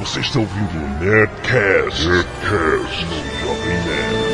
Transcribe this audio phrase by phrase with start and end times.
[0.00, 4.28] Você está ouvindo o Nerdcast, Nerdcast no Jovem Nerd.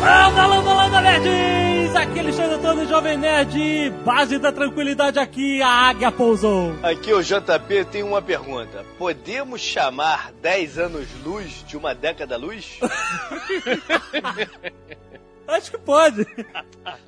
[0.00, 1.94] Landa, landa, landa, nerds!
[1.94, 6.74] Aqui é Alexandre Antônio, Jovem Nerd, base da tranquilidade aqui, a águia pousou.
[6.82, 8.84] Aqui o JP tem uma pergunta.
[8.98, 12.80] Podemos chamar 10 anos luz de uma década luz?
[15.50, 16.26] Acho que pode.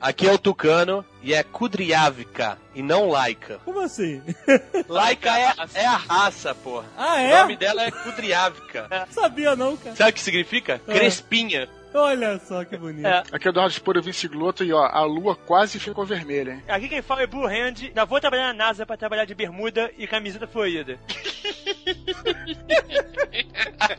[0.01, 3.61] Aqui é o Tucano e é Kudriavka e não Laika.
[3.65, 4.23] Como assim?
[4.89, 6.87] Laika é, é a raça, porra.
[6.97, 7.41] Ah, O é?
[7.43, 9.07] nome dela é Kudriavka.
[9.11, 9.97] Sabia não, cara.
[9.97, 10.81] Sabe o que significa?
[10.87, 10.95] É.
[10.95, 11.69] Crespinha.
[11.95, 13.07] Olha só que bonito.
[13.07, 13.23] É.
[13.33, 16.63] Aqui é o Eduardo Sporo Gloto e ó, a lua quase ficou vermelha, hein?
[16.67, 17.93] Aqui quem fala é Blue Hand.
[17.95, 20.99] Já vou trabalhar na NASA pra trabalhar de bermuda e camiseta florida.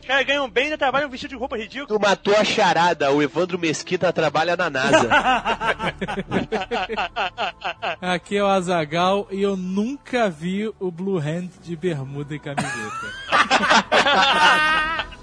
[0.06, 1.86] caras ganham bem e ainda trabalham vestido de roupa ridícula.
[1.86, 5.08] Tu matou a charada, o Evandro Mesquita trabalha na NASA.
[8.00, 12.74] Aqui é o Azagal e eu nunca vi o Blue Hand de bermuda e camiseta.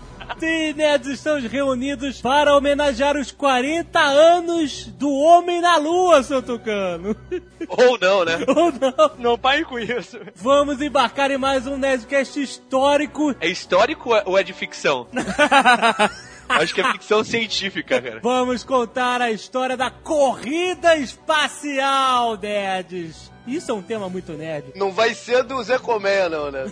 [0.41, 7.15] Sim, nerds, estamos reunidos para homenagear os 40 anos do Homem na Lua, seu Tucano.
[7.69, 8.39] Ou não, né?
[8.49, 9.17] Ou não.
[9.19, 10.19] Não pare com isso.
[10.33, 13.35] Vamos embarcar em mais um Nerdcast histórico.
[13.39, 15.05] É histórico ou é de ficção?
[16.49, 18.19] Acho que é ficção científica, cara.
[18.23, 23.30] Vamos contar a história da corrida espacial, nerds.
[23.47, 24.71] Isso é um tema muito nerd.
[24.75, 26.65] Não vai ser do Zé Colmeia, não, né?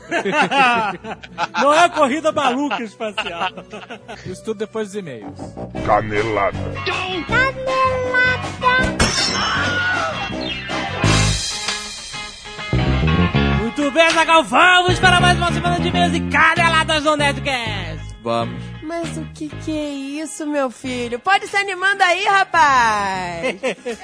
[1.62, 3.50] Não é a corrida maluca espacial.
[4.26, 5.34] Isso tudo depois dos e-mails.
[5.86, 6.58] Canelada.
[13.60, 18.16] Muito bem, Zagal, vamos para mais uma semana de e-mails e caneladas no Nerdcast.
[18.22, 18.79] Vamos.
[18.90, 21.20] Mas o que que é isso, meu filho?
[21.20, 23.56] Pode se animando aí, rapaz!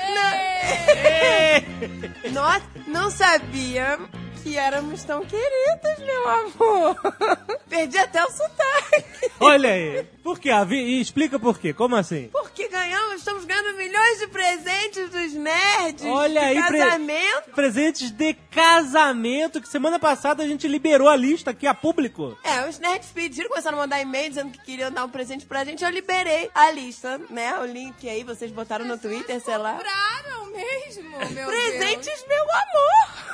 [2.24, 2.30] não...
[2.32, 3.98] Nossa, não sabia
[4.46, 6.96] que éramos tão queridos, meu amor!
[7.68, 9.32] Perdi até o sotaque!
[9.40, 10.04] Olha aí.
[10.24, 10.52] Por quê?
[10.52, 11.74] Avi- E explica por quê.
[11.74, 12.30] Como assim?
[12.32, 16.06] Porque ganhamos, estamos ganhando milhões de presentes dos nerds!
[16.06, 17.52] Olha de aí, pre- casamento!
[17.56, 22.38] Presentes de casamento, que semana passada a gente liberou a lista aqui a público.
[22.44, 25.64] É, os nerds pediram, começaram a mandar e-mail dizendo que queriam dar um presente pra
[25.66, 25.84] gente.
[25.84, 27.58] Eu liberei a lista, né?
[27.60, 29.74] O link aí, vocês botaram no Twitter, sei lá.
[29.74, 33.26] Compraram mesmo, meu Presentes, meu amor!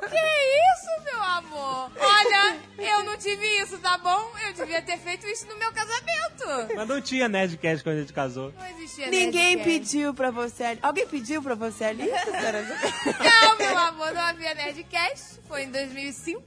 [0.00, 0.10] Deus.
[0.10, 1.90] Que isso, meu amor?
[1.98, 4.30] Olha, eu não tive isso, tá bom?
[4.46, 6.74] Eu devia ter feito isso no meu casamento.
[6.74, 8.52] Mas não tinha Nerdcast quando a gente casou.
[8.58, 9.64] Não existia Ninguém Nerdcast.
[9.64, 10.78] pediu pra você ali.
[10.82, 12.04] Alguém pediu pra você ali?
[12.08, 15.40] Não, meu amor, não havia Nerdcast.
[15.48, 16.42] Foi em 2005.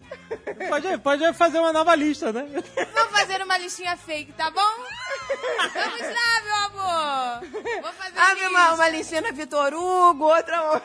[0.70, 2.46] Pode, pode fazer uma nova lista, né?
[2.94, 4.62] Vou fazer uma listinha fake, tá bom?
[5.74, 7.82] Vamos lá, meu amor.
[7.82, 8.50] Vou fazer Ah, lista.
[8.50, 10.82] uma, uma listinha na Vitor Hugo, outra.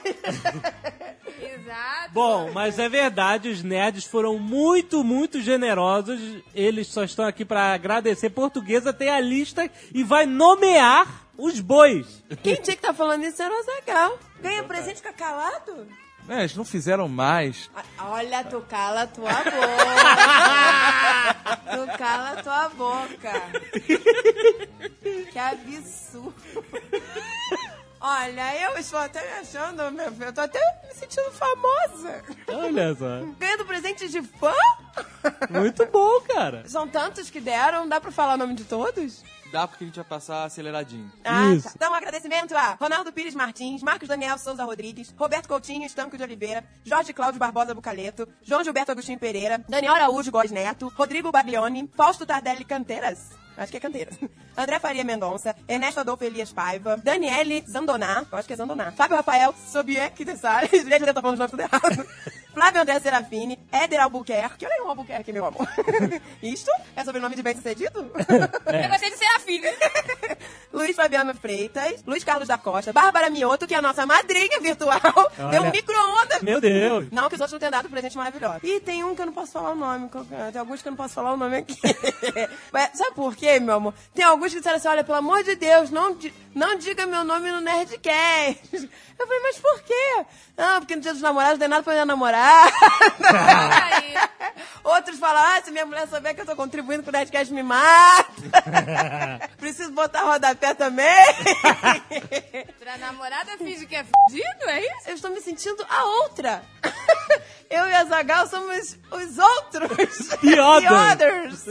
[1.40, 2.10] Exato.
[2.12, 6.20] Bom, mas é verdade, os nerds foram muito, muito generosos.
[6.54, 8.30] Eles só estão aqui pra agradecer.
[8.30, 11.06] Portuguesa tem a lista e vai nomear
[11.36, 12.22] os bois.
[12.42, 14.18] Quem tinha que tá falando isso era o Zagal.
[14.40, 15.86] Ganha presente fica calado?
[16.28, 17.70] É, eles não fizeram mais.
[17.98, 19.54] Olha, tu cala tua boca.
[21.70, 23.32] tu cala tua boca.
[25.32, 26.34] Que absurdo.
[28.00, 32.22] Olha, eu estou até me achando, meu filho, eu tô até me sentindo famosa.
[32.48, 33.20] Olha só.
[33.38, 34.52] Ganhando presente de fã?
[35.50, 36.64] Muito bom, cara.
[36.66, 39.22] São tantos que deram, dá pra falar o nome de todos?
[39.52, 41.12] Dá porque a gente vai passar aceleradinho.
[41.22, 41.68] Ah, Isso.
[41.68, 41.72] tá.
[41.76, 46.22] Então, um agradecimento a Ronaldo Pires Martins, Marcos Daniel Souza Rodrigues, Roberto Coutinho Estanco de
[46.22, 51.90] Oliveira, Jorge Cláudio Barbosa Bucaleto, João Gilberto Agostinho Pereira, Daniel Araújo Góes Neto, Rodrigo Baglioni,
[51.94, 53.30] Fausto Tardelli Canteiras.
[53.56, 54.16] Acho que é Canteiras.
[54.56, 59.16] André Faria Mendonça, Ernesto Adolfo Elias Paiva, Daniele Zandoná, eu acho que é Zandoná, Fábio
[59.16, 62.06] Rafael Sobieck de Salles, gente, eu tô falando os nomes tudo errado.
[62.52, 65.66] Flávio André Serafini, Éder Albuquerque, olha aí um Albuquerque, meu amor.
[66.42, 68.12] Isto é sobrenome de bem-sucedido?
[68.12, 69.72] Eu gostei de ser a filha.
[70.70, 75.00] Luiz Fabiano Freitas, Luiz Carlos da Costa, Bárbara Mioto, que é a nossa madrinha virtual,
[75.50, 76.42] deu um micro-ondas.
[76.42, 77.08] Meu Deus.
[77.10, 78.60] Não, que os outros não tenham dado presente maravilhoso.
[78.62, 80.50] E tem um que eu não posso falar o nome, é?
[80.50, 81.78] tem alguns que eu não posso falar o nome aqui.
[82.70, 83.94] Mas sabe por quê, meu amor?
[84.14, 86.16] Tem alguns que disseram assim, olha, pelo amor de Deus, não,
[86.54, 88.60] não diga meu nome no Nerdcast.
[89.18, 90.24] Eu falei, mas por quê?
[90.56, 92.72] Não, porque no dia dos namorados não tem nada pra minha namorada.
[94.82, 97.62] Outros falam, ah, se minha mulher souber que eu tô contribuindo com o Nerdcast, me
[97.62, 98.26] mata.
[99.58, 101.06] Preciso botar rodapé também.
[102.80, 105.08] Pra namorada finge que é fudido, é isso?
[105.08, 106.62] Eu estou me sentindo a outra.
[107.70, 110.28] Eu e a Zagal somos os outros.
[110.40, 111.64] The others.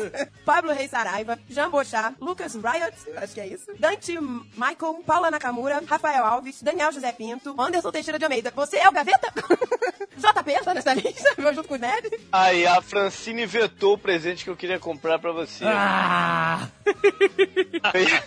[0.45, 3.71] Pablo Reis Saraiva, Jean Bochá, Lucas Riot, acho que é isso.
[3.77, 8.51] Dante Michael, Paula Nakamura, Rafael Alves, Daniel José Pinto, Anderson Teixeira de Almeida.
[8.55, 9.31] Você é o Gaveta?
[10.17, 12.09] JP tá nessa lista, junto com o Ned.
[12.31, 15.63] Aí a Francine vetou o presente que eu queria comprar pra você.
[15.67, 16.67] Ah!
[17.93, 18.23] Eu, ia,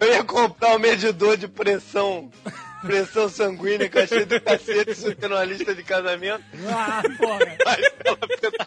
[0.00, 2.30] eu ia comprar um medidor de pressão.
[2.82, 6.44] Pressão sanguínea que eu achei do cacete isso ter numa lista de casamento.
[6.68, 7.56] Ah, porra.
[7.64, 8.65] Mas ela.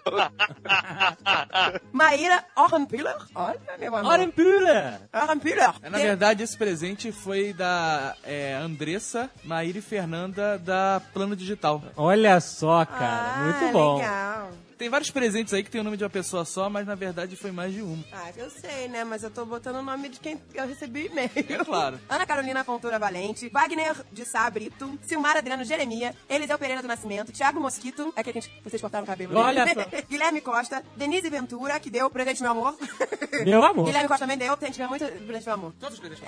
[2.10, 3.16] Maíra Orrenpiller.
[3.36, 4.12] Olha, meu amor.
[4.14, 5.00] Orenpüller.
[5.14, 5.74] Orrenpiller.
[5.84, 11.84] É, Na verdade, esse presente foi da é, Andressa, Maíra e Fernanda da Plano Digital.
[11.96, 13.34] Olha só, cara.
[13.36, 13.98] Ah, muito bom.
[13.98, 14.50] legal.
[14.80, 17.36] Tem vários presentes aí que tem o nome de uma pessoa só, mas na verdade
[17.36, 18.02] foi mais de um.
[18.14, 19.04] Ah, eu sei, né?
[19.04, 21.30] Mas eu tô botando o nome de quem eu recebi e-mail.
[21.36, 22.00] É claro.
[22.08, 27.34] Ana Carolina Fontoura Valente, Wagner de Sá Brito, Silmar Adriano Jeremia, Eliseu Pereira do Nascimento,
[27.34, 29.38] Thiago Mosquito, é que a gente, vocês cortaram o cabelo.
[29.38, 29.86] Olha só.
[30.10, 32.78] Guilherme Costa, Denise Ventura, que deu presente meu amor.
[33.46, 33.86] Meu amor.
[33.86, 35.74] Guilherme Costa também deu, tem muito presente meu amor.
[35.80, 36.24] Todos os presentes.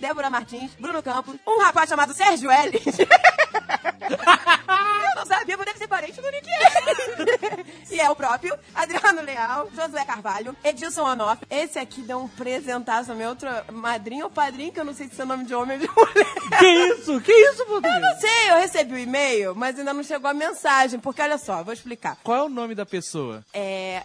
[0.00, 2.80] Débora Martins, Bruno Campos, um rapaz chamado Sérgio L.
[3.54, 6.48] Eu não sabia, mas deve ser parente do Nick.
[7.90, 11.42] E é o próprio, Adriano Leal, Josué Carvalho, Edilson Onoff.
[11.48, 15.20] Esse aqui deu um presentaço, meu outro madrinho ou padrinho, que eu não sei se
[15.20, 16.58] é nome de homem ou de mulher.
[16.58, 17.20] Que isso?
[17.20, 17.94] Que isso, português?
[17.94, 21.38] Eu não sei, eu recebi o e-mail, mas ainda não chegou a mensagem, porque olha
[21.38, 22.18] só, vou explicar.
[22.22, 23.44] Qual é o nome da pessoa?
[23.52, 24.02] É.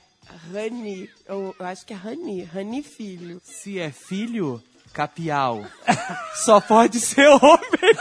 [0.53, 3.41] Rani, eu, eu acho que é Rani, Rani Filho.
[3.43, 4.61] Se é filho,
[4.93, 5.65] capial.
[6.45, 7.95] Só pode ser homem.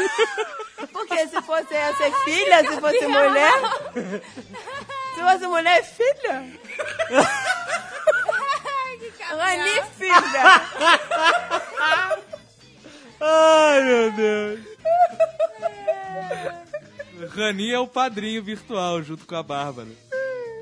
[1.08, 3.60] Porque se fosse eu ser filha, se fosse mulher.
[5.14, 6.44] Se fosse mulher, é filha.
[9.28, 10.62] Rani Filha.
[13.20, 14.60] Ai, meu Deus.
[17.30, 19.88] Rani é o padrinho virtual, junto com a Bárbara.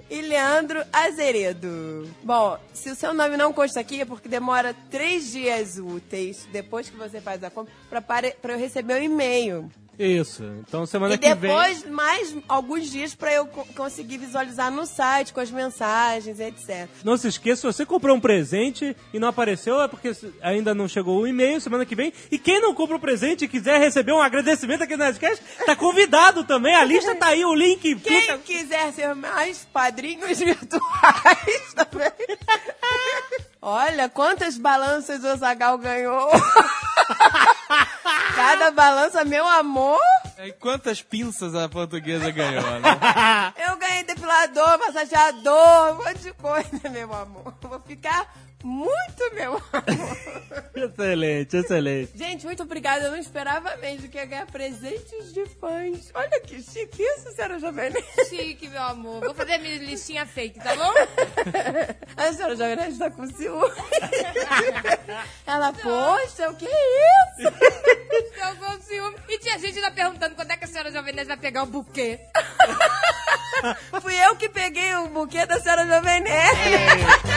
[0.08, 2.08] E Leandro Azeredo.
[2.22, 6.88] Bom, se o seu nome não consta aqui, é porque demora três dias úteis depois
[6.88, 9.68] que você faz a compra pra eu receber o e-mail.
[9.98, 10.42] Isso.
[10.66, 11.90] Então semana E que depois, vem.
[11.92, 16.86] mais alguns dias pra eu co- conseguir visualizar no site com as mensagens, etc.
[17.02, 20.12] Não se esqueça, se você comprou um presente e não apareceu, é porque
[20.42, 22.12] ainda não chegou o e-mail semana que vem.
[22.30, 26.44] E quem não comprou presente e quiser receber um agradecimento aqui no Nerdcast, tá convidado
[26.44, 26.74] também.
[26.74, 27.94] A lista tá aí, o link.
[27.96, 32.12] Quem quiser ser mais padrinhos virtuais também.
[33.60, 36.30] Olha quantas balanças o Zagal ganhou.
[38.34, 39.98] Cada balança, meu amor.
[40.38, 43.52] E quantas pinças a portuguesa ganhou, né?
[43.66, 47.54] Eu ganhei depilador, massageador, um monte de coisa, meu amor.
[47.62, 48.30] Vou ficar
[48.66, 49.84] muito, meu amor.
[50.74, 52.12] Excelente, excelente.
[52.14, 53.04] Gente, muito obrigada.
[53.04, 56.10] Eu não esperava mesmo que ia ganhar presentes de fãs.
[56.14, 58.06] Olha que chique isso, senhora Jovem Nerd.
[58.28, 59.20] Chique, meu amor.
[59.20, 60.92] Vou fazer minha listinha fake, tá bom?
[62.16, 63.72] A senhora Jovem Nerd tá com ciúme.
[65.46, 67.56] Ela, poxa, o que é isso?
[68.36, 69.16] Eu com ciúme.
[69.28, 71.66] E tinha gente lá perguntando quando é que a senhora Jovem Nerd vai pegar o
[71.66, 72.20] buquê.
[74.02, 77.35] Fui eu que peguei o buquê da senhora Jovem Nerd.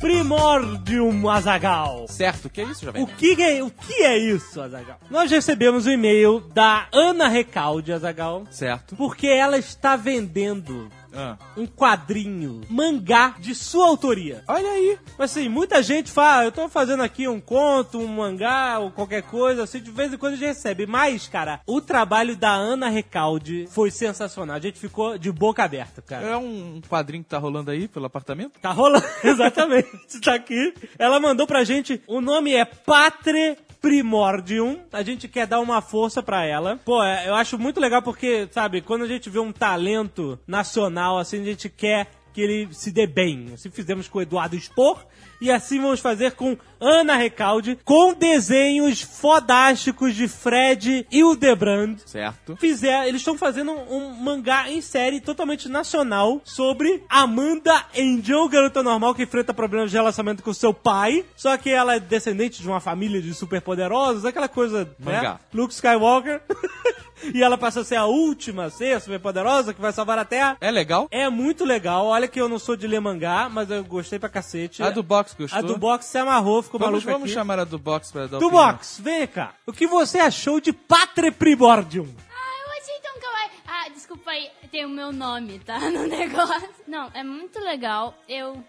[0.00, 2.06] Primordium Azagal.
[2.08, 3.02] certo, que é isso, Jovem?
[3.02, 4.98] O que é, o que é isso, Azagal?
[5.10, 8.96] Nós recebemos um e-mail da Ana Recalde, Azagal, Certo.
[8.96, 11.36] porque ela está vendendo Ah.
[11.56, 14.42] um quadrinho, mangá de sua autoria.
[14.48, 14.98] Olha aí.
[15.18, 18.90] Mas assim, muita gente fala, "Ah, eu tô fazendo aqui um conto, um mangá ou
[18.90, 20.86] qualquer coisa, assim, de vez em quando a gente recebe.
[20.86, 24.56] Mas, cara, o trabalho da Ana Recalde foi sensacional.
[24.56, 26.26] A gente ficou de boca aberta, cara.
[26.26, 28.58] É um quadrinho que tá rolando aí pelo apartamento?
[28.60, 30.20] Tá rolando, exatamente.
[30.22, 30.74] Tá aqui.
[30.98, 34.78] Ela mandou pra gente, o nome é Patre Primordium.
[34.90, 36.80] A gente quer dar uma força pra ela.
[36.86, 41.18] Pô, é, eu acho muito legal porque, sabe, quando a gente vê um talento nacional,
[41.18, 43.46] assim, a gente quer que ele se dê bem.
[43.54, 45.06] Assim fizemos com o Eduardo Spor
[45.40, 51.96] e assim vamos fazer com Ana Recalde, com desenhos fodásticos de Fred e o Debrand
[52.04, 52.56] Certo.
[52.56, 59.14] fizer, eles estão fazendo um mangá em série totalmente nacional sobre Amanda Angel, garota normal
[59.14, 62.80] que enfrenta problemas de relacionamento com seu pai, só que ela é descendente de uma
[62.80, 65.16] família de superpoderosos, aquela coisa, né?
[65.16, 65.40] Mangá.
[65.52, 66.42] Luke Skywalker.
[67.32, 70.24] e ela passa a ser a última a ser a superpoderosa que vai salvar a
[70.24, 70.56] Terra.
[70.60, 71.08] É legal?
[71.10, 72.06] É muito legal.
[72.06, 74.82] Olha que eu não sou de ler mangá, mas eu gostei pra cacete.
[74.82, 75.58] A do box gostou?
[75.58, 77.34] A do box se amarrou, ficou Vamos, maluco vamos aqui.
[77.34, 78.66] chamar a do box pra dar Do opinião.
[78.66, 79.54] box, vem cá.
[79.66, 82.08] O que você achou de Patre Primordium?
[82.30, 83.50] Ah, eu achei tão kawaii.
[83.66, 85.78] Ah, desculpa aí, tem o meu nome, tá?
[85.90, 86.68] No negócio.
[86.86, 88.14] Não, é muito legal.
[88.28, 88.62] Eu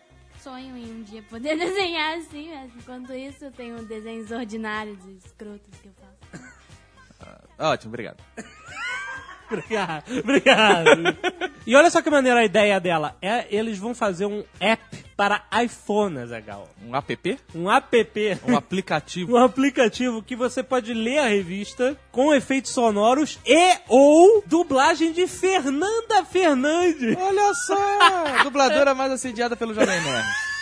[0.44, 5.18] sonho em um dia poder desenhar assim, mas enquanto isso eu tenho desenhos ordinários e
[5.26, 6.05] escrotos que eu faço.
[7.58, 8.18] Ótimo, obrigado.
[9.48, 10.90] Obrigado, obrigado.
[11.68, 13.16] E olha só que maneira a ideia dela.
[13.22, 16.68] É, eles vão fazer um app para iPhone, Azagal.
[16.86, 17.40] Um app?
[17.54, 18.40] Um app.
[18.48, 19.34] Um aplicativo.
[19.38, 25.28] um aplicativo que você pode ler a revista com efeitos sonoros e ou dublagem de
[25.28, 27.16] Fernanda Fernandes.
[27.18, 28.44] Olha só!
[28.44, 30.55] Dubladora mais assediada pelo Jovem Nerd.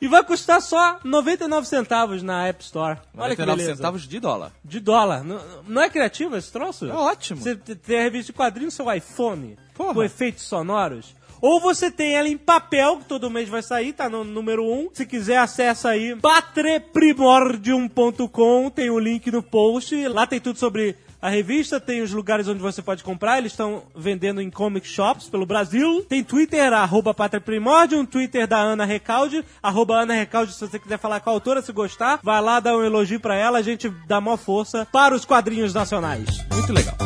[0.00, 2.98] E vai custar só 99 centavos na App Store.
[3.16, 3.76] Olha que 99 beleza.
[3.76, 4.52] centavos de dólar.
[4.64, 5.24] De dólar.
[5.24, 6.86] Não, não é criativo esse troço?
[6.86, 7.40] É ótimo.
[7.40, 9.94] Você tem a revista de quadrinhos no seu iPhone Porra.
[9.94, 11.16] com efeitos sonoros.
[11.40, 14.90] Ou você tem ela em papel, que todo mês vai sair, tá no número 1.
[14.92, 20.08] Se quiser, acessa aí patreprimordium.com, tem o link no post.
[20.08, 23.38] Lá tem tudo sobre a revista, tem os lugares onde você pode comprar.
[23.38, 26.04] Eles estão vendendo em comic shops pelo Brasil.
[26.08, 31.30] Tem Twitter, arroba patreprimordium, Twitter da Ana Recalde, arroba Ana se você quiser falar com
[31.30, 32.20] a autora, se gostar.
[32.22, 35.74] Vai lá, dá um elogio pra ela, a gente dá maior força para os quadrinhos
[35.74, 36.26] nacionais.
[36.52, 36.96] Muito legal.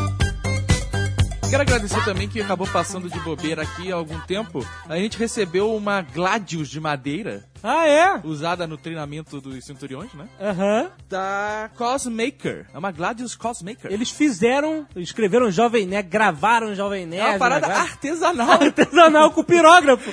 [1.49, 4.65] Quero agradecer também que acabou passando de bobeira aqui há algum tempo.
[4.89, 8.21] A gente recebeu uma Gladius de madeira, Ah, é?
[8.25, 10.27] usada no treinamento dos centuriões, né?
[10.39, 10.91] Aham.
[11.07, 12.67] Da Cosmaker.
[12.73, 13.89] É uma Gladius Cosmaker.
[13.89, 17.25] Eles fizeram, escreveram Jovem Nerd, gravaram Jovem Nerd.
[17.25, 18.51] É uma parada né, artesanal.
[18.61, 20.11] artesanal com pirógrafo.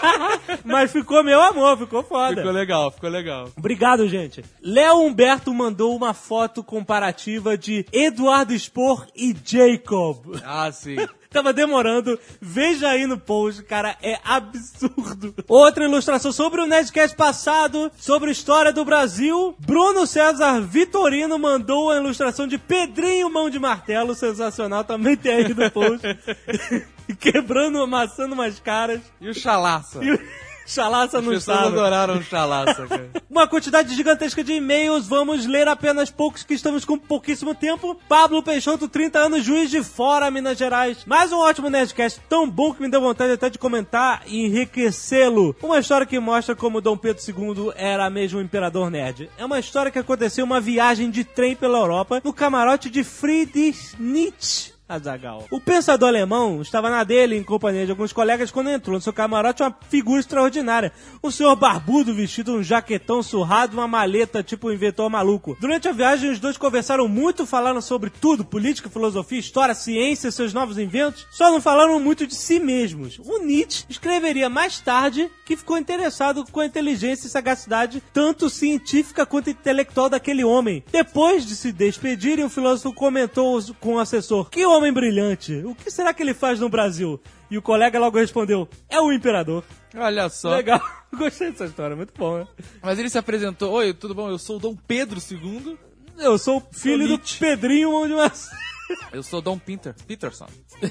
[0.64, 2.36] Mas ficou meu amor, ficou foda.
[2.36, 3.50] Ficou legal, ficou legal.
[3.56, 4.42] Obrigado, gente.
[4.62, 10.40] Léo Humberto mandou uma foto comparativa de Eduardo Spor e Jacob.
[10.42, 10.96] Ah, sim.
[11.30, 12.18] Tava demorando.
[12.40, 15.34] Veja aí no post, cara, é absurdo.
[15.46, 19.54] Outra ilustração sobre o Nerdcast passado, sobre a história do Brasil.
[19.58, 25.54] Bruno César Vitorino mandou a ilustração de Pedrinho Mão de Martelo, sensacional, também tem aí
[25.54, 26.06] no post.
[27.18, 29.00] Quebrando, amassando umas caras.
[29.20, 30.02] E o chalaça.
[30.04, 30.20] E o
[30.68, 31.68] Chalaça não sabe.
[31.68, 33.10] adoraram chalaça, cara.
[33.30, 37.98] Uma quantidade gigantesca de e-mails, vamos ler apenas poucos que estamos com pouquíssimo tempo.
[38.06, 40.98] Pablo Peixoto, 30 anos, juiz de fora, Minas Gerais.
[41.06, 45.56] Mais um ótimo Nerdcast, tão bom que me deu vontade até de comentar e enriquecê-lo.
[45.62, 49.30] Uma história que mostra como Dom Pedro II era mesmo um imperador nerd.
[49.38, 53.96] É uma história que aconteceu uma viagem de trem pela Europa, no camarote de Friedrich
[53.98, 54.77] Nietzsche.
[54.88, 55.44] Azagal.
[55.50, 59.12] O pensador alemão estava na dele em companhia de alguns colegas quando entrou no seu
[59.12, 60.92] camarote uma figura extraordinária.
[61.22, 65.56] Um senhor barbudo vestido um jaquetão surrado, uma maleta tipo um inventor maluco.
[65.60, 70.54] Durante a viagem os dois conversaram muito, falaram sobre tudo, política, filosofia, história, ciência, seus
[70.54, 71.26] novos inventos.
[71.30, 73.18] Só não falaram muito de si mesmos.
[73.18, 79.26] O Nietzsche escreveria mais tarde que ficou interessado com a inteligência e sagacidade tanto científica
[79.26, 80.82] quanto intelectual daquele homem.
[80.90, 85.62] Depois de se despedirem, o filósofo comentou com o assessor: Que homem brilhante!
[85.64, 87.20] O que será que ele faz no Brasil?
[87.50, 89.64] E o colega logo respondeu: É o imperador.
[89.96, 90.56] Olha só.
[90.56, 90.80] Legal.
[91.12, 92.46] Gostei dessa história, muito bom, né?
[92.82, 93.72] Mas ele se apresentou.
[93.72, 94.28] Oi, tudo bom?
[94.28, 95.78] Eu sou o Dom Pedro II.
[96.18, 97.38] Eu sou o filho do Nietzsche.
[97.38, 98.14] Pedrinho Mão de.
[99.12, 100.48] Eu sou Dom Pinter, Peterson.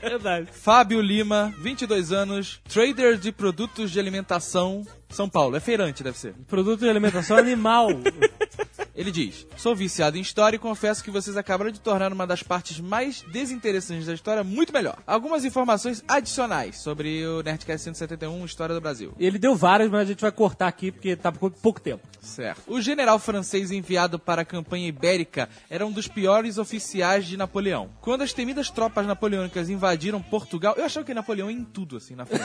[0.00, 0.48] Verdade.
[0.52, 5.56] Fábio Lima, 22 anos, trader de produtos de alimentação, São Paulo.
[5.56, 6.34] É feirante, deve ser.
[6.46, 7.88] Produto de alimentação animal.
[8.96, 12.42] Ele diz: Sou viciado em história e confesso que vocês acabaram de tornar uma das
[12.42, 14.96] partes mais desinteressantes da história muito melhor.
[15.06, 19.14] Algumas informações adicionais sobre o Nerdcast 171, História do Brasil.
[19.18, 22.06] Ele deu várias, mas a gente vai cortar aqui porque tá por pouco tempo.
[22.22, 22.62] Certo.
[22.66, 27.90] O general francês enviado para a campanha ibérica era um dos piores oficiais de Napoleão.
[28.00, 32.14] Quando as temidas tropas napoleônicas invadiram Portugal, eu achava que Napoleão ia em tudo, assim,
[32.14, 32.44] na frente.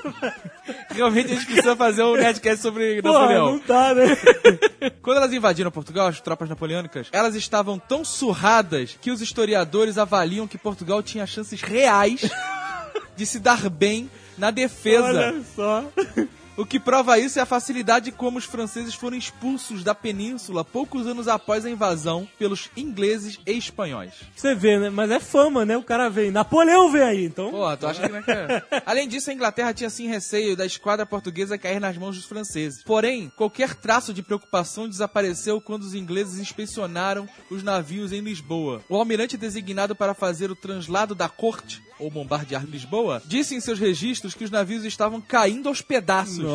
[0.90, 3.52] Realmente a gente precisa fazer um Nerdcast sobre Porra, Napoleão.
[3.52, 4.16] não tá, né?
[5.02, 10.46] Quando elas invadiram Portugal, as tropas napoleônicas, elas estavam tão surradas que os historiadores avaliam
[10.46, 12.30] que Portugal tinha chances reais
[13.16, 15.04] de se dar bem na defesa.
[15.04, 15.84] Olha só.
[16.60, 21.06] O que prova isso é a facilidade como os franceses foram expulsos da península poucos
[21.06, 24.12] anos após a invasão pelos ingleses e espanhóis.
[24.36, 24.90] Você vê, né?
[24.90, 25.74] Mas é fama, né?
[25.78, 26.30] O cara vem.
[26.30, 27.50] Napoleão vem aí, então.
[27.50, 28.82] Pô, tu acha que não é que é?
[28.84, 32.84] Além disso, a Inglaterra tinha sim receio da esquadra portuguesa cair nas mãos dos franceses.
[32.84, 38.82] Porém, qualquer traço de preocupação desapareceu quando os ingleses inspecionaram os navios em Lisboa.
[38.86, 43.78] O almirante designado para fazer o translado da corte, ou bombardear Lisboa, disse em seus
[43.78, 46.49] registros que os navios estavam caindo aos pedaços.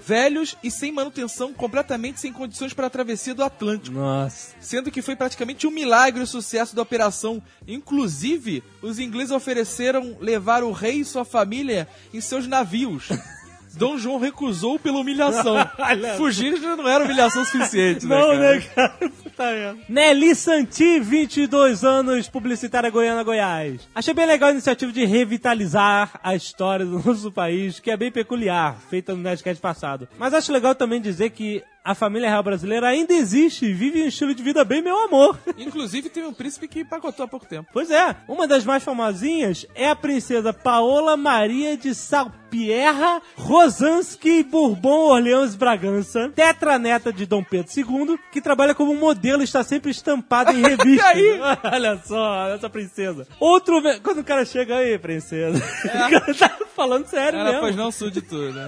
[0.00, 4.56] Velhos e sem manutenção, completamente sem condições para a travessia do Atlântico Nossa.
[4.60, 7.40] sendo que foi praticamente um milagre o sucesso da operação.
[7.68, 13.08] Inclusive, os ingleses ofereceram levar o rei e sua família em seus navios.
[13.76, 15.56] Dom João recusou pela humilhação.
[16.16, 18.38] Fugir já não era humilhação suficiente, né, Não, cara?
[18.38, 18.96] né, cara?
[19.38, 19.76] Merda.
[19.86, 23.86] Nelly Santi, 22 anos, publicitária Goiânia, Goiás.
[23.94, 28.10] Achei bem legal a iniciativa de revitalizar a história do nosso país, que é bem
[28.10, 30.08] peculiar, feita no Nerdcast passado.
[30.18, 34.08] Mas acho legal também dizer que a família real brasileira ainda existe e vive um
[34.08, 35.38] estilo de vida bem meu amor.
[35.56, 37.70] Inclusive, teve um príncipe que empacotou há pouco tempo.
[37.72, 45.10] Pois é, uma das mais famosinhas é a princesa Paola Maria de Salpierra Rosansky Bourbon
[45.10, 50.52] Orleans Bragança, tetraneta de Dom Pedro II, que trabalha como modelo e está sempre estampada
[50.52, 51.06] em revistas.
[51.06, 51.38] aí?
[51.72, 53.28] Olha só, essa princesa.
[53.38, 53.80] Outro...
[54.02, 57.60] Quando o cara chega aí, princesa, o cara tá falando sério Ela mesmo.
[57.60, 58.66] pois não tudo, né?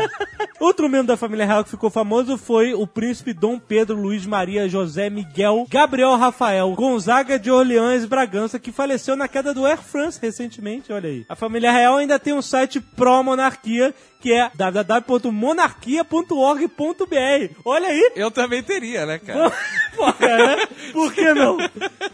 [0.60, 3.07] Outro membro da família real que ficou famoso foi o príncipe
[3.38, 9.26] Dom Pedro Luiz Maria José Miguel Gabriel Rafael Gonzaga de Orleans Bragança, que faleceu na
[9.26, 11.24] queda do Air France recentemente, olha aí.
[11.28, 17.54] A família real ainda tem um site pró-monarquia, que é www.monarquia.org.br.
[17.64, 18.12] Olha aí!
[18.14, 19.50] Eu também teria, né, cara?
[19.96, 20.66] Porra, né?
[20.92, 21.56] Por que não?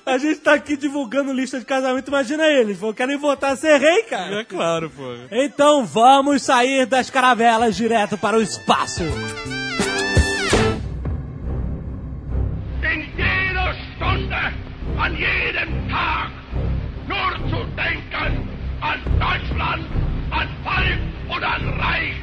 [0.04, 2.78] A gente tá aqui divulgando lista de casamento, imagina eles.
[2.78, 4.40] Vão querem votar ser rei, cara.
[4.40, 5.02] É claro, pô.
[5.32, 9.02] Então vamos sair das caravelas direto para o espaço.
[12.94, 14.42] In jeder Stunde,
[14.96, 16.30] an jedem Tag,
[17.08, 18.48] nur zu denken
[18.80, 19.84] an Deutschland,
[20.30, 22.14] an Volk und an Reich,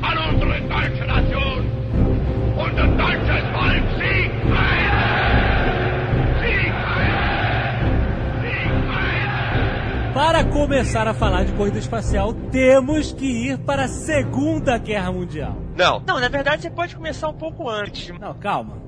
[0.00, 1.66] an unsere deutsche Nation.
[2.56, 4.32] Unser deutsches Volk siegt!
[6.40, 7.22] Siegt heil!
[10.14, 15.54] Para começar a falar de corrida espacial, temos que ir para a Segunda Guerra Mundial.
[15.76, 16.02] Não.
[16.06, 18.08] Não, na verdade você pode começar um pouco antes.
[18.18, 18.81] Não, calma.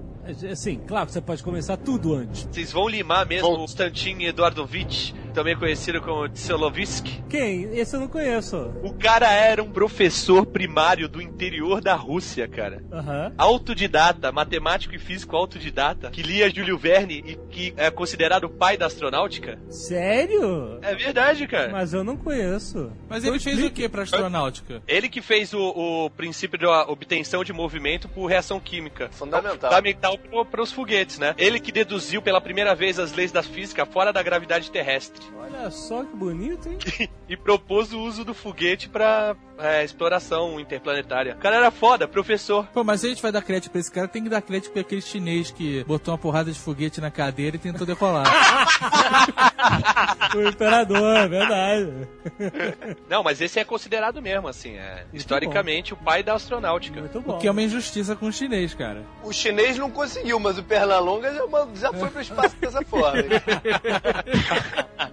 [0.50, 2.48] Assim, claro que você pode começar tudo antes.
[2.50, 7.22] Vocês vão limar mesmo o Konstantin Eduardovich, também conhecido como Tselovsky?
[7.28, 7.76] Quem?
[7.76, 8.72] Esse eu não conheço.
[8.82, 12.82] O cara era um professor primário do interior da Rússia, cara.
[12.92, 13.34] Aham.
[13.36, 18.76] Autodidata, matemático e físico autodidata, que lia Júlio Verne e que é considerado o pai
[18.76, 19.58] da astronáutica.
[19.68, 20.78] Sério?
[20.80, 21.72] É verdade, cara.
[21.72, 22.92] Mas eu não conheço.
[23.08, 24.82] Mas ele fez o que pra astronáutica?
[24.86, 25.60] Ele que fez o,
[26.04, 29.08] o princípio da obtenção de movimento por reação química.
[29.10, 29.70] Fundamental.
[29.70, 31.34] Fundamental para os foguetes, né?
[31.36, 35.23] Ele que deduziu pela primeira vez as leis da física fora da gravidade terrestre.
[35.36, 36.78] Olha só que bonito, hein?
[37.28, 41.34] e propôs o uso do foguete pra é, exploração interplanetária.
[41.34, 42.66] O cara era foda, professor.
[42.72, 44.72] Pô, mas se a gente vai dar crédito pra esse cara, tem que dar crédito
[44.72, 48.26] pra aquele chinês que botou uma porrada de foguete na cadeira e tentou decolar.
[50.34, 52.08] o imperador, é verdade.
[53.08, 57.00] Não, mas esse é considerado mesmo, assim, é historicamente o pai da astronáutica.
[57.00, 59.02] Muito O que é uma injustiça com o chinês, cara.
[59.22, 61.44] O chinês não conseguiu, mas o Pernalonga já,
[61.74, 63.22] já foi pro espaço dessa forma.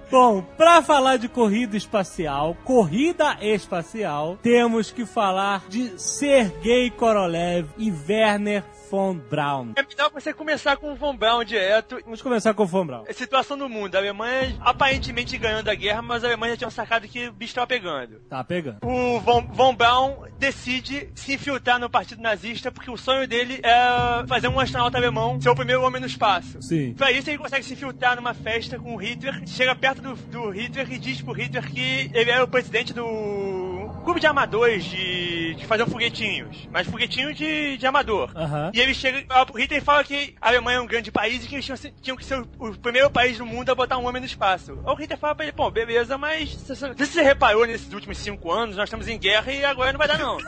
[0.09, 7.91] Bom, pra falar de corrida espacial, corrida espacial, temos que falar de Sergei Korolev e
[7.91, 9.71] Werner von Braun.
[9.77, 11.97] É melhor você começar com o Von Braun direto.
[12.03, 13.05] Vamos começar com o von Braun.
[13.07, 13.95] A situação do mundo.
[13.95, 17.55] A Alemanha aparentemente ganhando a guerra, mas a Alemanha já tinha sacado que o bicho
[17.55, 18.19] tava pegando.
[18.29, 18.79] Tá pegando.
[18.83, 24.27] O Von, Von Braun decide se infiltrar no partido nazista porque o sonho dele é
[24.27, 26.61] fazer um astronauta alemão ser o primeiro homem no espaço.
[26.61, 26.93] Sim.
[26.93, 30.49] Pra isso ele consegue se infiltrar numa festa com o Hitler, chega perto do, do
[30.49, 33.70] Hitler e diz pro Hitler que ele é o presidente do
[34.03, 38.29] clube de amadores de, de fazer foguetinhos, mas foguetinhos de, de amador.
[38.35, 38.71] Aham.
[38.73, 41.47] E ele chega pro Hitler e fala que a Alemanha é um grande país e
[41.47, 44.05] que eles tinham, tinham que ser o, o primeiro país do mundo a botar um
[44.07, 44.77] homem no espaço.
[44.85, 48.51] Aí o Hitler fala pra ele, pô, beleza, mas se você reparou nesses últimos cinco
[48.51, 50.37] anos, nós estamos em guerra e agora não vai dar não.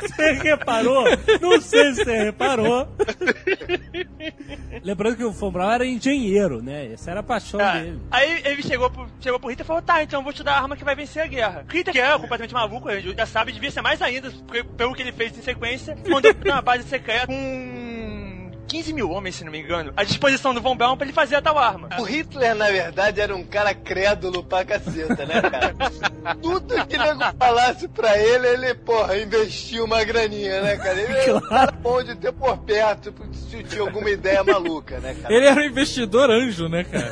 [0.00, 1.04] Você reparou?
[1.40, 2.88] Não sei se você reparou.
[4.82, 6.92] Lembrando que o von Braun era engenheiro, né?
[6.92, 7.72] Essa era a paixão Tá.
[7.78, 8.00] dele.
[8.10, 10.54] Aí ele chegou pro, chegou pro Hitler e falou: tá, então eu vou te dar
[10.54, 11.64] a arma que vai vencer a guerra.
[11.70, 14.94] Hitler, que é completamente maluco, a gente já sabe, devia ser mais ainda, porque- pelo
[14.94, 17.34] que ele fez em sequência, mandou pra uma base secreta com
[18.70, 21.34] 15 mil homens, se não me engano, à disposição do Von Braun pra ele fazer
[21.36, 21.88] a tal arma.
[21.98, 25.74] O Hitler, na verdade, era um cara crédulo pra caceta, né, cara?
[26.40, 31.00] Tudo que nego falasse pra ele, ele, porra, investia uma graninha, né, cara?
[31.00, 33.12] Ele era um cara bom de ter por perto
[33.50, 35.34] se tinha alguma ideia maluca, né, cara?
[35.34, 37.10] Ele era um investidor anjo, né, cara?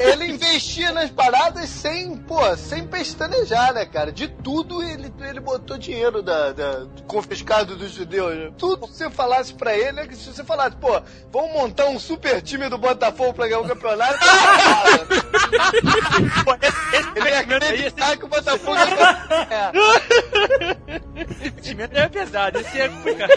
[0.00, 4.10] Ele investia nas paradas sem, pô, sem pestanejar, né, cara?
[4.12, 8.34] De tudo ele, ele botou dinheiro da, da- confiscado dos judeus.
[8.36, 8.50] né?
[8.56, 11.00] Tudo que você falasse pra ele, é se você falasse, pô,
[11.32, 14.18] vamos montar um super time do Botafogo pra ganhar o campeonato,
[16.44, 19.72] Pô, esse, esse ele ia esse acreditar que o Botafogo ia ganhar.
[21.44, 23.32] investimento é pesado, esse é complicado.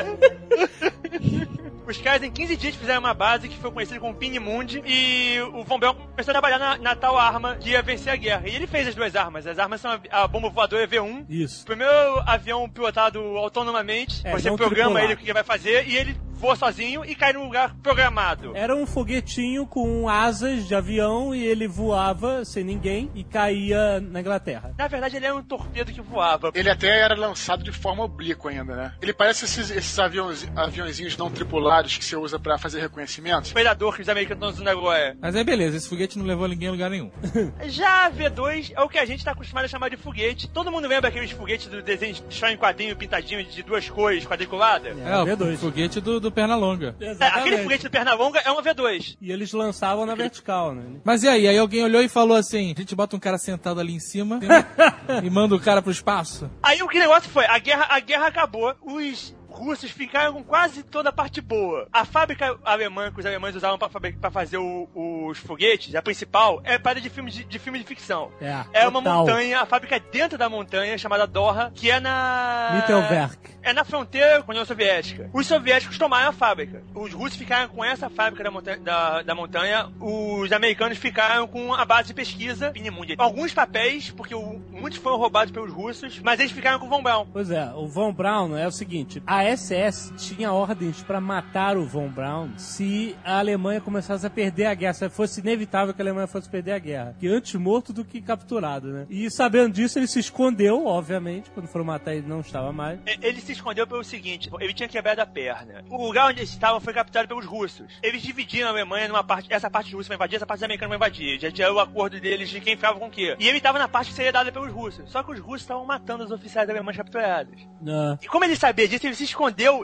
[1.87, 5.63] Os caras em 15 dias fizeram uma base que foi conhecida como Pinimundi e o
[5.63, 8.43] Von Braun começou a trabalhar na, na tal arma que ia vencer a guerra.
[8.45, 9.47] E ele fez as duas armas.
[9.47, 11.25] As armas são a, a bomba voadora V1.
[11.29, 11.63] Isso.
[11.63, 15.05] O primeiro avião pilotado autonomamente, É, você programa tripulado.
[15.05, 18.55] ele o que ele vai fazer e ele voa sozinho e cai num lugar programado.
[18.55, 24.21] Era um foguetinho com asas de avião e ele voava sem ninguém e caía na
[24.21, 24.73] Inglaterra.
[24.77, 26.51] Na verdade, ele era um torpedo que voava.
[26.53, 28.93] Ele até era lançado de forma oblíqua ainda, né?
[29.01, 33.51] Ele parece esses, esses aviões, aviãozinhos não tripulados que você usa pra fazer reconhecimento.
[33.51, 35.17] Predador que os americanos estão usando agora.
[35.19, 37.11] Mas aí beleza, esse foguete não levou ninguém a lugar nenhum.
[37.65, 40.47] Já a V2 é o que a gente tá acostumado a chamar de foguete.
[40.47, 44.25] Todo mundo lembra aqueles foguetes do desenho de só em quadrinho pintadinho de duas cores,
[44.25, 44.89] quadriculada?
[44.89, 46.95] É, o foguete do, do Pernalonga.
[46.99, 49.17] É, aquele foguete do Pernalonga é uma V2.
[49.21, 50.99] E eles lançavam na vertical, né?
[51.03, 51.47] Mas e aí?
[51.47, 54.39] Aí alguém olhou e falou assim: a gente bota um cara sentado ali em cima
[55.23, 56.49] e manda o cara pro espaço.
[56.61, 57.45] Aí o que negócio foi?
[57.45, 61.87] A guerra, a guerra acabou, os russos ficaram com quase toda a parte boa.
[61.91, 66.77] A fábrica alemã que os alemães usavam pra fazer o- os foguetes, a principal, é
[66.77, 68.31] para de filme de, de filme de ficção.
[68.41, 72.71] É, É uma montanha, a fábrica é dentro da montanha, chamada Dorra, que é na.
[72.75, 73.57] Mittelwerk.
[73.63, 75.29] É na fronteira com a União Soviética.
[75.33, 76.81] Os soviéticos tomaram a fábrica.
[76.95, 79.89] Os russos ficaram com essa fábrica da montanha, da, da montanha.
[79.99, 82.71] Os americanos ficaram com a base de pesquisa.
[82.71, 83.15] Pinimundia.
[83.17, 87.03] Alguns papéis, porque o- muitos foram roubados pelos russos, mas eles ficaram com o Von
[87.03, 87.25] Braun.
[87.33, 91.85] Pois é, o Von Braun é o seguinte: a SS tinha ordens pra matar o
[91.85, 96.03] Von Braun se a Alemanha começasse a perder a guerra, se fosse inevitável que a
[96.03, 97.15] Alemanha fosse perder a guerra.
[97.19, 99.05] Que antes morto do que capturado, né?
[99.09, 102.99] E sabendo disso, ele se escondeu, obviamente, quando foram matar ele não estava mais.
[103.05, 105.83] E- Ele se escondeu pelo seguinte: ele tinha quebrado a perna.
[105.89, 107.87] O lugar onde eles estavam foi capturado pelos russos.
[108.03, 109.51] Eles dividiram a Alemanha numa parte.
[109.51, 111.39] Essa parte russa vai invadir, essa parte americana vai invadir.
[111.39, 113.35] Já tinha o acordo deles de quem ficava com o quê.
[113.39, 115.09] E ele estava na parte que seria dada pelos russos.
[115.11, 117.55] Só que os russos estavam matando os oficiais alemães capturados.
[117.87, 119.36] Ah, E como ele sabia disso, ele se escondeu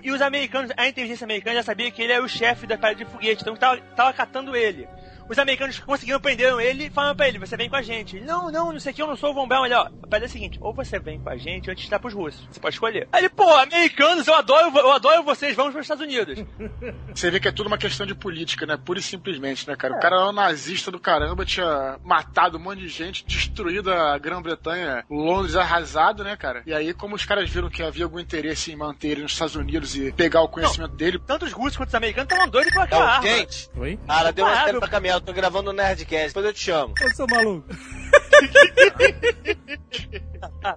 [0.03, 3.03] e os americanos, a inteligência americana já sabia que ele era o chefe da parada
[3.03, 4.87] de foguete, então tava, tava catando ele.
[5.29, 8.17] Os americanos conseguiram prenderam ele e falaram pra ele, você vem com a gente.
[8.17, 9.65] Ele, não, não, não sei o que, eu não sou o Von Braun.
[9.65, 11.75] Ele, ó, a parada é a seguinte, ou você vem com a gente ou a
[11.75, 12.45] gente dá pros russos.
[12.51, 13.07] Você pode escolher.
[13.11, 16.43] Aí ele, pô, americanos, eu adoro, eu adoro vocês, vamos pros Estados Unidos.
[17.13, 18.75] Você vê que é tudo uma questão de política, né?
[18.77, 19.95] Pura e simplesmente, né, cara?
[19.95, 24.17] O cara era um nazista do caramba, tinha matado um monte de gente, destruído a
[24.17, 26.63] Grã-Bretanha, Londres arrasado, né, cara?
[26.65, 29.55] E aí, como os caras viram que havia algum interesse em manter ele nos Estados
[29.55, 32.81] Unidos e pegar o conhecimento dele, Tanto os russos quanto os americanos estavam doidos por
[32.81, 33.27] aquela Não, arma.
[33.27, 33.99] gente, Oi?
[34.07, 36.93] cara, deu uma pra caminhar, eu tô gravando o Nerdcast, depois eu te chamo.
[37.01, 37.67] Ô, seu maluco.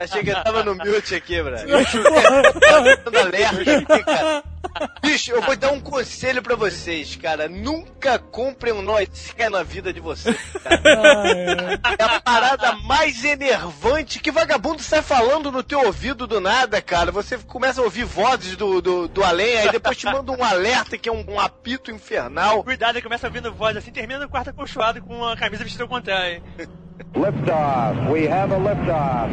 [0.01, 1.67] Achei que eu tava no mute aqui, brother.
[1.93, 2.97] Porra.
[3.05, 4.45] Dando alerta aqui, cara.
[5.03, 7.49] Bicho, eu vou dar um conselho pra vocês, cara.
[7.49, 10.81] Nunca comprem um Noisecare na vida de vocês, cara.
[10.85, 11.97] Ah, é.
[11.99, 17.11] É a parada mais enervante que vagabundo sai falando no teu ouvido do nada, cara.
[17.13, 20.99] Você começa a ouvir vozes do, do, do além, aí depois te manda um alerta
[20.99, 22.63] que é um, um apito infernal.
[22.63, 26.43] Cuidado, começa ouvindo voz assim, termina no quarto acolchoado com a camisa vestida ao contrário.
[27.15, 28.11] Liftoff.
[28.11, 29.31] We have a liftoff.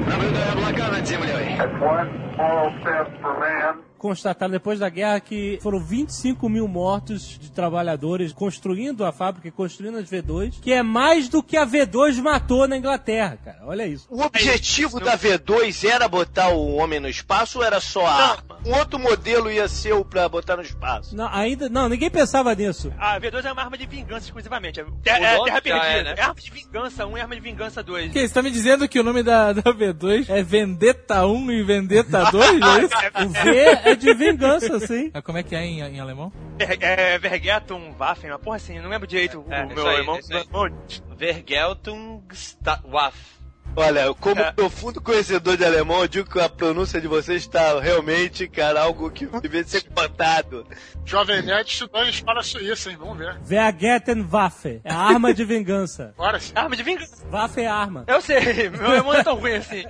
[4.04, 9.52] Constataram depois da guerra que foram 25 mil mortos de trabalhadores construindo a fábrica e
[9.52, 13.60] construindo as V2, que é mais do que a V2 matou na Inglaterra, cara.
[13.64, 14.06] Olha isso.
[14.10, 18.58] O objetivo da V2 era botar o homem no espaço ou era só a arma?
[18.66, 21.16] Um outro modelo ia ser o pra botar no espaço.
[21.16, 22.92] Não, ainda, não, ninguém pensava nisso.
[23.00, 24.82] A V2 é uma arma de vingança exclusivamente.
[24.82, 25.86] É, é, é terra já perdida.
[25.86, 26.16] é, né?
[26.18, 28.12] É arma de vingança 1 e arma de vingança 2.
[28.12, 31.64] Que, você tá me dizendo que o nome da, da V2 é Vendetta 1 e
[31.64, 32.50] Vendetta 2?
[32.50, 32.94] É isso?
[33.24, 35.12] O V é de vingança, sim.
[35.14, 36.32] Ah, Como é que é em, em alemão?
[36.60, 40.18] É, é Vergetum Waffen, uma porra assim, não lembro direito o É, meu aí, irmão.
[40.20, 40.46] isso aí.
[40.52, 40.72] meu-
[41.16, 43.43] Vergeltungswaff.
[43.76, 44.52] Olha, como É.
[44.52, 49.10] profundo conhecedor de alemão, eu digo que a pronúncia de vocês está realmente, cara, algo
[49.10, 50.64] que devia ser espantado.
[51.06, 52.98] Jovem Nerd estudando em escola suíça, hein?
[53.00, 53.36] Vamos ver.
[53.42, 54.80] Vergetenwaffe.
[54.84, 56.14] É a arma de vingança.
[56.18, 56.52] Bora sim.
[56.56, 57.26] Arma de vingança.
[57.32, 58.04] Waffe é arma.
[58.08, 59.84] Eu sei, meu irmão não é tão ruim assim.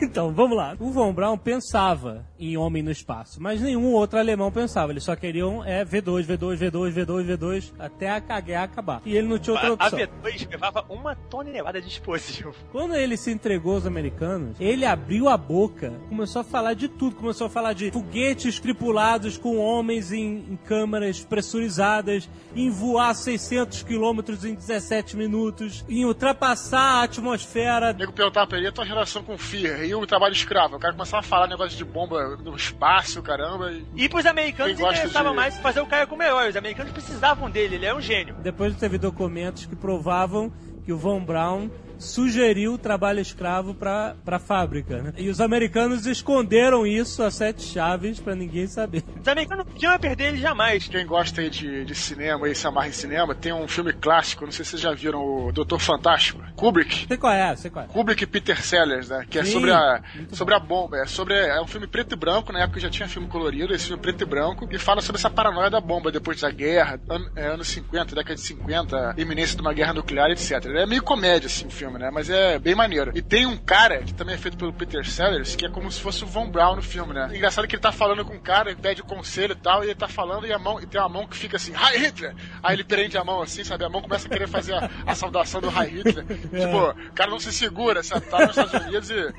[0.00, 0.74] Então, vamos lá.
[0.80, 4.90] O Von Braun pensava em homem no espaço, mas nenhum outro alemão pensava.
[4.90, 9.02] Eles só queriam é V2, V2, V2, V2, V2, até a guerra acabar.
[9.04, 9.98] E ele não tinha outra A opção.
[9.98, 12.54] V2 levava uma tonelada de explosivo.
[12.72, 17.14] Quando ele se entregou aos americanos, ele abriu a boca, começou a falar de tudo.
[17.16, 23.82] Começou a falar de foguetes tripulados com homens em, em câmaras pressurizadas, em voar 600
[23.82, 27.90] quilômetros em 17 minutos, em ultrapassar a atmosfera.
[27.92, 30.32] O nego perguntava pra ele, e a tua relação com o FIA e o trabalho
[30.32, 30.76] escravo.
[30.76, 33.72] O cara começava a falar negócio de bomba no espaço, caramba.
[33.72, 33.84] E...
[34.04, 36.48] E pros americanos interessava de- mais fazer o cara como herói.
[36.48, 38.34] Os americanos precisavam dele, ele é um gênio.
[38.42, 40.52] Depois teve documentos que provavam
[40.84, 45.12] que o Von Braun sugeriu o trabalho escravo pra, pra fábrica, né?
[45.16, 49.02] E os americanos esconderam isso a sete chaves pra ninguém saber.
[49.20, 50.88] Os americanos não podiam perder ele jamais.
[50.88, 54.44] Quem gosta aí de, de cinema e se amarra em cinema, tem um filme clássico,
[54.44, 57.06] não sei se vocês já viram o Doutor Fantástico, Kubrick.
[57.08, 57.88] Sei qual é, sei qual é.
[57.88, 59.26] Kubrick e Peter Sellers, né?
[59.28, 60.98] Que é Sim, sobre a, sobre a bomba.
[60.98, 63.86] É, sobre, é um filme preto e branco, na época já tinha filme colorido, esse
[63.86, 67.30] filme preto e branco, e fala sobre essa paranoia da bomba depois da guerra, an-
[67.36, 70.52] é, anos 50, década de 50, iminência de uma guerra nuclear, etc.
[70.66, 72.10] É meio comédia, assim, o filme, né?
[72.12, 73.12] Mas é bem maneiro.
[73.14, 76.00] E tem um cara, que também é feito pelo Peter Sellers, que é como se
[76.00, 77.30] fosse o Von Braun no filme, né?
[77.34, 79.94] Engraçado que ele tá falando com um cara, ele pede conselho e tal, e ele
[79.94, 82.34] tá falando e a mão, e tem uma mão que fica assim, Hi Hitler!
[82.62, 83.84] Aí ele prende a mão assim, sabe?
[83.84, 86.24] A mão começa a querer fazer a, a saudação do Hi Hitler.
[86.56, 88.26] Tipo, o cara não se segura, sabe?
[88.26, 89.32] Tá nos Estados Unidos e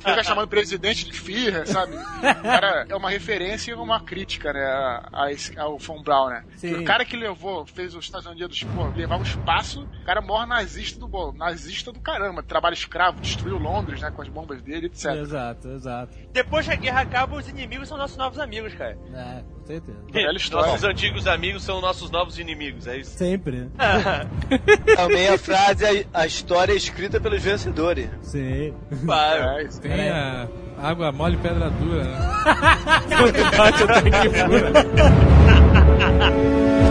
[0.00, 1.94] fica chamando o presidente de Führer, sabe?
[1.96, 4.64] O cara é uma referência e uma crítica, né?
[4.64, 5.30] a- a
[5.62, 6.44] ao Von Braun, né?
[6.56, 6.74] Sim.
[6.74, 10.46] O cara que levou, fez os Estados Unidos, pô, levar o espaço, o cara maior
[10.46, 14.10] nazista do bom, nazista do caramba, trabalho escravo, destruiu Londres, né?
[14.10, 15.12] Com as bombas dele, etc.
[15.16, 16.16] Exato, exato.
[16.32, 18.98] Depois que a guerra acaba, os inimigos são nossos novos amigos, cara.
[19.12, 19.98] É, com certeza.
[20.12, 20.72] Velha história.
[20.72, 23.16] Nossos antigos amigos são nossos novos inimigos, é isso?
[23.16, 23.70] Sempre.
[24.96, 28.08] Também a frase, a, a história é escrita pelos vencedores.
[28.22, 28.74] Sim.
[29.04, 29.58] Claro.
[29.58, 29.80] É, isso.
[29.80, 32.18] Tem a água mole e pedra dura, né?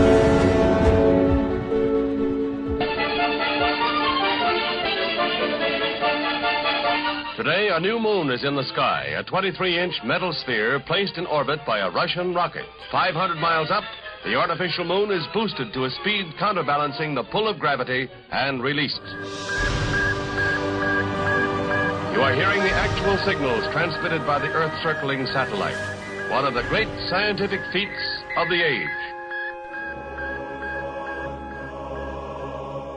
[7.40, 11.24] Today, a new moon is in the sky, a 23 inch metal sphere placed in
[11.24, 12.66] orbit by a Russian rocket.
[12.92, 13.82] 500 miles up,
[14.26, 19.00] the artificial moon is boosted to a speed counterbalancing the pull of gravity and released.
[22.12, 25.80] You are hearing the actual signals transmitted by the Earth circling satellite,
[26.30, 28.04] one of the great scientific feats
[28.36, 29.09] of the age.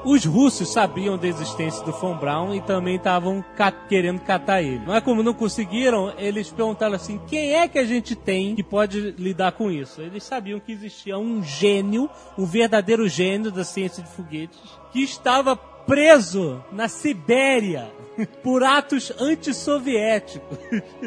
[0.06, 3.44] Os russos sabiam da existência do Von Braun e também estavam
[3.88, 4.82] querendo catar ele.
[4.86, 9.12] Mas como não conseguiram, eles perguntaram assim: quem é que a gente tem que pode
[9.18, 10.02] lidar com isso?
[10.02, 14.60] Eles sabiam que existia um gênio, um verdadeiro gênio da ciência de foguetes,
[14.92, 17.89] que estava preso na Sibéria
[18.44, 20.58] por atos antissoviéticos.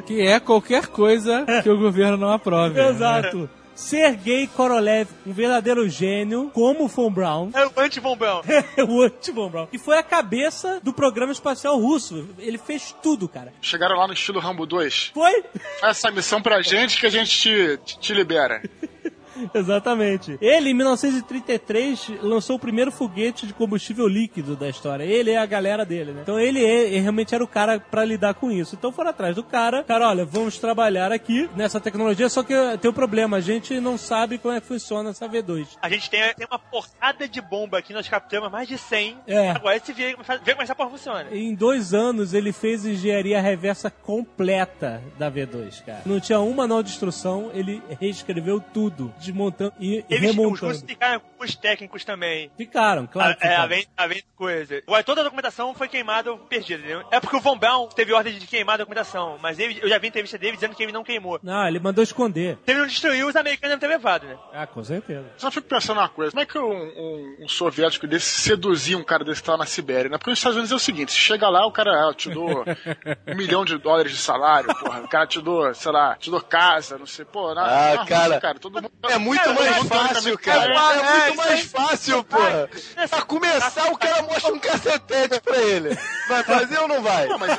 [0.06, 2.80] Que é qualquer coisa que o governo não aprove.
[3.42, 3.48] né?
[3.76, 8.42] Sergei Korolev, um verdadeiro gênio, como o Von Braun, É o anti-bombão.
[8.88, 12.26] o anti-Von Braun, que foi a cabeça do programa espacial russo.
[12.38, 13.52] Ele fez tudo, cara.
[13.60, 15.12] Chegaram lá no estilo Rambo 2.
[15.12, 15.44] Foi?
[15.78, 18.62] Faz essa missão pra gente que a gente te, te, te libera.
[19.54, 20.38] Exatamente.
[20.40, 25.04] Ele, em 1933, lançou o primeiro foguete de combustível líquido da história.
[25.04, 26.20] Ele é a galera dele, né?
[26.22, 28.74] Então ele, é- ele realmente era o cara pra lidar com isso.
[28.74, 29.84] Então foram atrás do cara.
[29.84, 33.36] Cara, olha, vamos trabalhar aqui nessa tecnologia, só que tem um problema.
[33.36, 35.66] A gente não sabe como é que funciona essa V2.
[35.80, 39.16] A gente tem, tem uma porrada de bomba aqui, nós captamos mais de 100.
[39.26, 39.50] É.
[39.50, 41.26] Agora você vê, vê como essa porra funciona.
[41.32, 46.02] Em dois anos ele fez engenharia reversa completa da V2, cara.
[46.06, 50.66] Não tinha uma manual de instrução, ele reescreveu tudo, desmontando e Eles, os remontando.
[50.66, 52.50] russos ficaram com os técnicos também.
[52.56, 53.36] Ficaram, claro.
[53.36, 53.62] que é, ficaram.
[53.64, 54.82] além, além de coisa.
[55.04, 57.02] Toda a documentação foi queimada ou perdida, entendeu?
[57.10, 59.98] É porque o Von Braun teve ordem de queimar a documentação, mas ele- eu já
[59.98, 61.38] vi entrevista dele dizendo que ele não queimou.
[61.42, 62.56] Não, ele mandou esconder.
[62.64, 64.36] Se ele não destruiu, os americanos devem ter levado, né?
[64.52, 65.24] Ah, com certeza.
[65.36, 69.04] Só fico pensando uma coisa: como é que um, um, um soviético desse seduzia um
[69.04, 70.18] cara desse que tá na Sibéria, né?
[70.18, 72.64] Porque nos Estados Unidos é o seguinte: você chega lá, o cara, ah, te dou
[73.26, 75.02] um milhão de dólares de salário, porra.
[75.02, 77.54] O cara te dou, sei lá, te dou casa, não sei, pô.
[77.54, 78.24] Na, Ah, na cara.
[78.24, 78.92] Rússia, cara, todo mundo.
[79.08, 80.74] É muito todo mais mundo fácil, teoricamente- cara.
[80.74, 81.64] É, É, muito isso mais aí.
[81.66, 82.68] fácil, porra.
[83.08, 85.96] Pra começar, o cara mostra um cacetete pra ele.
[86.28, 87.26] Vai fazer ou não vai?
[87.26, 87.50] Não, mas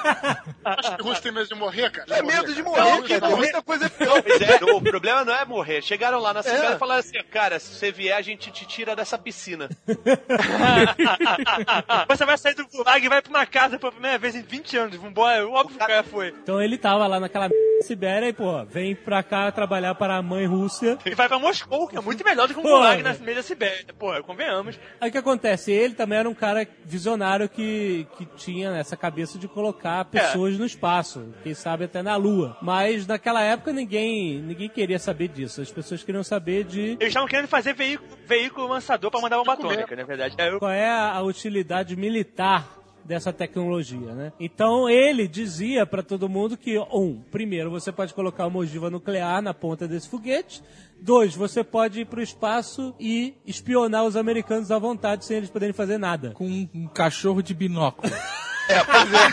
[0.65, 2.17] acho que o russo tem medo de morrer, cara.
[2.17, 3.19] É medo de morrer, Não, cara.
[3.21, 4.21] não, Tem muita coisa pior.
[4.21, 5.81] Pois é, o problema não é morrer.
[5.81, 6.75] Chegaram lá na Sibéria É.
[6.75, 9.69] e falaram assim, cara, se você vier, a gente te tira dessa piscina.
[12.07, 14.77] Você vai sair do gulag e vai pra uma casa pela primeira vez em 20
[14.77, 14.95] anos.
[14.95, 16.29] Vambora, óbvio que o cara foi.
[16.29, 17.49] Então ele tava lá naquela
[17.81, 20.97] Sibéria e, pô, vem pra cá trabalhar para a mãe Rússia.
[21.05, 22.69] Ele vai pra Moscou, que é muito melhor do que um Pô.
[22.69, 23.85] gulag na meio da Sibéria.
[23.97, 24.79] Pô, convenhamos.
[24.99, 25.71] Aí o que acontece?
[25.71, 30.65] Ele também era um cara visionário que, que tinha essa cabeça de colocar pessoas no
[30.65, 32.57] espaço, quem sabe até na Lua.
[32.61, 35.61] Mas naquela época ninguém, ninguém queria saber disso.
[35.61, 39.53] As pessoas queriam saber de Eles estavam querendo fazer veículo, veículo lançador pra mandar bomba
[39.53, 40.35] atômica, na verdade.
[40.37, 42.76] É, eu- qual é a utilidade militar
[43.07, 44.33] dessa tecnologia, né?
[44.39, 49.41] Então ele dizia pra todo mundo que um, primeiro você pode colocar uma ogiva nuclear
[49.41, 50.61] na ponta desse foguete.
[50.99, 55.73] Dois, você pode ir pro espaço e espionar os americanos à vontade sem eles poderem
[55.73, 56.31] fazer nada.
[56.31, 58.11] Com um, um cachorro de binóculo.
[58.69, 59.27] É, pois é.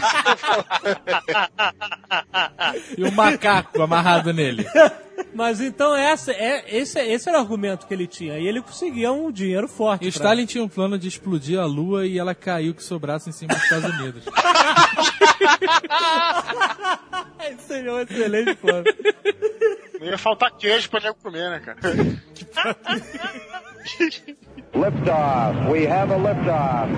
[2.97, 4.65] E o macaco amarrado nele.
[5.35, 8.39] Mas então essa, é, esse, esse era o argumento que ele tinha.
[8.39, 10.05] E ele conseguia um dinheiro forte.
[10.05, 12.83] E o pra- Stalin tinha um plano de explodir a lua e ela caiu que
[12.83, 14.25] sobrasse em cima dos Estados Unidos.
[17.51, 18.85] Esse seria um excelente plano.
[20.01, 21.79] Não ia faltar queijo pra nego comer, né, cara?
[24.75, 25.71] Liftoff.
[25.71, 26.91] We have a liftoff.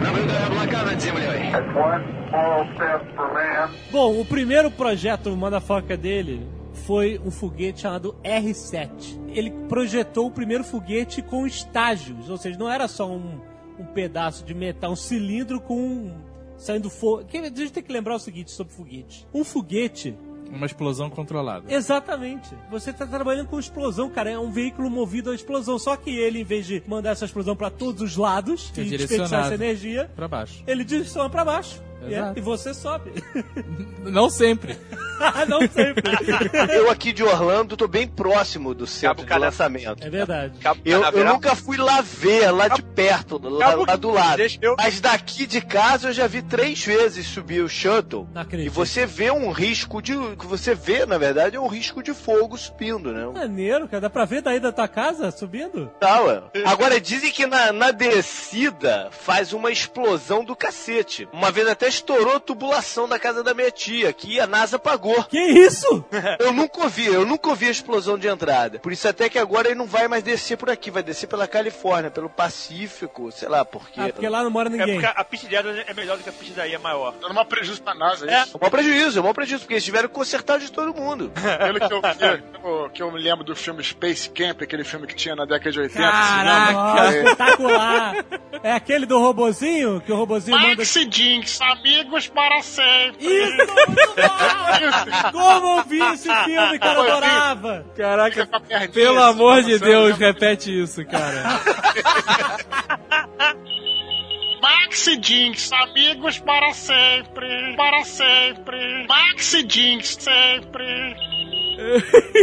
[3.91, 6.47] Bom, o primeiro projeto motherfucker dele
[6.87, 8.89] foi um foguete chamado R7.
[9.29, 13.41] Ele projetou o primeiro foguete com estágios, ou seja, não era só um,
[13.79, 16.15] um pedaço de metal, um cilindro com um,
[16.57, 17.25] saindo fogo.
[17.33, 19.27] A gente tem que lembrar o seguinte sobre foguete.
[19.35, 20.17] Um foguete
[20.51, 21.73] Uma explosão controlada.
[21.75, 22.49] Exatamente.
[22.71, 24.31] Você tá trabalhando com explosão, cara.
[24.31, 25.77] É um veículo movido a explosão.
[25.81, 28.85] Só que ele, em vez de mandar essa explosão pra todos os lados É e
[28.91, 30.63] desperdiçar essa energia, Pra baixo.
[30.69, 31.83] ele direciona pra baixo.
[32.09, 32.39] E é- Exato.
[32.39, 33.13] E você sobe.
[34.05, 34.77] Não sempre.
[35.49, 36.03] Não sempre.
[36.75, 40.05] Eu aqui de Orlando tô bem próximo do centro de Cana- lançamento.
[40.05, 40.59] É verdade.
[40.61, 44.43] Cabo Eu, eu nunca fui lá ver, lá de perto, lá, Cabo- lá do lado.
[44.61, 48.29] Eu- Mas daqui de casa eu já vi três vezes subir o shuttle.
[48.35, 48.67] Não acredito.
[48.67, 50.15] E você vê um risco de.
[50.15, 53.27] O que você vê, na verdade, é um risco de fogo subindo, né?
[53.27, 54.03] Maneiro, cara.
[54.03, 55.87] Dá pra ver daí da tua casa subindo?
[55.99, 56.43] Tá, ué.
[56.67, 61.29] Agora dizem que na, na descida faz uma explosão do cacete.
[61.33, 65.23] Uma vez até estourou a tubulação da casa da minha tia, que a NASA pagou.
[65.25, 66.05] Que isso?
[66.39, 68.79] Eu nunca ouvi, eu nunca ouvi a explosão de entrada.
[68.79, 71.47] Por isso até que agora ele não vai mais descer por aqui, vai descer pela
[71.47, 74.01] Califórnia, pelo Pacífico, sei lá por quê.
[74.01, 75.01] Ah, porque lá não mora É ninguém.
[75.01, 77.15] porque a pista de Adler é melhor do que a pista daí, é maior.
[77.21, 78.43] Dando uma prejuízo pra NASA, é É.
[78.43, 78.59] isso?
[78.61, 81.33] É um prejuízo, é um prejuízo, porque eles tiveram que consertar de todo mundo.
[81.59, 82.03] Pelo que eu,
[82.89, 85.71] que, que eu me lembro do filme Space Camp, aquele filme que tinha na década
[85.71, 86.01] de 80.
[86.11, 87.15] Caraca.
[87.15, 87.23] É.
[87.23, 88.25] espetacular.
[88.63, 90.77] É aquele do robozinho, que o robozinho manda...
[90.77, 93.25] Maxi Jinx, amigos para sempre.
[93.25, 95.33] Isso, muito bom!
[95.33, 97.87] Como eu vi esse filme, cara, eu adorava!
[97.97, 98.47] Caraca,
[98.93, 100.27] pelo amor de balançando, Deus, né?
[100.27, 101.43] repete isso, cara.
[104.61, 109.07] Maxi Jinx, amigos para sempre, para sempre.
[109.07, 111.15] Maxi Jinx, sempre.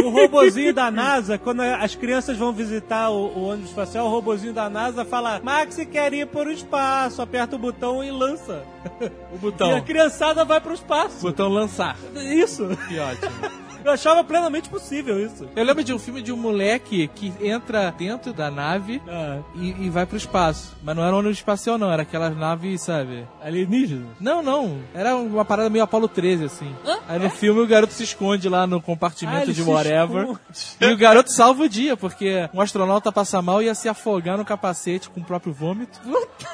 [0.04, 4.52] O robozinho da NASA, quando as crianças vão visitar o, o ônibus espacial, o robozinho
[4.52, 8.62] da NASA fala: Max quer ir para o espaço, aperta o botão e lança.
[9.00, 9.80] O E a botão.
[9.82, 11.20] criançada vai para o espaço.
[11.22, 11.96] Botão lançar.
[12.14, 12.68] Isso.
[12.88, 13.63] Que ótimo.
[13.84, 15.46] Eu achava plenamente possível isso.
[15.54, 19.86] Eu lembro de um filme de um moleque que entra dentro da nave Ah, e,
[19.86, 20.74] e vai pro espaço.
[20.82, 21.92] Mas não era um ônibus espacial, não.
[21.92, 23.26] Era aquelas naves, sabe?
[23.42, 24.06] alienígena.
[24.18, 24.78] Não, não.
[24.94, 26.74] Era uma parada meio Apolo 13, assim.
[27.08, 30.36] Aí no filme o garoto se esconde lá no Ah, compartimento ele de whatever.
[30.80, 34.38] E o garoto salva o dia, porque um astronauta passa mal e ia se afogar
[34.38, 36.00] no capacete com o próprio vômito.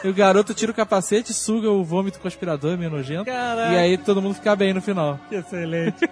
[0.02, 3.24] E o garoto tira o capacete, suga o vômito com o aspirador, meio nojento.
[3.26, 3.72] Caraca.
[3.72, 5.18] E aí todo mundo fica bem no final.
[5.28, 6.00] Que excelente.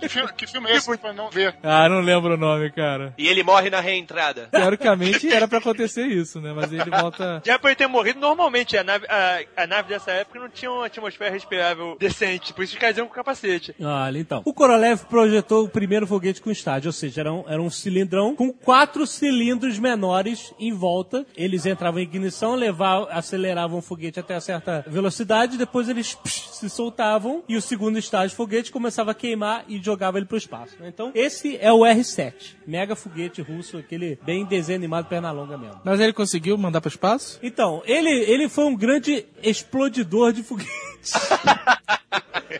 [0.00, 1.54] Que filme, que filme é esse pra não ver?
[1.62, 3.12] Ah, não lembro o nome, cara.
[3.18, 4.48] E ele morre na reentrada.
[4.52, 6.52] Teoricamente era pra acontecer isso, né?
[6.54, 7.42] Mas ele volta.
[7.44, 10.70] Já por ele ter morrido, normalmente a nave, a, a nave dessa época não tinha
[10.70, 13.74] uma atmosfera respirável decente, por isso que eles iam com capacete.
[13.80, 14.42] Olha, então.
[14.44, 18.36] O Korolev projetou o primeiro foguete com estágio, ou seja, era um, era um cilindrão
[18.36, 21.26] com quatro cilindros menores em volta.
[21.36, 26.70] Eles entravam em ignição, levavam, aceleravam o foguete até certa velocidade, depois eles psh, se
[26.70, 30.76] soltavam e o segundo estágio foguete começava a queimar e jogava ele pro espaço.
[30.78, 30.88] né?
[30.88, 35.80] Então, esse é o R7, mega foguete russo, aquele bem desenho animado perna longa mesmo.
[35.84, 37.38] Mas ele conseguiu mandar pro espaço?
[37.42, 40.93] Então, ele, ele foi um grande explodidor de foguetes.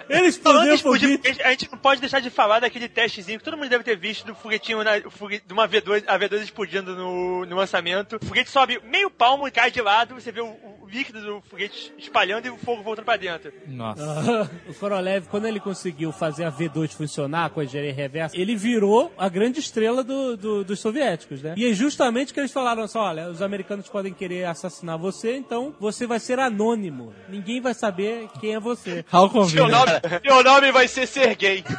[0.09, 3.68] Ele explodiu explodir a gente não pode deixar de falar daquele testezinho que todo mundo
[3.68, 7.44] deve ter visto do foguetinho, na, o foguete, de uma V2, a V2 explodindo no,
[7.46, 8.16] no lançamento.
[8.22, 11.40] O foguete sobe meio palmo e cai de lado, você vê o, o líquido do
[11.42, 13.52] foguete espalhando e o fogo voltando pra dentro.
[13.66, 14.50] Nossa.
[14.68, 19.12] o Korolev, quando ele conseguiu fazer a V2 funcionar com a engenharia reversa, ele virou
[19.18, 21.54] a grande estrela do- do- dos soviéticos, né?
[21.57, 25.74] E é justamente que eles falaram assim, olha, os americanos podem querer assassinar você, então
[25.80, 27.12] você vai ser anônimo.
[27.28, 29.05] Ninguém vai saber quem é você.
[29.12, 29.92] How Seu nome,
[30.23, 31.64] seu nome vai ser Sergei.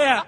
[0.00, 0.22] é?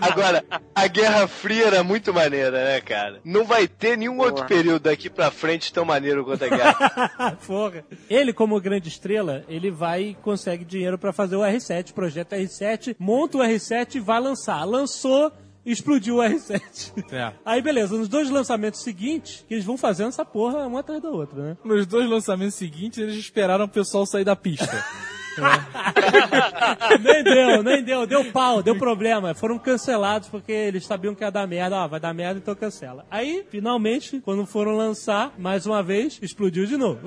[0.00, 3.20] Agora, a Guerra Fria era muito maneira, né, cara?
[3.24, 7.38] Não vai ter nenhum outro período daqui pra frente tão maneiro quanto a Guerra.
[7.46, 7.84] Porra.
[8.08, 12.96] Ele, como grande estrela, ele vai e consegue dinheiro pra fazer o R7, projeto R7,
[12.98, 14.64] monta o R7 e vai lançar.
[14.64, 15.32] Lançou,
[15.72, 17.04] explodiu o R7.
[17.12, 17.32] É.
[17.44, 21.10] Aí, beleza, nos dois lançamentos seguintes, que eles vão fazendo essa porra uma atrás da
[21.10, 21.56] outra, né?
[21.64, 24.66] Nos dois lançamentos seguintes, eles esperaram o pessoal sair da pista.
[27.00, 29.34] nem deu, nem deu, deu pau, deu problema.
[29.34, 31.76] Foram cancelados porque eles sabiam que ia dar merda.
[31.76, 33.04] Ó, vai dar merda, então cancela.
[33.10, 36.98] Aí, finalmente, quando foram lançar, mais uma vez, explodiu de novo.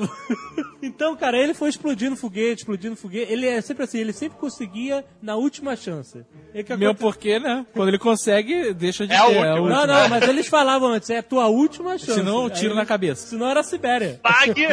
[0.82, 3.32] então, cara, ele foi explodindo foguete, explodindo foguete.
[3.32, 6.26] Ele é sempre assim, ele sempre conseguia na última chance.
[6.54, 7.66] Que Meu porque, né?
[7.74, 9.38] Quando ele consegue, deixa de É a ter.
[9.38, 9.70] última.
[9.70, 12.14] Não, não, mas eles falavam antes, é a tua última chance.
[12.14, 13.28] Senão, tiro Aí- na cabeça.
[13.28, 14.20] Senão era a Sibéria.
[14.22, 14.66] Pague!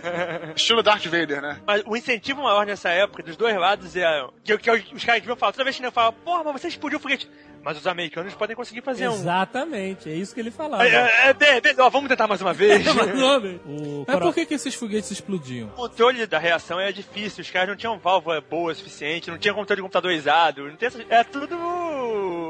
[0.56, 1.58] Estilo Darth Vader, né?
[1.66, 4.24] Mas o incentivo maior nessa época dos dois lados é.
[4.44, 5.52] Que, que os caras deviam falar.
[5.52, 7.28] Toda vez que eu falo, porra, mas você explodiu o foguete.
[7.62, 9.12] Mas os americanos podem conseguir fazer um.
[9.14, 10.86] Exatamente, é isso que ele falava.
[10.86, 12.84] É, é, é, ó, vamos tentar mais uma vez.
[12.94, 15.66] Mas, nome, o Mas por que, que esses foguetes explodiam?
[15.70, 19.38] O controle da reação é difícil, os caras não tinham válvula boa o suficiente, não
[19.38, 21.56] tinha controle computadorizado, não tem essa- é tudo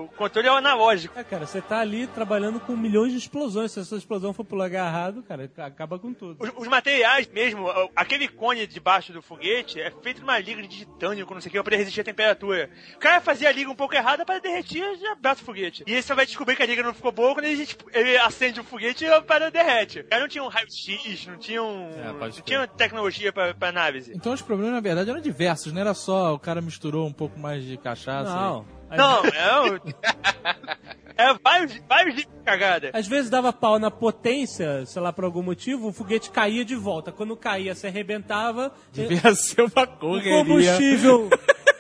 [0.08, 1.18] controle analógico.
[1.18, 3.72] É, cara, você tá ali trabalhando com milhões de explosões.
[3.72, 6.36] Se essa explosão for pro lugar errado, cara, acaba com tudo.
[6.40, 11.26] Os, os materiais mesmo, aquele cone debaixo do foguete é feito numa liga de titânio,
[11.26, 12.70] com não sei o que, pra poder resistir à temperatura.
[12.94, 15.84] O cara fazia a liga um pouco errada para derretir e já abraça o foguete.
[15.86, 18.16] E aí você vai descobrir que a liga não ficou boa quando ele, tipo, ele
[18.18, 20.00] acende o foguete e a parada derrete.
[20.00, 21.90] O cara não tinha um raio-x, não tinha um.
[21.90, 24.08] É, não tinha tecnologia pra, pra naves.
[24.08, 25.72] Então os problemas, na verdade, eram diversos.
[25.72, 28.34] Não era só o cara misturou um pouco mais de cachaça.
[28.34, 28.75] Não.
[28.90, 29.70] Não, é.
[29.70, 29.80] o-
[31.18, 32.90] É vários, vários de cagada.
[32.92, 36.74] Às vezes dava pau na potência, sei lá, por algum motivo, o foguete caía de
[36.74, 37.10] volta.
[37.10, 40.36] Quando caía, se arrebentava, Devia ser uma o correria.
[40.44, 41.30] combustível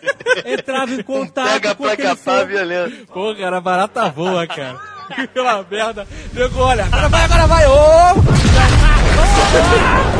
[0.42, 3.06] entrava em contato Pega com pra capar violento.
[3.12, 4.80] Pô, cara, barata voa, cara.
[5.34, 6.06] Pela merda.
[6.32, 7.76] Nego, olha, agora vai, agora vai, ô!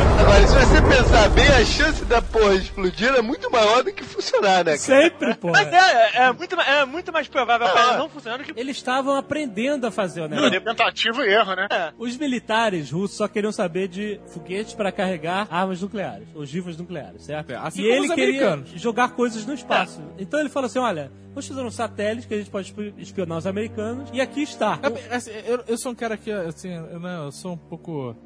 [0.19, 4.03] Agora, se você pensar bem, a chance da porra explodir é muito maior do que
[4.03, 4.77] funcionar, né?
[4.77, 4.79] cara?
[4.79, 5.51] Sempre, pô.
[5.51, 8.59] Mas é, é, é muito, é muito mais provável a parada não funcionar do que.
[8.59, 10.61] Eles estavam aprendendo a fazer o negócio.
[10.61, 11.67] Tentativa e erro, né?
[11.71, 11.93] É.
[11.99, 17.51] Os militares russos só queriam saber de foguetes para carregar armas nucleares, ogivas nucleares, certo?
[17.53, 20.01] É, assim e como ele os queria jogar coisas no espaço.
[20.19, 23.39] Então ele falou assim: olha, vamos fazer um satélite que a gente pode espi- espionar
[23.39, 24.09] os americanos.
[24.13, 24.79] E aqui está.
[25.11, 28.17] É, assim, eu, eu sou um cara que, assim, eu, não, eu sou um pouco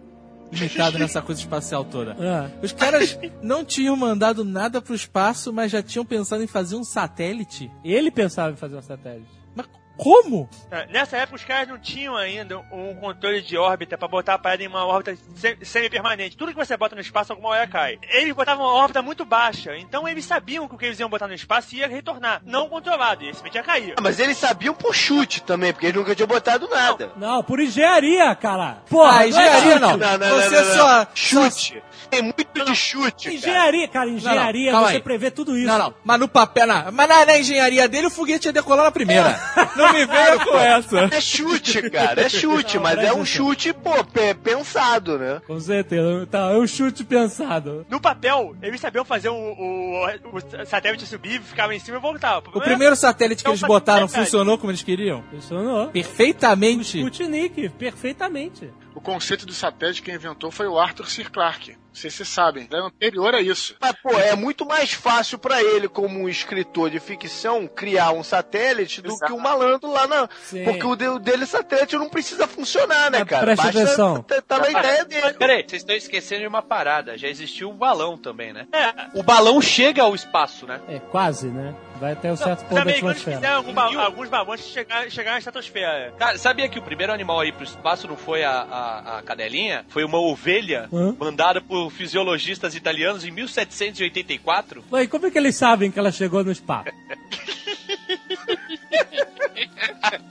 [0.52, 2.16] limitado nessa coisa espacial toda.
[2.20, 2.50] Ah.
[2.62, 6.84] Os caras não tinham mandado nada pro espaço, mas já tinham pensado em fazer um
[6.84, 7.70] satélite.
[7.84, 9.28] Ele pensava em fazer um satélite.
[9.54, 9.66] Mas
[10.02, 10.48] como?
[10.70, 14.38] É, Nessa época os caras não tinham ainda um controle de órbita pra botar a
[14.38, 16.36] parada em uma órbita se- semi-permanente.
[16.38, 17.98] Tudo que você bota no espaço alguma hora cai.
[18.10, 21.28] Eles botavam uma órbita muito baixa, então eles sabiam que o que eles iam botar
[21.28, 23.94] no espaço ia retornar, não controlado, e esse ia cair.
[23.96, 27.12] Ah, Mas eles sabiam por chute também, porque eles nunca tinham botado nada.
[27.16, 28.78] Não, por engenharia, cara.
[28.88, 29.96] Porra, Ah, engenharia é não.
[29.98, 30.76] Não, não, Você não, não, não.
[31.04, 31.06] só.
[31.14, 31.82] Chute.
[32.08, 33.34] Tem muito de chute, cara.
[33.36, 35.02] Engenharia, cara, engenharia, você aí.
[35.02, 35.66] prevê tudo isso.
[35.66, 38.84] Não, não, mas no papel, na, mas na, na engenharia dele o foguete ia decolar
[38.84, 39.38] na primeira.
[39.76, 41.00] Não me venha com essa.
[41.12, 42.20] É chute, cara.
[42.22, 45.40] É chute, Não, mas é um chute, pô, pe- pensado, né?
[45.46, 46.26] Com certeza.
[46.26, 47.86] Tá, é um chute pensado.
[47.88, 52.50] No papel, eles sabiam fazer o, o, o satélite subir, ficava em cima e voltava.
[52.54, 55.22] O primeiro satélite que eles botaram funcionou como eles queriam?
[55.30, 55.88] Funcionou.
[55.88, 56.98] Perfeitamente.
[56.98, 58.70] Sputnik, perfeitamente.
[58.94, 61.24] O conceito do satélite que inventou foi o Arthur C.
[61.24, 61.76] Clarke.
[62.00, 62.66] Não sei se vocês sabem.
[62.72, 63.74] É anterior a isso.
[63.78, 68.22] Mas, pô, é muito mais fácil pra ele, como um escritor de ficção, criar um
[68.22, 69.26] satélite do Exato.
[69.26, 70.26] que um malandro lá na.
[70.42, 70.64] Sim.
[70.64, 73.42] Porque o de- o dele satélite não precisa funcionar, né, Mas cara?
[73.44, 74.22] presta Basta atenção.
[74.22, 75.32] tá- tá na ideia dele.
[75.34, 77.18] Peraí, vocês estão esquecendo de uma parada.
[77.18, 78.66] Já existiu o balão também, né?
[78.72, 80.80] É, O balão chega ao espaço, né?
[80.88, 81.74] É, quase, né?
[82.00, 83.36] Vai até um certo os ponto da atmosfera.
[83.36, 86.14] fizeram algum ba- alguns balões chegaram, chegaram à estratosfera.
[86.18, 89.84] Cara, sabia que o primeiro animal aí pro espaço não foi a, a, a cadelinha?
[89.90, 91.14] Foi uma ovelha Hã?
[91.18, 94.84] mandada por fisiologistas italianos em 1784?
[94.90, 96.90] Mas como é que eles sabem que ela chegou no espaço?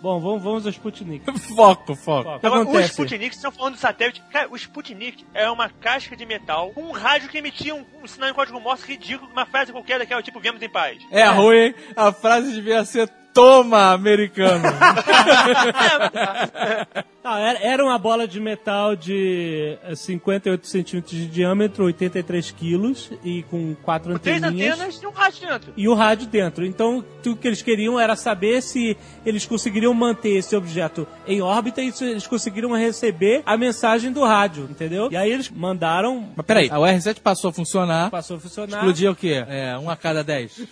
[0.01, 1.25] Bom, vamos, vamos ao Sputnik.
[1.55, 2.29] Foco, foco.
[2.35, 2.91] O que Agora, o acontece?
[2.91, 4.21] Sputnik, vocês estão falando do satélite.
[4.31, 8.07] Cara, o Sputnik é uma casca de metal com um rádio que emitia um, um
[8.07, 10.97] sinal em código Morse ridículo, uma frase qualquer daquela, tipo, vemos em paz.
[11.11, 11.75] É ruim, hein?
[11.95, 13.09] A frase devia ser
[13.39, 14.63] Toma, americano.
[17.23, 23.11] Não, era, era uma bola de metal de eh, 58 centímetros de diâmetro, 83 quilos
[23.23, 24.75] e com quatro Três anteninhas.
[24.79, 25.73] antenas e um rádio dentro.
[25.77, 26.65] E o rádio dentro.
[26.65, 31.81] Então, o que eles queriam era saber se eles conseguiriam manter esse objeto em órbita
[31.81, 35.09] e se eles conseguiriam receber a mensagem do rádio, entendeu?
[35.11, 38.09] E aí eles mandaram, Mas peraí, a R7 passou a funcionar.
[38.09, 38.77] passou a funcionar.
[38.79, 39.45] Explodia o quê?
[39.47, 40.59] É, um a cada dez.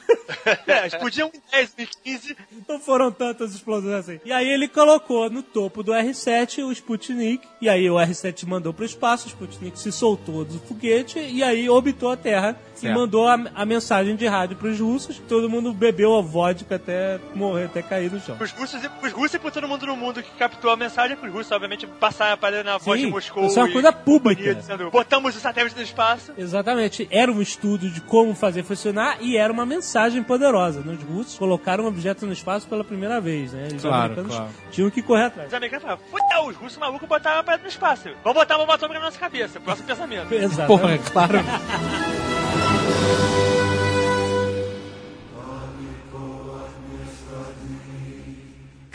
[0.68, 2.38] É, explodiam em 10 e 15.
[2.68, 4.20] Não foram tantas explosões assim.
[4.24, 8.46] E aí ele colocou no topo do R7 R7 o Sputnik, e aí o R7
[8.48, 12.80] mandou pro espaço, o Sputnik se soltou do foguete e aí orbitou a Terra e
[12.82, 12.94] Certo.
[12.96, 15.20] mandou a, a mensagem de rádio pros russos.
[15.28, 18.38] Todo mundo bebeu a vodka até morrer, até cair no chão.
[18.40, 21.18] Os russos, e- os russos e por todo mundo no mundo que captou a mensagem,
[21.22, 23.48] os russos, obviamente, passaram a palha na voz Sim, de Moscou.
[23.48, 24.54] isso é uma e coisa pública.
[24.54, 26.32] Dizendo, botamos o satélite no espaço.
[26.38, 27.08] Exatamente.
[27.10, 30.82] Era um estudo de como fazer funcionar e era uma mensagem poderosa.
[30.82, 33.70] Os russos colocaram um objeto no espaço pela primeira vez, né?
[33.76, 34.52] Os Claro, americanos claro.
[34.70, 35.48] tinham que correr atrás.
[35.48, 38.10] Os americanos falaram, os russos malucos botaram a palha no espaço.
[38.24, 39.60] Vamos botar uma bomba atômica na nossa cabeça.
[39.60, 40.34] Próximo pensamento.
[40.34, 40.68] Exato.
[40.68, 41.40] Porra, é claro.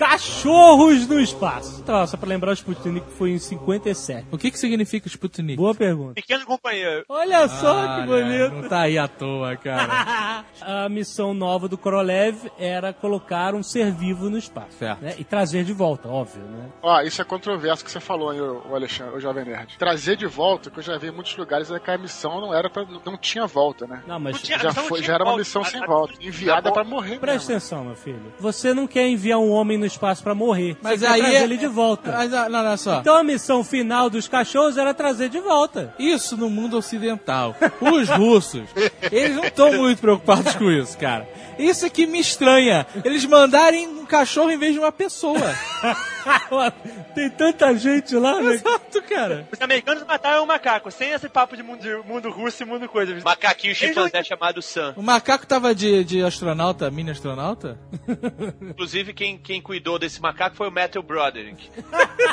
[0.02, 1.80] Cachorros no espaço.
[1.80, 4.26] Então, só pra lembrar, o Sputnik foi em 57.
[4.30, 5.56] O que que significa Sputnik?
[5.56, 6.14] Boa pergunta.
[6.14, 7.04] Pequeno companheiro.
[7.08, 8.54] Olha só que bonito.
[8.54, 10.44] Não tá aí à toa, cara.
[10.60, 14.72] A missão nova do Korolev era colocar um ser vivo no espaço.
[14.78, 15.00] Certo.
[15.02, 15.14] né?
[15.18, 16.68] E trazer de volta, óbvio, né?
[16.82, 19.76] Ó, isso é controverso que você falou, hein, o Alexandre, o Jovem Nerd.
[19.78, 22.54] Trazer de volta, que eu já vi em muitos lugares, é que a missão não
[22.54, 24.02] era pra, não tinha volta, né?
[24.06, 25.38] Não, mas Não tinha- Já, não foi, tinha já era uma volta.
[25.40, 27.18] missão sem a- volta, enviada pra morrer.
[27.18, 27.56] presta mesmo.
[27.56, 28.32] atenção, meu filho.
[28.38, 30.76] Você não quer enviar um homem no espaço pra morrer.
[30.82, 32.12] Mas Você aí quer trazer é- ele de volta.
[32.12, 33.00] Mas, ah, não, só.
[33.00, 35.94] Então a missão final dos cachorros era trazer de volta.
[35.98, 37.54] Isso no mundo ocidental.
[37.80, 38.62] Os russos,
[39.10, 41.28] eles não estão muito preocupados com isso, cara.
[41.58, 42.86] Isso é que me estranha.
[43.04, 45.40] Eles mandarem cachorro em vez de uma pessoa.
[47.14, 48.52] Tem tanta gente lá, né?
[48.54, 49.48] Exato, cara.
[49.50, 53.18] Os americanos mataram um macaco, sem esse papo de mundo, mundo russo e mundo coisa.
[53.24, 54.92] Macaquinho Eles não- chimpanzé chamado Sam.
[54.96, 57.78] O macaco tava de, de astronauta, mini astronauta?
[58.60, 61.70] Inclusive, quem, quem cuidou desse macaco foi o Matthew Broderick.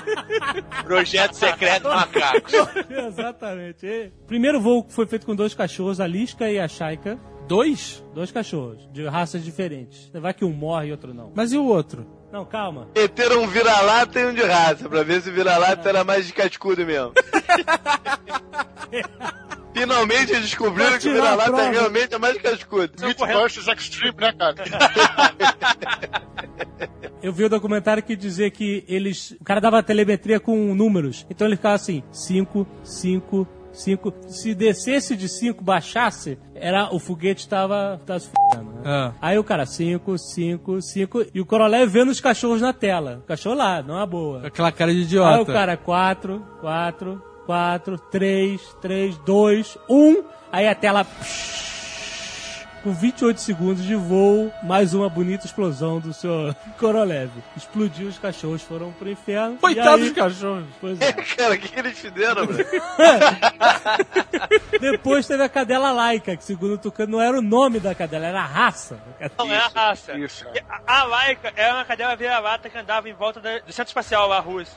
[0.83, 2.53] Projeto secreto macacos.
[3.07, 4.11] Exatamente.
[4.27, 7.17] Primeiro voo foi feito com dois cachorros, a Lisca e a Shaika.
[7.49, 8.01] Dois?
[8.13, 10.11] Dois cachorros, de raças diferentes.
[10.13, 11.31] Vai que um morre e outro não.
[11.35, 12.05] Mas e o outro?
[12.31, 12.87] Não, calma.
[12.95, 16.33] Meteram um vira-lata e um de raça, pra ver se o vira-lata era mais de
[16.33, 17.11] cascudo mesmo.
[19.73, 21.71] Finalmente eles descobriram que o vira-lata prova.
[21.71, 22.93] realmente é mais cascudo.
[23.01, 24.55] Mythbusters Extreme, né, cara?
[27.23, 29.31] Eu vi o documentário que dizia que eles.
[29.41, 31.25] O cara dava telemetria com números.
[31.29, 34.13] Então ele ficava assim: 5, 5, 5.
[34.27, 38.81] Se descesse de 5, baixasse, era, o foguete tava, tava se f***ando, né?
[38.85, 39.13] Ah.
[39.21, 41.25] Aí o cara, 5, 5, 5.
[41.33, 43.21] E o Korolev vendo os cachorros na tela.
[43.23, 44.47] O cachorro lá, não é boa.
[44.47, 45.35] Aquela cara de idiota.
[45.35, 50.23] Aí o cara, 4, 4, 4, 3, 3, 2, 1.
[50.51, 51.05] Aí a tela.
[52.83, 57.29] Com 28 segundos de voo, mais uma bonita explosão do seu Korolev.
[57.57, 59.57] Explodiu, os cachorros foram pro inferno.
[59.57, 60.63] Coitados aí- dos cachorros.
[60.79, 61.11] Pois é.
[61.11, 62.65] Cara, o que, que eles fizeram, velho?
[64.79, 68.27] Depois teve a cadela laica, que segundo o Tucano não era o nome da cadela,
[68.27, 68.97] era a raça.
[69.37, 70.17] Não, é a raça.
[70.17, 70.45] Isso,
[70.87, 74.39] A, a Laika era uma cadela vira-lata que andava em volta do centro espacial lá,
[74.39, 74.71] russo.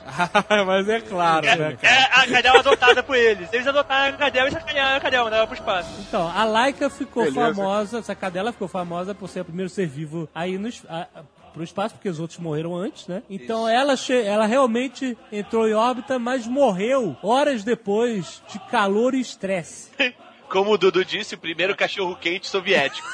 [0.67, 1.77] Mas é claro, né, cara?
[1.81, 3.47] É a cadela adotada por eles.
[3.53, 5.89] Eles adotaram a cadela e sacanearam a cadela, mandaram pro espaço.
[6.01, 7.55] Então, a Laika ficou Beleza.
[7.55, 11.23] famosa, essa cadela ficou famosa por ser o primeiro ser vivo aí no, a- a-
[11.53, 13.21] pro espaço, porque os outros morreram antes, né?
[13.29, 13.93] Então ela,
[14.25, 19.89] ela realmente entrou em órbita, mas morreu horas depois de calor e estresse.
[20.53, 23.07] Como o Dudu disse, o primeiro cachorro quente soviético.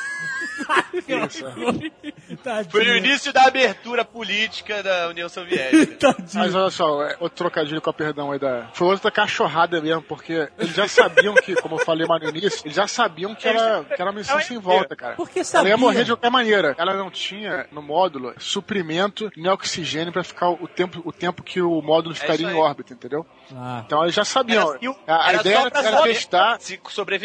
[2.70, 6.16] Foi o início da abertura política da União Soviética.
[6.36, 8.68] Mas olha só, é, outro trocadilho com a perdão aí da.
[8.74, 12.62] Foi outra cachorrada mesmo, porque eles já sabiam que, como eu falei mais no início,
[12.66, 15.16] eles já sabiam que era, que era uma missão sem volta, cara.
[15.16, 15.70] Porque Ela sabia.
[15.70, 16.76] ia morrer de qualquer maneira.
[16.78, 21.62] Ela não tinha no módulo suprimento nem oxigênio pra ficar o tempo, o tempo que
[21.62, 23.26] o módulo ficaria isso em órbita, entendeu?
[23.56, 24.74] Ah, Então eles já sabiam.
[24.74, 26.58] Era- A, a era ideia só era, era testar.
[26.60, 26.78] Se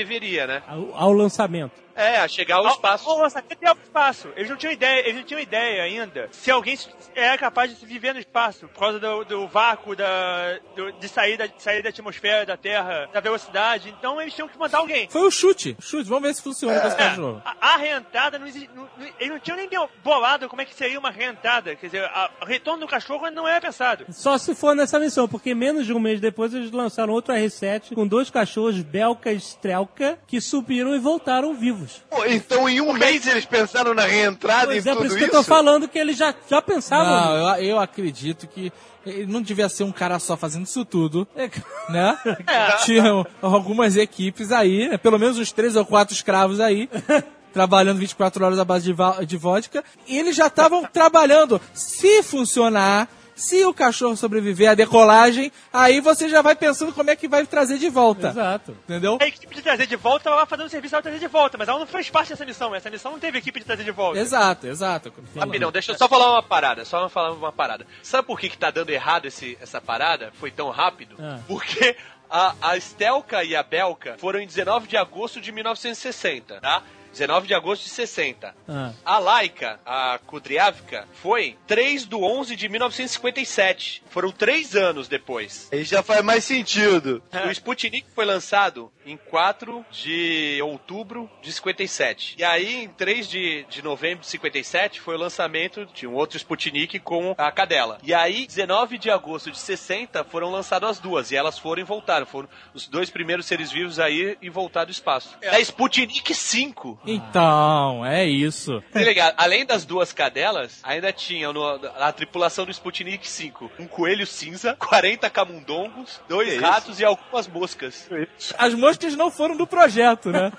[0.04, 0.62] sobreviveria, né?
[0.68, 1.72] ao, ao lançamento.
[1.96, 3.08] É, a chegar ao espaço.
[3.08, 4.28] Ô, Nossa, até o espaço.
[4.36, 6.76] Eles não tinham ideia, eles não tinham ideia ainda se alguém
[7.14, 11.36] era capaz de viver no espaço por causa do, do vácuo, da, do- de sair
[11.36, 13.94] da, de sair da atmosfera da Terra, da velocidade.
[13.96, 15.08] Então eles tinham que mandar alguém.
[15.08, 15.76] Foi o chute.
[15.80, 17.40] Chute, vamos ver se funciona com esse cachorro.
[17.44, 18.68] A, a reentrada não existe.
[18.74, 19.68] não- não- eles não tinham nem
[20.02, 21.76] bolado como é que seria uma reentrada.
[21.76, 24.04] Quer dizer, a- o retorno do cachorro não era pensado.
[24.10, 27.94] Só se for nessa missão, porque menos de um mês depois eles lançaram outro R7
[27.94, 31.83] com dois cachorros Belka e Strelka que subiram e voltaram vivos.
[32.10, 35.16] Pô, então em um mês eles pensaram na reentrada Pois em é, tudo por isso
[35.18, 35.28] isso?
[35.30, 38.72] que eu tô falando que eles já, já pensavam Não, eu, eu acredito que
[39.06, 41.50] ele não devia ser um cara só fazendo isso tudo, É,
[41.90, 42.18] né?
[42.84, 44.96] Tinham algumas equipes aí, né?
[44.98, 46.88] pelo menos uns três ou quatro escravos aí,
[47.52, 49.84] trabalhando 24 horas à base de, de vodka.
[50.08, 51.60] E eles já estavam trabalhando.
[51.74, 57.16] Se funcionar, Se o cachorro sobreviver à decolagem, aí você já vai pensando como é
[57.16, 58.28] que vai trazer de volta.
[58.28, 58.76] Exato.
[58.84, 59.18] Entendeu?
[59.20, 61.58] A equipe de trazer de volta, ela vai fazendo o serviço ela trazer de volta,
[61.58, 62.74] mas ela não fez parte dessa missão.
[62.74, 64.18] Essa missão não teve equipe de trazer de volta.
[64.18, 65.12] Exato, exato.
[65.36, 67.86] Rapidão, deixa eu só falar uma parada, só falar uma parada.
[68.02, 70.32] Sabe por que, que tá dando errado esse, essa parada?
[70.38, 71.16] Foi tão rápido?
[71.18, 71.40] Ah.
[71.46, 71.96] Porque
[72.30, 76.82] a, a Stelka e a Belka foram em 19 de agosto de 1960, tá?
[77.14, 78.54] 19 de agosto de 60.
[78.68, 78.92] Ah.
[79.04, 84.02] A Laika, a Kudryavka, foi 3 de 11 de 1957.
[84.10, 85.68] Foram três anos depois.
[85.72, 87.22] Aí já faz mais sentido.
[87.44, 92.36] O Sputnik foi lançado em 4 de outubro de 57.
[92.38, 96.36] E aí, em 3 de, de novembro de 57, foi o lançamento de um outro
[96.36, 97.98] Sputnik com a cadela.
[98.02, 101.30] E aí, 19 de agosto de 60, foram lançadas as duas.
[101.30, 102.24] E elas foram e voltaram.
[102.24, 105.36] Foram os dois primeiros seres vivos aí e voltar do espaço.
[105.42, 107.00] É a Sputnik 5.
[107.06, 108.82] Então, é isso.
[108.92, 109.34] Tá ligado?
[109.36, 114.74] Além das duas cadelas, ainda tinha no- na tripulação do Sputnik 5 um coelho cinza,
[114.78, 118.08] 40 camundongos, dois ratos e algumas moscas.
[118.56, 120.50] As moscas não foram do projeto, né?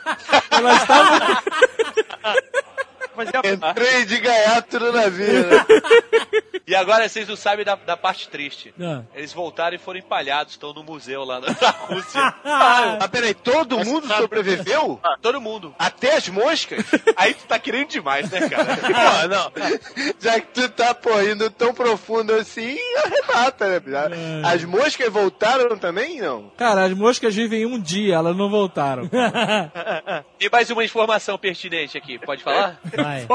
[0.52, 1.20] Elas estavam.
[3.16, 5.66] Mas é Entrei de gaiato no navio, né?
[6.68, 8.74] E agora vocês não sabem da, da parte triste.
[8.82, 9.04] Ah.
[9.14, 12.34] Eles voltaram e foram empalhados, estão no museu lá na, na Rússia.
[12.44, 15.00] Ah, peraí, todo mundo sobreviveu?
[15.22, 15.76] Todo mundo.
[15.78, 16.84] Até as moscas?
[17.16, 18.78] Aí tu tá querendo demais, né, cara?
[18.78, 19.52] Pô, não.
[20.20, 24.42] Já que tu tá, pô, indo tão profundo assim, arrebata, né?
[24.44, 26.52] As moscas voltaram também, não?
[26.58, 29.10] Cara, as moscas vivem um dia, elas não voltaram.
[30.40, 32.80] Tem mais uma informação pertinente aqui, pode falar?
[32.96, 33.28] Vai.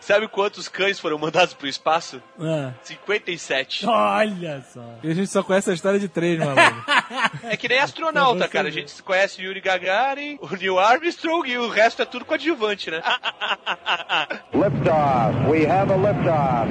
[0.00, 2.22] Sabe quantos cães foram mandados pro espaço?
[2.40, 2.72] Ah.
[2.82, 3.86] 57.
[3.86, 4.82] Olha só.
[5.02, 6.60] E a gente só conhece a história de três, maluco.
[7.44, 8.68] É que nem astronauta, cara.
[8.68, 13.02] A gente conhece Yuri Gagarin, o Neil Armstrong e o resto é tudo coadjuvante, né?
[14.54, 15.50] Liftoff.
[15.50, 16.68] We have a liftoff.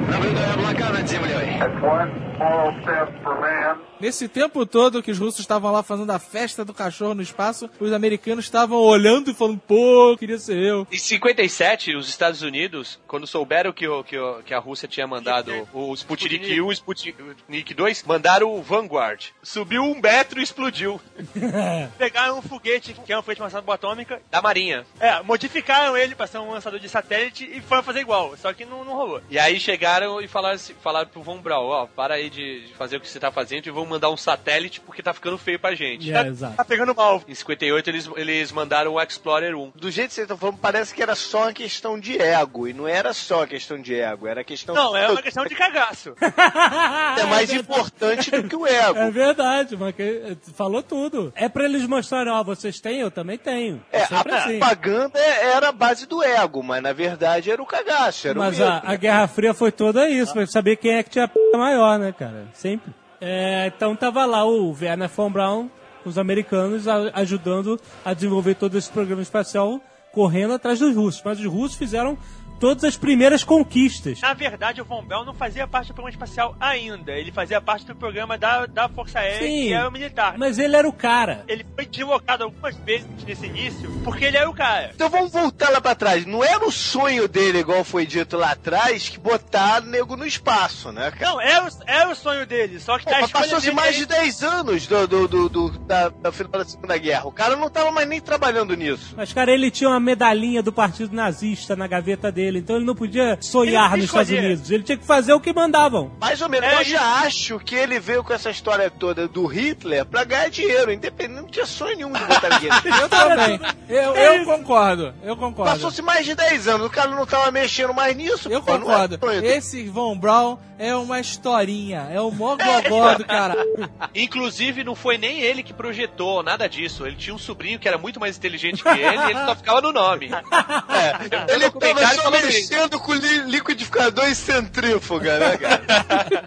[1.58, 3.89] That's one small step for man.
[4.00, 7.68] Nesse tempo todo que os russos estavam lá fazendo a festa do cachorro no espaço,
[7.78, 10.86] os americanos estavam olhando e falando, pô, queria ser eu.
[10.90, 15.06] Em 57, os Estados Unidos, quando souberam que, o- que, o- que a Rússia tinha
[15.06, 19.26] mandado o Sputnik 1 e o Sputnik 2, mandaram o Vanguard.
[19.42, 21.00] Subiu um metro e explodiu.
[21.98, 24.86] Pegaram um foguete, que é um foguete lançado bomba atômica, Da Marinha.
[24.98, 28.64] é, modificaram ele pra ser um lançador de satélite e foram fazer igual, só que
[28.64, 29.20] não, não rolou.
[29.30, 32.74] E aí chegaram e falaram, assim- falaram pro Von Braun, ó, para aí de, de
[32.74, 35.58] fazer o que você tá fazendo e vamos mandar um satélite porque tá ficando feio
[35.58, 36.12] pra gente.
[36.12, 36.56] É, exato.
[36.56, 37.22] Tá pegando mal.
[37.28, 39.72] Em 58 eles, eles mandaram o Explorer 1.
[39.74, 42.68] Do jeito que vocês estão falando, parece que era só uma questão de ego.
[42.68, 46.14] E não era só questão de ego, era questão Não, é uma questão de cagaço.
[46.20, 48.98] é mais importante do que o ego.
[48.98, 51.32] É verdade, mas que- falou tudo.
[51.34, 53.82] É pra eles mostrarem, ó, vocês têm, eu também tenho.
[53.92, 54.58] É, a sempre assim.
[54.58, 58.64] propaganda era a base do ego, mas na verdade era o cagaço, era Mas o
[58.64, 61.38] a, a Guerra Fria foi toda isso, pra saber quem é que tinha a p
[61.54, 62.46] maior, né, cara?
[62.54, 62.92] Sempre.
[63.20, 65.68] É, então tava lá o Werner von Braun,
[66.04, 69.80] os americanos, a- ajudando a desenvolver todo esse programa espacial,
[70.12, 71.22] correndo atrás dos russos.
[71.24, 72.16] Mas os russos fizeram
[72.60, 74.20] todas as primeiras conquistas.
[74.20, 77.12] Na verdade, o Von Bell não fazia parte do programa espacial ainda.
[77.12, 80.36] Ele fazia parte do programa da, da Força Aérea, Sim, que era o militar.
[80.38, 81.44] Mas ele era o cara.
[81.48, 84.92] Ele foi deslocado algumas vezes nesse início, porque ele era o cara.
[84.94, 86.26] Então vamos voltar lá pra trás.
[86.26, 90.92] Não era o sonho dele, igual foi dito lá atrás, que botar nego no espaço,
[90.92, 91.10] né?
[91.20, 94.06] Não, era o, era o sonho dele, só que Pô, Passou-se dele mais é- de
[94.06, 97.26] 10 anos do, do, do, do- da, da final da Segunda Guerra.
[97.26, 99.14] O cara não tava mais nem trabalhando nisso.
[99.16, 102.94] Mas, cara, ele tinha uma medalhinha do partido nazista na gaveta dele, então ele não
[102.94, 104.30] podia sonhar nos Estados.
[104.30, 104.70] Unidos.
[104.70, 106.12] Ele tinha que fazer o que mandavam.
[106.20, 106.68] Mais ou menos.
[106.68, 110.50] É, eu já acho que ele veio com essa história toda do Hitler pra ganhar
[110.50, 111.40] dinheiro, independente.
[111.40, 112.70] Não tinha sonho nenhum de botar ninguém.
[113.00, 113.60] Eu também.
[113.88, 115.72] Eu, eu concordo, eu concordo.
[115.72, 118.48] Passou-se mais de 10 anos, o cara não tava mexendo mais nisso.
[118.48, 119.18] Eu pô, é concordo.
[119.42, 122.08] Esse Von Braun é uma historinha.
[122.10, 123.54] É o mó gogó do cara.
[124.14, 127.06] Inclusive, não foi nem ele que projetou, nada disso.
[127.06, 129.80] Ele tinha um sobrinho que era muito mais inteligente que ele e ele só ficava
[129.80, 130.30] no nome.
[130.30, 132.30] É, Ele tava só.
[132.46, 136.44] Mexendo com li- liquidificador e centrífuga, né, cara?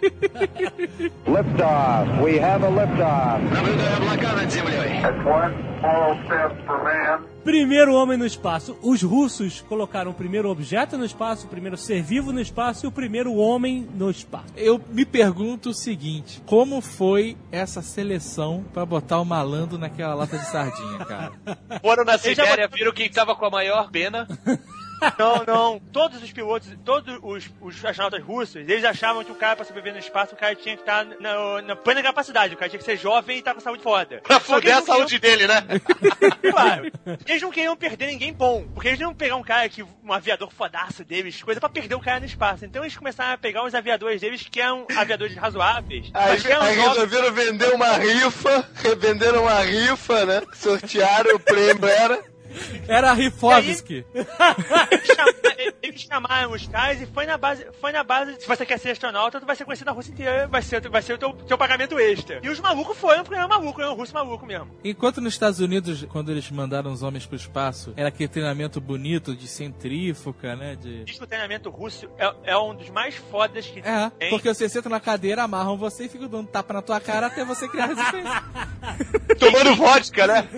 [1.26, 2.22] Liftoff.
[2.22, 3.42] We have a liftoff.
[5.02, 7.22] That's one small step for man.
[7.44, 8.76] Primeiro homem no espaço.
[8.82, 12.88] Os russos colocaram o primeiro objeto no espaço, o primeiro ser vivo no espaço e
[12.88, 14.46] o primeiro homem no espaço.
[14.56, 20.38] Eu me pergunto o seguinte: como foi essa seleção pra botar o malandro naquela lata
[20.38, 21.32] de sardinha, cara?
[21.82, 24.26] Foram na Ele já Sibéria, viram quem tava com a maior pena.
[25.18, 25.80] Não, não.
[25.92, 29.94] Todos os pilotos, todos os, os astronautas russos, eles achavam que o cara, pra sobreviver
[29.94, 32.54] no espaço, o cara tinha que estar na, na plena capacidade.
[32.54, 34.20] O cara tinha que ser jovem e estar com saúde foda.
[34.22, 35.62] Pra foder a saúde dele, né?
[36.54, 36.90] Claro.
[37.26, 38.64] Eles não queriam perder ninguém bom.
[38.74, 41.94] Porque eles não iam pegar um cara que, um aviador fodaço deles, coisa pra perder
[41.94, 42.64] o cara no espaço.
[42.64, 46.10] Então eles começaram a pegar os aviadores deles que eram aviadores razoáveis.
[46.14, 50.42] Aí, aí resolveram vender uma rifa, venderam uma rifa, né?
[50.54, 52.33] Sortearam, o prêmio era.
[52.88, 54.04] Era Rifovski.
[54.14, 54.26] Eles
[55.06, 58.78] chamaram- Eles chamaram os caras e foi na base, foi na base, se você quer
[58.78, 61.32] ser astronauta, tu vai ser conhecido na Rússia inteira, vai ser, vai ser o teu,
[61.32, 62.40] teu pagamento extra.
[62.42, 64.68] E os malucos foram porque eram maluco, eram russo maluco mesmo.
[64.82, 69.34] Enquanto nos Estados Unidos, quando eles mandaram os homens pro espaço, era aquele treinamento bonito
[69.36, 70.76] de centrífuga, né?
[70.76, 71.04] De...
[71.04, 74.30] Diz que o treinamento russo é, é um dos mais fodas que É, tem.
[74.30, 77.44] porque você senta na cadeira, amarram você e ficam dando tapa na tua cara até
[77.44, 78.42] você criar resistência.
[79.38, 80.48] Tomando vodka, né?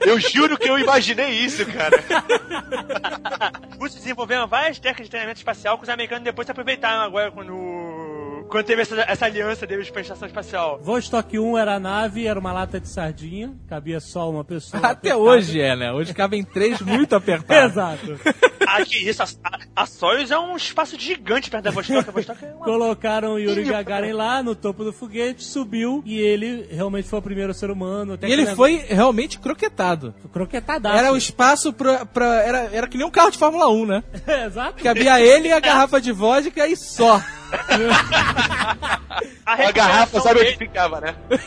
[0.00, 1.96] Eu juro que eu imaginei isso, cara.
[3.72, 7.30] Os russos desenvolveram várias técnicas de treinamento espacial que os americanos depois se aproveitaram agora
[7.30, 10.78] quando, quando teve essa, essa aliança deles pra estação espacial.
[10.80, 14.78] Vostok 1 era a nave, era uma lata de sardinha, cabia só uma pessoa.
[14.80, 15.18] Até apertada.
[15.18, 15.92] hoje é, né?
[15.92, 17.72] Hoje cabem três muito apertados.
[17.72, 18.18] Exato.
[18.66, 22.08] Ah, que isso, a, a, a Soyuz é um espaço gigante perto da Vostok.
[22.08, 22.64] A Vostok é uma...
[22.64, 27.22] Colocaram o Yuri Gagarin lá no topo do foguete, subiu e ele realmente foi o
[27.22, 28.14] primeiro ser humano.
[28.14, 30.14] até E ele que foi realmente croquetado.
[30.32, 30.96] croquetadaço.
[30.96, 32.04] Era o espaço pra.
[32.06, 34.02] pra- era, era que nem um carro de Fórmula 1, né?
[34.46, 34.82] Exato.
[34.82, 37.20] Cabia ele e a garrafa de vodka e só.
[39.46, 41.14] A garrafa sabe onde ficava, né?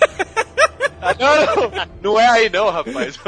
[0.99, 3.20] Ah, Não, não, não é aí não, rapaz.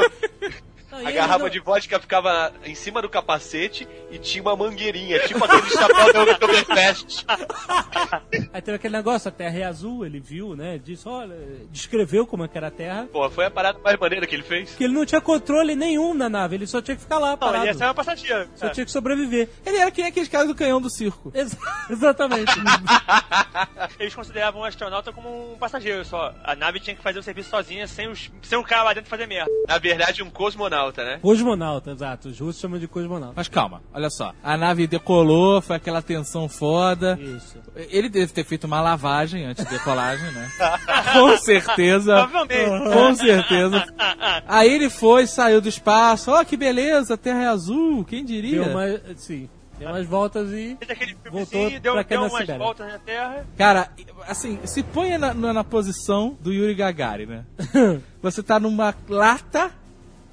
[1.04, 5.44] A garrafa não- de vodka ficava em cima do capacete e tinha uma mangueirinha, tipo
[5.44, 7.24] aquele chapéu da Oktoberfest.
[8.52, 10.78] Aí teve aquele negócio, a Terra é azul, ele viu, né?
[10.82, 11.36] Disse, olha,
[11.70, 13.08] descreveu como é que era a Terra.
[13.12, 14.74] Pô, foi a parada mais maneira que ele fez.
[14.74, 17.38] Que ele não tinha controle nenhum na nave, ele só tinha que ficar lá Não,
[17.38, 17.64] parado.
[17.64, 18.48] ele ia ser uma passageira.
[18.54, 19.48] Só tinha que sobreviver.
[19.64, 21.30] Ele era que nem aqueles caras do canhão do circo.
[21.34, 21.56] Ex-
[21.88, 22.52] exatamente.
[23.98, 26.34] Eles consideravam o astronauta como um passageiro só.
[26.44, 29.10] A nave tinha que fazer o serviço sozinha, sem, os, sem o cara lá dentro
[29.10, 29.50] fazer merda.
[29.68, 31.18] Na verdade, um cosmonauta, né?
[31.22, 32.28] cosmonauta, exato.
[32.28, 33.34] Os russos chamam de cosmonauta.
[33.36, 34.32] Mas calma, olha só.
[34.42, 37.18] A nave decolou, foi aquela tensão foda.
[37.20, 37.58] Isso.
[37.76, 40.50] Ele deve ter feito uma lavagem antes da decolagem, né?
[41.12, 42.26] Com certeza.
[42.26, 42.92] Provavelmente.
[42.92, 43.86] Com certeza.
[44.46, 46.30] Aí ele foi, saiu do espaço.
[46.30, 48.64] Ó, que beleza, a Terra é azul, quem diria?
[48.64, 52.58] Deu uma, sim, deu umas voltas e Fez aquele voltou deu, pra deu umas Sibéria.
[52.58, 53.46] voltas na Terra.
[53.56, 53.90] Cara,
[54.26, 57.44] assim, se ponha na, na, na posição do Yuri Gagarin, né?
[58.22, 59.70] Você tá numa lata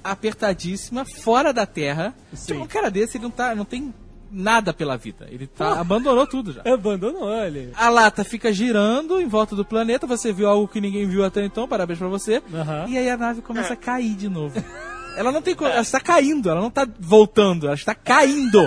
[0.02, 2.14] apertadíssima, fora da Terra.
[2.32, 2.52] Sim.
[2.52, 3.92] Tipo, um cara desse, ele não, tá, não tem
[4.30, 5.26] nada pela vida.
[5.30, 6.62] Ele tá, abandonou tudo já.
[6.64, 7.72] Abandonou ele.
[7.74, 11.44] A lata fica girando em volta do planeta, você viu algo que ninguém viu até
[11.44, 12.42] então, parabéns pra você.
[12.88, 14.62] E aí a nave começa a cair de novo.
[15.16, 15.56] Ela não tem.
[15.60, 18.66] Ela está caindo, ela não está voltando, ela está caindo.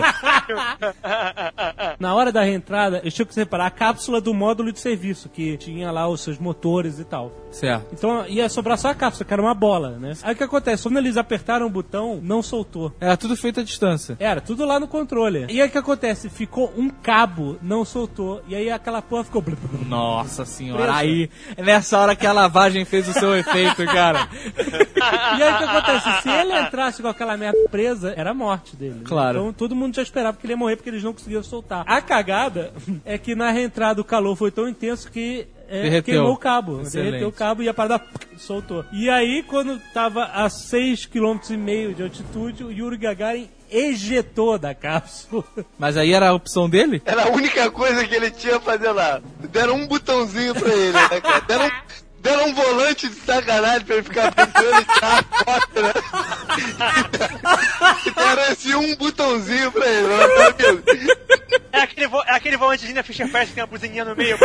[2.00, 5.58] Na hora da reentrada, eles tinham que separar a cápsula do módulo de serviço, que
[5.58, 7.32] tinha lá os seus motores e tal.
[7.52, 7.88] certo.
[7.94, 10.14] Então ia sobrar só a cápsula, que era uma bola, né?
[10.24, 10.84] Aí o que acontece?
[10.84, 12.94] Quando eles apertaram o botão, não soltou.
[13.00, 14.16] Era tudo feito à distância.
[14.20, 15.46] Era tudo lá no controle.
[15.50, 16.30] E aí o que acontece?
[16.30, 18.42] Ficou um cabo, não soltou.
[18.48, 19.42] E aí aquela porra ficou.
[19.88, 20.98] Nossa senhora, Presa.
[20.98, 24.28] aí, nessa hora que a lavagem fez o seu efeito, cara.
[25.02, 26.22] E aí o que acontece?
[26.22, 28.96] Se ele entrasse com aquela merda presa, era a morte dele.
[28.96, 29.02] né?
[29.06, 29.40] Claro.
[29.40, 31.84] Então todo mundo já esperava que ele ia morrer porque eles não conseguiam soltar.
[31.88, 32.74] A cagada
[33.06, 35.48] é que na reentrada o calor foi tão intenso que.
[35.70, 36.16] é, Derreteu.
[36.16, 37.06] queimou o cabo, Excelente.
[37.12, 38.04] derreteu o cabo e a parada
[38.38, 38.84] soltou.
[38.92, 45.44] E aí, quando tava a 6,5 km de altitude, o Yuri Gagarin ejetou da cápsula.
[45.80, 47.02] Mas aí era a opção dele?
[47.06, 49.22] Era a única coisa que ele tinha a fazer lá.
[49.50, 51.40] Deram um botãozinho pra ele, né, cara?
[51.48, 51.72] Deram, um-
[52.22, 55.94] deram um volante de sacanagem pra ele ficar brincando e tirar a foto, né?
[58.06, 60.18] E deram esse um botãozinho pra ele, né?
[61.72, 64.38] É aquele, vo é aquele volantezinho da Fischer Price que tem uma buzininha no meio.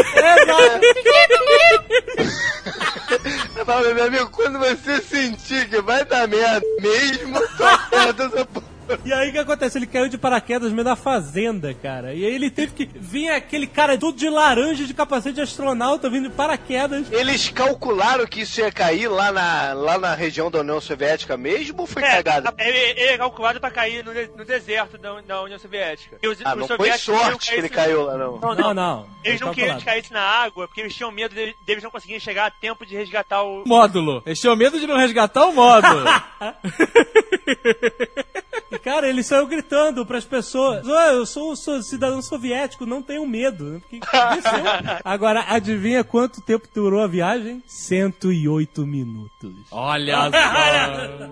[3.57, 8.45] Eu falo, meu amigo, quando você sentir que vai dar merda mesmo, só aperta essa
[8.47, 8.76] porra.
[9.05, 9.78] E aí o que acontece?
[9.78, 12.14] Ele caiu de paraquedas no meio da fazenda, cara.
[12.14, 16.09] E aí ele teve que vir aquele cara todo de laranja de capacete de astronauta
[16.11, 17.11] vindo de paraquedas.
[17.12, 21.82] Eles calcularam que isso ia cair lá na, lá na região da União Soviética mesmo
[21.82, 22.55] ou foi É, cagada?
[22.59, 26.18] ele, ele é calculado pra cair no, de- no deserto da, da União Soviética.
[26.22, 28.39] E os- Ah, os não foi sorte que ele caiu lá, não.
[28.39, 28.74] Não, Não, não.
[28.74, 29.07] não.
[29.24, 32.20] Eles não queriam que caísse na água porque eles tinham medo de- deles não conseguirem
[32.20, 33.64] chegar a tempo de resgatar o.
[33.66, 34.22] Módulo.
[34.26, 36.05] Eles tinham medo de não resgatar o módulo.
[38.71, 43.27] E, cara, ele saiu gritando pras pessoas: "Ô, Eu sou um cidadão soviético, não tenho
[43.27, 43.64] medo.
[43.64, 43.81] né?
[43.81, 45.01] Porque desceu.
[45.05, 47.62] Agora, adivinha quanto tempo durou a viagem?
[47.67, 49.53] 108 minutos.
[49.71, 51.31] Olha só.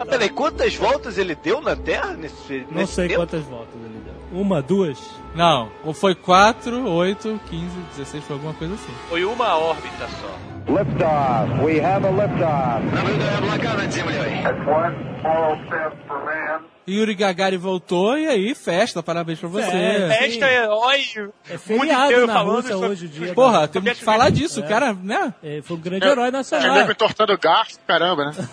[0.00, 3.20] Ah, peraí, quantas voltas ele deu na Terra nesse, Não nesse sei tempo?
[3.20, 4.14] quantas voltas ele deu.
[4.40, 4.98] Uma, duas?
[5.34, 7.66] Não, ou foi 4, 8, 15,
[7.96, 8.92] 16, foi alguma coisa assim.
[9.08, 10.57] Foi uma órbita só.
[10.68, 11.62] Liftoff.
[11.64, 12.82] We have a liftoff.
[12.92, 16.60] That's one small step for man.
[16.86, 19.66] Yuri Gagarin voltou e aí, festa, parabéns pra você.
[19.76, 21.00] É, Festa, herói,
[21.48, 23.34] É mundo feriado na Rússia sobre- hoje em dia.
[23.34, 25.34] Porra, Sobre temos que falar disso, o cara, né?
[25.42, 26.74] É, foi um grande herói Tinha nacional.
[26.74, 28.32] nego entortando garfo, caramba, né?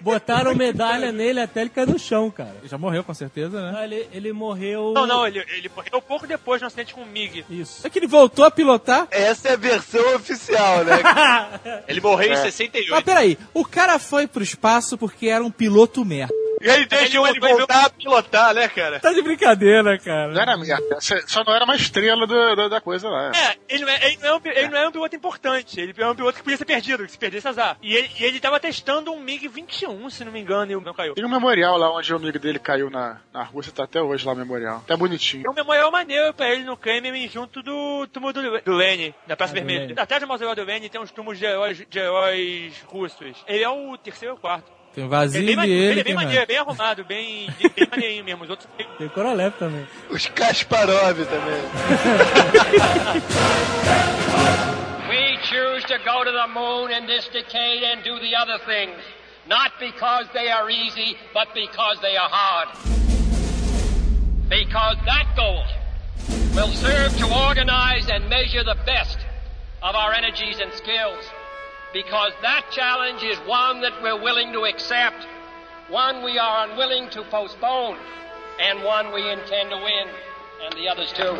[0.00, 2.54] Botaram medalha nele até ele cair no chão, cara.
[2.64, 3.78] Já morreu com certeza, né?
[3.78, 4.92] Ah, Ele, ele morreu.
[4.94, 7.44] Não, não, ele, ele morreu pouco depois no acidente com o MiG.
[7.50, 7.86] Isso.
[7.86, 9.08] É que ele voltou a pilotar.
[9.10, 10.98] Essa é a versão oficial, né?
[11.88, 13.04] Ele morreu em Mas 68.
[13.04, 16.34] peraí, o cara foi pro espaço porque era um piloto merda.
[16.60, 19.00] E ele deixou ele voltar a pilotar, né, cara?
[19.00, 20.32] Tá de brincadeira, cara.
[20.32, 20.98] Não era merda.
[21.26, 23.32] Só não era uma estrela do- do- da coisa lá.
[23.34, 25.80] É, ele não é, ele, não é um, ele não é um piloto importante.
[25.80, 27.76] Ele é um piloto que podia ser perdido, que se perdesse azar.
[27.82, 30.94] E ele, e ele tava testando um MiG-21, se não me engano, e o meu
[30.94, 31.14] caiu.
[31.14, 34.26] Tem um memorial lá onde o amigo dele caiu na, na Rússia, tá até hoje
[34.26, 34.82] lá o memorial.
[34.86, 35.44] Tá bonitinho.
[35.46, 39.36] É um memorial maneiro pra ele no Kremlin, junto do túmulo do, do Lenin, na
[39.36, 39.94] Praça Ah, Vermelha.
[39.98, 43.44] Atrás do mausoléu do Lenin tem uns túmulos de heróis, de heróis russos.
[43.46, 44.77] Ele é o terceiro ou quarto.
[44.94, 47.50] Tem o Ele é Vasily bem, e ele, ele é bem maneiro, bem arrumado, bem,
[47.58, 48.44] bem, bem maneirinho mesmo.
[48.44, 49.86] Os outros Tem o Korolev também.
[50.10, 51.62] Os Kasparov também.
[55.08, 58.98] We choose to go to the moon in this decade and do the other things,
[59.46, 62.68] not because they are easy, but because they are hard.
[64.48, 65.64] Because that goal
[66.54, 69.18] will serve to organize and measure the best
[69.82, 71.24] of our energies and skills.
[72.04, 75.26] Because that challenge is one that we're willing to accept,
[75.88, 77.98] one we are unwilling to postpone,
[78.60, 80.06] and one we intend to win,
[80.62, 81.36] and the others too.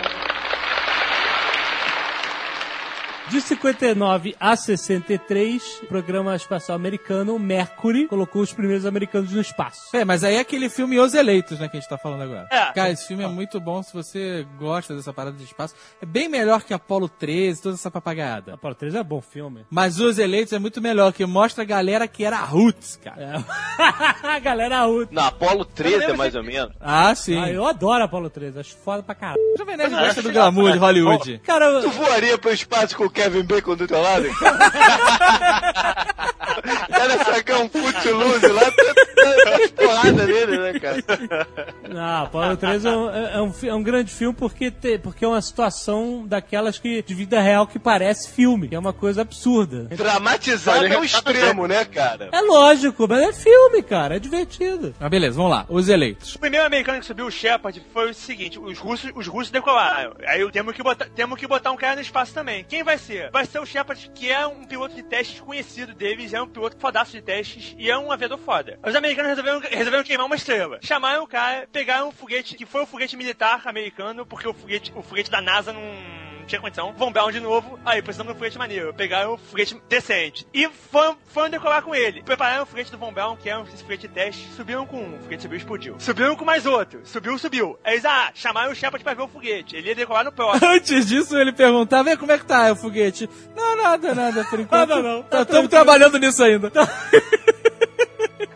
[3.30, 9.94] De 59 a 63, o programa espacial americano, Mercury, colocou os primeiros americanos no espaço.
[9.94, 12.48] É, mas aí é aquele filme Os Eleitos, né, que a gente tá falando agora.
[12.50, 12.72] É.
[12.72, 15.74] Cara, esse filme é muito bom se você gosta dessa parada de espaço.
[16.00, 18.54] É bem melhor que Apollo 13, toda essa papagaiada.
[18.54, 19.66] Apollo 13 é bom filme.
[19.68, 23.22] Mas Os Eleitos é muito melhor, que mostra a galera que era roots, cara.
[23.22, 24.24] É.
[24.26, 25.14] a galera rude.
[25.14, 26.74] Na Apollo 13 é mais ou menos.
[26.80, 27.38] Ah, sim.
[27.38, 29.38] Ah, eu adoro Apollo 13, acho foda pra caralho.
[29.58, 31.40] Jovem Nerd gosta do glamour de Hollywood.
[31.44, 34.26] Cara, Tu voaria pro espaço com o Kevin Bacon do teu lado?
[36.88, 41.46] Cara, sacar um footloose lá, tá porrada nele, né, cara?
[41.88, 45.24] Não, Apollo 13 é um, é um fi- é um grande filme porque, te- porque
[45.24, 49.22] é uma situação daquelas que de vida real que parece filme, que é uma coisa
[49.22, 49.84] absurda.
[49.96, 52.28] Dramatizado é um extremo, né, cara?
[52.32, 54.94] É lógico, mas é filme, cara, é divertido.
[54.98, 55.66] Mas beleza, vamos lá.
[55.68, 56.34] Os Eleitos.
[56.34, 60.12] O primeiro americano que subiu o Shepard foi o seguinte: os russos, os russos decolaram.
[60.26, 62.64] Aí temos que, botar, temos que botar um cara no espaço também.
[62.68, 62.98] Quem vai
[63.32, 66.76] Vai ser o Shepard, que é um piloto de testes conhecido deles, é um piloto
[66.78, 68.78] fodaço de testes e é um aviador foda.
[68.84, 70.78] Os americanos resolveram, resolveram queimar uma estrela.
[70.82, 74.92] Chamaram o cara, pegaram um foguete, que foi o foguete militar americano, porque o foguete,
[74.94, 76.92] o foguete da NASA não tinha condição.
[76.96, 77.78] Von Braun de novo.
[77.84, 78.92] Aí, precisamos de um foguete maneiro.
[78.94, 80.46] Pegaram um foguete decente.
[80.52, 82.22] E foram, foram decolar com ele.
[82.22, 84.48] Prepararam o foguete do Von Braun, que era um foguete de teste.
[84.56, 85.16] Subiram com um.
[85.16, 85.96] O foguete subiu e explodiu.
[85.98, 87.00] Subiram com mais outro.
[87.04, 87.78] Subiu, subiu.
[87.84, 89.76] Aí eles, ah, chamaram o Shepard pra ver o foguete.
[89.76, 90.66] Ele ia decolar no próximo.
[90.68, 93.28] Antes disso, ele perguntava, como é que tá o foguete?
[93.54, 94.88] Não, nada, nada, por enquanto.
[94.88, 95.22] Nada, não.
[95.22, 96.72] Tá Estamos trabalhando nisso ainda.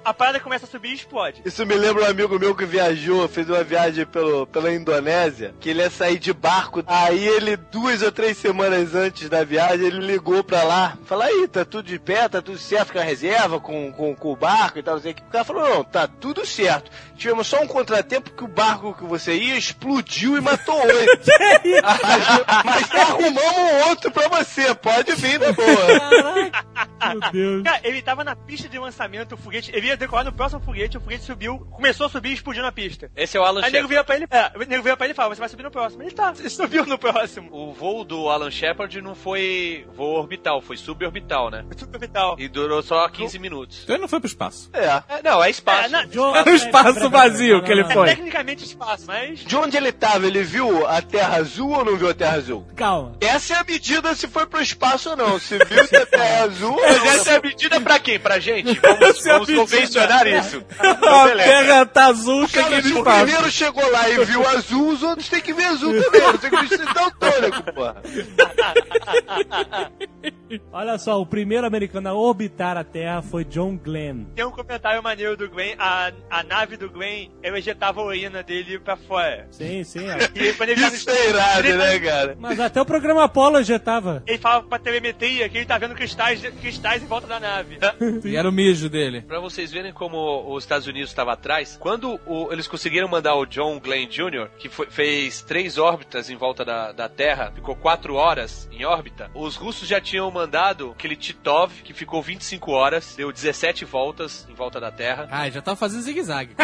[0.04, 1.42] A parada começa a subir e explode.
[1.44, 5.70] Isso me lembra um amigo meu que viajou, fez uma viagem pelo, pela Indonésia, que
[5.70, 6.82] ele ia sair de barco.
[6.86, 10.98] Aí ele, duas ou três semanas antes da viagem, ele ligou pra lá.
[11.04, 14.32] Falou, aí, tá tudo de pé, tá tudo certo com a reserva, com, com, com
[14.32, 15.22] o barco e tal, não sei o que.
[15.22, 16.90] O cara falou, não, tá tudo certo.
[17.16, 21.30] Tivemos só um contratempo que o barco que você ia explodiu e matou oito.
[21.82, 27.12] mas, mas já arrumamos um outro pra você, pode vir na boa.
[27.12, 27.62] Meu Deus.
[27.62, 30.96] Cara, ele tava na pista de lançamento, o foguete, ele ia decolar no próximo foguete,
[30.96, 33.10] o foguete subiu, começou a subir e explodiu na pista.
[33.16, 33.88] Esse é o Alan Aí o nego Shepard.
[33.88, 35.70] vira pra ele, é, o nego vira pra ele e fala, você vai subir no
[35.70, 36.02] próximo.
[36.02, 37.48] Ele tá, ele subiu no próximo.
[37.52, 41.64] O voo do Alan Shepard não foi voo orbital, foi suborbital, né?
[41.76, 42.36] Suborbital.
[42.38, 43.80] E durou só 15 minutos.
[43.84, 44.70] Então ele não foi pro espaço.
[44.72, 44.86] É.
[44.86, 45.84] É, não, é espaço.
[45.86, 48.08] É, na- É um espaço vazio que ele é foi.
[48.08, 49.40] tecnicamente espaço, mas...
[49.40, 52.66] De onde ele tava, ele viu a Terra Azul ou não viu a Terra Azul?
[52.76, 53.16] Calma.
[53.20, 55.38] Essa é a medida se foi pro espaço ou não.
[55.38, 58.18] Se viu se a Terra é azul Mas essa é a medida pra quem?
[58.18, 58.78] Pra gente?
[58.80, 59.66] Vamos, é a vamos medida.
[59.82, 60.64] Convencionar isso.
[60.78, 64.88] A terra tá azul, Cara, cheguei se no o primeiro chegou lá e viu azul,
[64.90, 66.20] os outros têm que ver azul também.
[66.20, 67.96] Você que precisa dar o tônico, porra.
[70.72, 74.24] Olha só, o primeiro americano a orbitar a Terra foi John Glenn.
[74.34, 78.42] Tem um comentário maneiro do Gwen, a, a nave do Gwen, eu ejetava a urina
[78.42, 79.46] dele pra fora.
[79.50, 80.06] Sim, sim.
[80.08, 80.12] ó.
[80.42, 82.36] E quando ele Isso é irado, ele tá- né, cara?
[82.38, 84.22] Mas até o programa Apollo injetava.
[84.26, 87.78] Ele fala pra telemetria que ele tá vendo cristais, cristais em volta da nave.
[88.24, 89.22] E era o mijo dele.
[89.22, 93.46] Pra vocês verem como os Estados Unidos estava atrás, quando o- eles conseguiram mandar o
[93.46, 98.14] John Glenn Jr., que foi- fez três órbitas em volta da, da Terra, ficou quatro
[98.14, 100.41] horas em órbita, os russos já tinham mandado
[100.92, 105.28] aquele Titov, que ficou 25 horas, deu 17 voltas em volta da Terra.
[105.30, 106.54] Ah, já tava fazendo zigue-zague.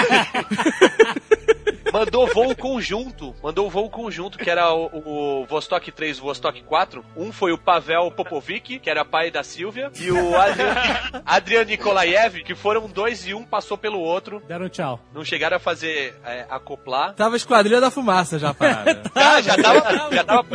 [1.93, 6.63] Mandou voo conjunto, mandou voo conjunto, que era o, o Vostok 3 e o Vostok
[6.63, 7.05] 4.
[7.17, 10.75] Um foi o Pavel Popovic, que era pai da Silvia, e o Adrian,
[11.27, 14.41] Adrian Nikolaev, que foram dois e um passou pelo outro.
[14.47, 15.01] Deram tchau.
[15.13, 17.15] Não chegaram a fazer é, acoplar.
[17.15, 19.03] Tava a esquadrilha da fumaça já parada.
[19.13, 20.47] Ah, já tava, já tava.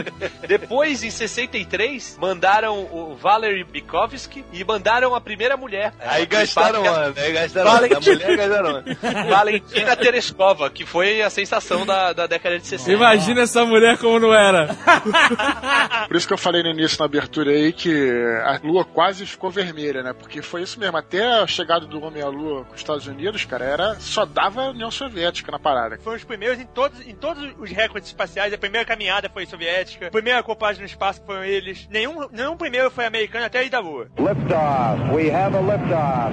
[0.48, 5.94] Depois, em 63, mandaram o Valery Bikovsky e mandaram a primeira mulher.
[6.00, 7.72] Aí gastaram a ano, aí gastaram.
[7.72, 8.16] Valentina.
[8.16, 8.84] Mulher gastaram.
[9.30, 12.92] Valentina Tereskova, que foi a sensação da, da década de 60.
[12.92, 14.70] Imagina essa mulher como não era.
[16.08, 17.92] Por isso que eu falei no início, na abertura aí, que
[18.44, 20.14] a lua quase ficou vermelha, né?
[20.14, 20.98] Porque foi isso mesmo.
[20.98, 24.70] Até a chegada do homem à lua com os Estados Unidos, cara, era só dava
[24.70, 25.98] União Soviética na parada.
[25.98, 28.54] Foram os primeiros em todos, em todos os recordes espaciais.
[28.54, 30.08] A primeira caminhada foi soviética.
[30.08, 31.88] A primeira acoplagem no espaço foram eles.
[31.90, 34.08] Nenhum, nenhum primeiro foi americano até a ida da Lua.
[34.20, 35.12] Liftoff.
[35.12, 36.32] We have a liftoff.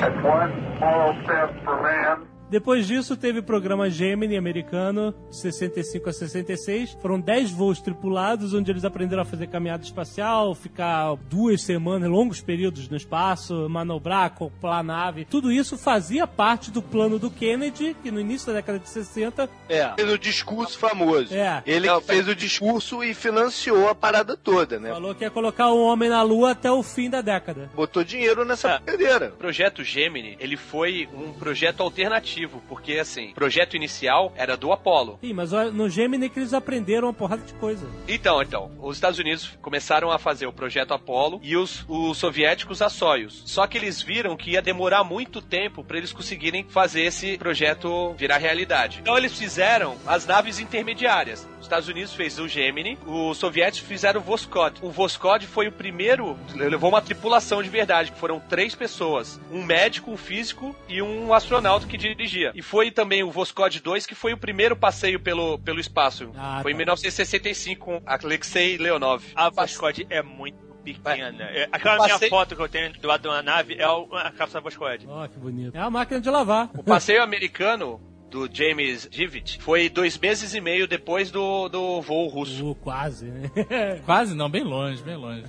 [0.00, 2.29] That's one small step for man.
[2.50, 6.98] Depois disso, teve o programa Gemini americano, de 65 a 66.
[7.00, 12.40] Foram 10 voos tripulados, onde eles aprenderam a fazer caminhada espacial, ficar duas semanas, longos
[12.40, 15.24] períodos no espaço, manobrar, acoplar a nave.
[15.24, 19.48] Tudo isso fazia parte do plano do Kennedy, que no início da década de 60...
[19.68, 21.32] É, fez o discurso famoso.
[21.32, 21.62] É.
[21.64, 24.90] Ele que fez o discurso e financiou a parada toda, né?
[24.90, 27.70] Falou que ia colocar o homem na lua até o fim da década.
[27.76, 29.28] Botou dinheiro nessa brincadeira.
[29.28, 34.72] O projeto Gemini, ele foi um projeto alternativo, porque assim, o projeto inicial era do
[34.72, 35.18] Apollo.
[35.20, 37.86] Sim, mas no Gemini que eles aprenderam uma porrada de coisa.
[38.08, 42.82] Então, então, os Estados Unidos começaram a fazer o projeto Apollo e os, os soviéticos
[42.82, 43.42] a Soyuz.
[43.46, 48.14] Só que eles viram que ia demorar muito tempo para eles conseguirem fazer esse projeto
[48.14, 48.98] virar realidade.
[49.00, 51.48] Então eles fizeram as naves intermediárias.
[51.70, 54.80] Os Estados Unidos fez o Gemini, os soviéticos fizeram o Voskhod.
[54.82, 59.62] O Voskhod foi o primeiro, levou uma tripulação de verdade, que foram três pessoas, um
[59.62, 62.50] médico, um físico e um astronauta que dirigia.
[62.56, 66.32] E foi também o Voskhod 2 que foi o primeiro passeio pelo, pelo espaço.
[66.36, 66.78] Ah, foi em tá.
[66.78, 69.22] 1965 com Alexei Leonov.
[69.36, 71.44] A Voskhod é muito pequena.
[71.44, 74.32] É, aquela Passei- minha foto que eu tenho do lado de uma nave é a
[74.32, 75.06] cápsula Voskhod.
[75.08, 75.76] Ó, que bonito.
[75.76, 76.68] É a máquina de lavar.
[76.76, 78.00] O passeio americano
[78.30, 82.70] do James Jivitt foi dois meses e meio depois do, do voo russo.
[82.70, 83.50] Uh, quase, né?
[84.06, 85.44] Quase não, bem longe, bem longe.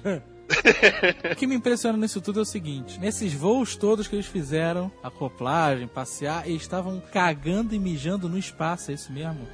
[1.32, 4.92] o que me impressiona nisso tudo é o seguinte: nesses voos todos que eles fizeram,
[5.02, 9.48] acoplagem, passear, eles estavam cagando e mijando no espaço, é isso mesmo?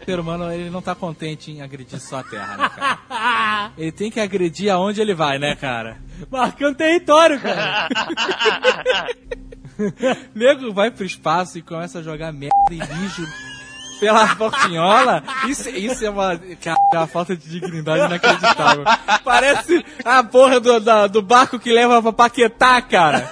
[0.00, 3.72] o ser humano, ele não tá contente em agredir só a Terra, né, cara?
[3.78, 5.98] Ele tem que agredir aonde ele vai, né, cara?
[6.30, 7.88] Marcando território, cara.
[10.34, 13.26] Nego vai pro espaço e começa a jogar merda e mijo
[13.98, 15.22] pela portinhola.
[15.48, 18.84] Isso, isso é uma, cara, é uma falta de dignidade inacreditável.
[19.24, 23.28] Parece a porra do, da- do barco que leva pra Paquetá, cara.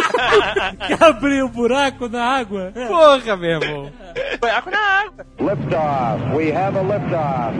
[0.86, 2.72] que abriu o buraco na água.
[2.88, 3.92] Porra, meu irmão.
[4.40, 5.26] Buraco na água.
[5.38, 6.36] Liftoff.
[6.36, 7.54] We have a liftoff.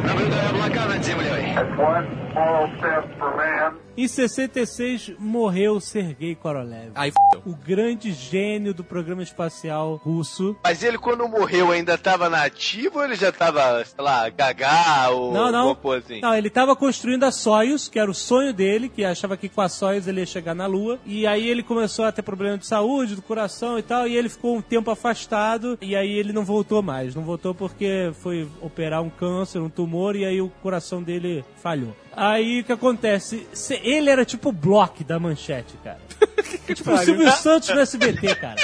[1.54, 3.74] That's one small step for man.
[4.00, 6.92] Em 66 morreu Sergei Korolev.
[6.94, 7.12] Aí
[7.44, 10.56] O grande gênio do programa espacial russo.
[10.64, 15.10] Mas ele, quando morreu, ainda tava na ativa ou ele já tava, sei lá, gagá
[15.10, 15.74] ou Não, não.
[15.74, 16.20] coisa assim?
[16.22, 19.60] Não, ele tava construindo a Soyuz, que era o sonho dele, que achava que com
[19.60, 20.98] a Soyuz ele ia chegar na Lua.
[21.04, 24.30] E aí ele começou a ter problema de saúde, do coração e tal, e ele
[24.30, 27.14] ficou um tempo afastado, e aí ele não voltou mais.
[27.14, 31.94] Não voltou porque foi operar um câncer, um tumor, e aí o coração dele falhou.
[32.20, 33.46] Aí o que acontece?
[33.82, 35.98] Ele era tipo o Block da manchete, cara.
[36.74, 38.56] tipo o Silvio Santos no SBT, cara.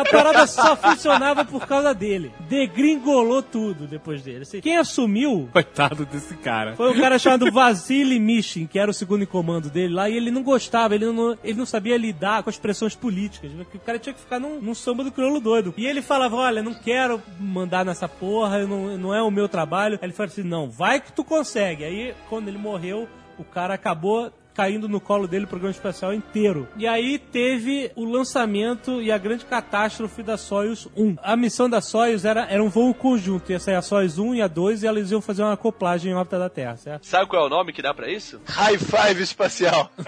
[0.00, 2.32] A parada só funcionava por causa dele.
[2.48, 4.42] Degringolou tudo depois dele.
[4.42, 6.74] Assim, quem assumiu Coitado desse cara.
[6.76, 10.16] foi um cara chamado Vasily Mishin, que era o segundo em comando dele lá, e
[10.16, 13.50] ele não gostava, ele não, ele não sabia lidar com as pressões políticas.
[13.52, 15.74] O cara tinha que ficar num, num samba do crioulo doido.
[15.76, 19.98] E ele falava: Olha, não quero mandar nessa porra, não, não é o meu trabalho.
[20.00, 21.84] Aí ele falou assim: Não, vai que tu consegue.
[21.84, 26.68] Aí, quando ele morreu, o cara acabou caindo no colo dele o programa espacial inteiro.
[26.76, 31.16] E aí teve o lançamento e a grande catástrofe da Soyuz 1.
[31.22, 34.42] A missão da Soyuz era, era um voo conjunto, ia sair a Soyuz 1 e
[34.42, 37.06] a 2 e elas iam fazer uma acoplagem em órbita da Terra, certo?
[37.06, 38.40] Sabe qual é o nome que dá pra isso?
[38.46, 39.90] High five espacial.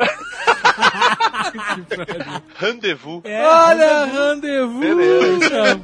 [2.56, 3.20] Rendezvous.
[3.24, 4.80] É, Olha, rendezvous!
[4.80, 5.80] Beleza.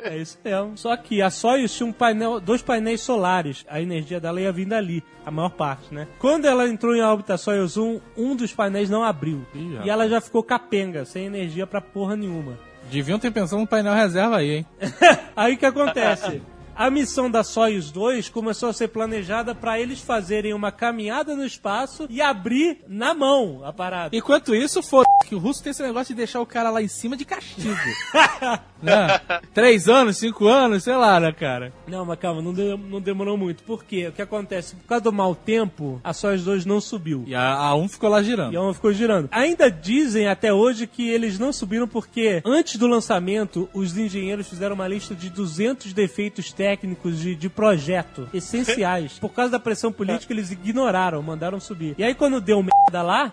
[0.00, 0.76] É isso mesmo.
[0.76, 3.64] Só que a Soyuz tinha um painel, dois painéis solares.
[3.68, 6.08] A energia dela ia vir dali, a maior parte, né?
[6.18, 9.46] Quando ela entrou em órbita Soyuz 1, um dos painéis não abriu.
[9.54, 12.58] Ih, e ela já ficou capenga, sem energia pra porra nenhuma.
[12.90, 14.66] Deviam ter pensado no painel reserva aí, hein?
[15.36, 16.42] Aí o que acontece?
[16.74, 21.44] A missão da Soyuz 2 começou a ser planejada pra eles fazerem uma caminhada no
[21.44, 24.16] espaço e abrir na mão a parada.
[24.16, 26.88] Enquanto isso, foda que o russo tem esse negócio de deixar o cara lá em
[26.88, 27.76] cima de castigo.
[28.82, 29.20] né?
[29.54, 31.72] Três anos, cinco anos, sei lá, né, cara?
[31.86, 33.62] Não, mas calma, não, de- não demorou muito.
[33.62, 34.08] Por quê?
[34.08, 34.76] O que acontece?
[34.76, 37.24] Por causa do mau tempo, a Soyuz 2 não subiu.
[37.26, 38.52] E a, a um ficou lá girando.
[38.52, 39.28] E a uma ficou girando.
[39.32, 44.74] Ainda dizem até hoje que eles não subiram porque antes do lançamento, os engenheiros fizeram
[44.74, 49.18] uma lista de 200 defeitos técnicos de, de projeto essenciais.
[49.20, 51.94] Por causa da pressão política, eles ignoraram, mandaram subir.
[51.98, 53.32] E aí quando deu merda lá,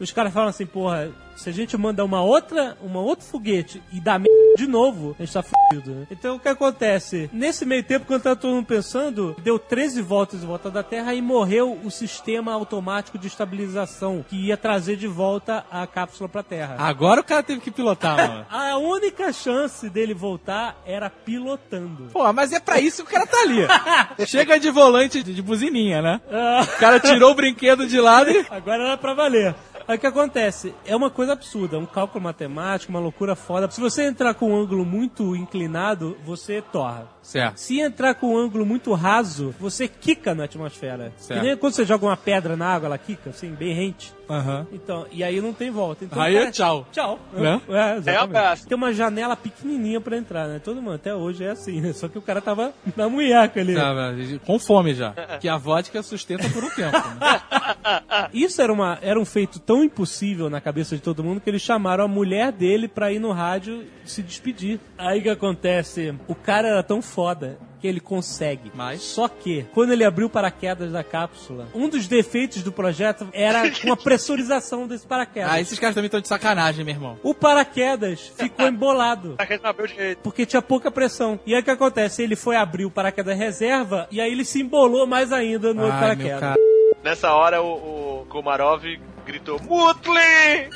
[0.00, 4.00] os caras falaram assim, porra, se a gente manda uma outra, uma outro foguete e
[4.00, 6.06] dá merda de novo, a gente tá fudido, né?
[6.10, 7.30] Então o que acontece?
[7.32, 11.14] Nesse meio tempo, quando tava todo mundo pensando, deu 13 voltas em volta da Terra
[11.14, 16.42] e morreu o sistema automático de estabilização que ia trazer de volta a cápsula pra
[16.42, 16.74] Terra.
[16.76, 18.46] Agora o cara teve que pilotar, mano.
[18.50, 22.08] A única chance dele voltar era pilotando.
[22.12, 23.64] Pô, mas é pra isso que o cara tá ali.
[24.26, 26.20] Chega de volante de, de buzininha, né?
[26.62, 28.44] O cara tirou o brinquedo de lado e...
[28.50, 29.54] Agora era pra valer.
[29.88, 30.74] Aí o que acontece?
[30.84, 33.70] É uma coisa absurda, um cálculo matemático, uma loucura foda.
[33.70, 37.08] Se você entrar com um ângulo muito inclinado, você torra.
[37.28, 37.58] Certo.
[37.58, 41.12] Se entrar com um ângulo muito raso, você quica na atmosfera.
[41.18, 41.40] Certo.
[41.40, 44.14] Que nem quando você joga uma pedra na água, ela quica, assim, bem rente.
[44.30, 44.66] Aham.
[44.72, 46.04] Então, e aí não tem volta.
[46.04, 46.86] Então, Aí é tchau.
[46.92, 47.18] Tchau.
[47.32, 47.60] Né?
[47.68, 48.12] É.
[48.12, 48.66] É abraço.
[48.66, 50.58] Tem uma janela pequenininha pra entrar, né?
[50.62, 51.92] Todo mundo, até hoje é assim, né?
[51.92, 53.74] Só que o cara tava na munheca ali.
[53.74, 54.14] Tava
[54.46, 55.12] com fome já.
[55.40, 56.96] Que a vodka sustenta por um tempo.
[56.96, 57.40] né?
[58.32, 61.62] Isso era, uma, era um feito tão impossível na cabeça de todo mundo que eles
[61.62, 64.80] chamaram a mulher dele pra ir no rádio se despedir.
[64.96, 66.14] Aí o que acontece?
[66.26, 68.70] O cara era tão foda que ele consegue.
[68.72, 69.02] Mas?
[69.02, 73.64] Só que, quando ele abriu o paraquedas da cápsula, um dos defeitos do projeto era
[73.82, 75.50] uma pressurização desse paraquedas.
[75.50, 77.18] Ah, esses caras também estão de sacanagem, meu irmão.
[77.24, 79.34] O paraquedas ficou embolado.
[79.36, 80.20] Pra que não abriu direito.
[80.20, 81.40] Porque tinha pouca pressão.
[81.44, 82.22] E aí o que acontece?
[82.22, 85.96] Ele foi abrir o paraquedas reserva e aí ele se embolou mais ainda no outro
[85.96, 86.54] Ai, meu paraquedas.
[87.02, 88.84] Nessa hora o, o Komarov
[89.28, 90.68] gritou Mutli!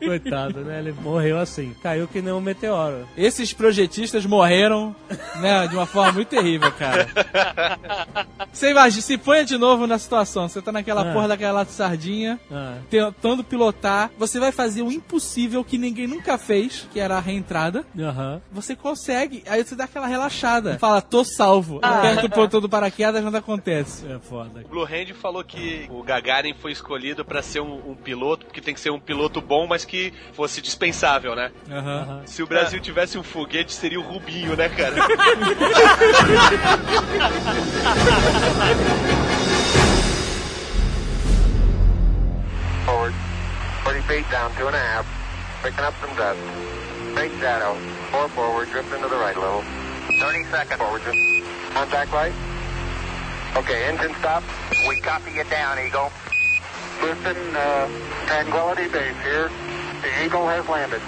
[0.04, 0.78] Coitado, né?
[0.78, 1.74] Ele morreu assim.
[1.82, 3.06] Caiu que nem um meteoro.
[3.16, 4.94] Esses projetistas morreram,
[5.40, 7.08] né, de uma forma muito terrível, cara.
[8.52, 11.12] Você imagina, se põe de novo na situação, você tá naquela Ah.
[11.12, 12.78] porra daquela lata de sardinha, Ah.
[12.88, 17.84] tentando pilotar, você vai fazer o impossível que ninguém nunca fez, que era a reentrada.
[17.98, 18.40] Aham.
[18.52, 20.78] Você consegue, aí você dá aquela relaxada.
[20.78, 21.78] Fala, tô salvo.
[21.82, 24.06] Aperta o botão do paraquedas, nada acontece.
[24.10, 24.64] É foda.
[24.68, 28.74] Blue Hand falou que o Gagarin foi escolhido pra ser um, um piloto, porque tem
[28.74, 31.50] que ser um piloto bom, mas que fosse dispensável, né?
[31.70, 32.22] Aham.
[32.26, 34.94] Se o Brasil tivesse um foguete, seria o Rubinho, né, cara?
[42.86, 43.14] Forward.
[43.84, 45.06] 40 feet down, two and a half.
[45.62, 46.40] Picking up some dust.
[47.12, 47.74] Straight shadow.
[48.10, 49.62] Four forward, drift into the right a little.
[50.20, 51.02] 30 seconds forward.
[51.02, 51.18] drift.
[51.74, 52.32] Contact light.
[53.56, 54.44] Okay, engine stop.
[54.88, 56.10] We copy you down, Eagle.
[57.20, 57.88] Houston, uh,
[58.26, 59.50] Tranquility Base here.
[60.02, 61.02] The Eagle has landed.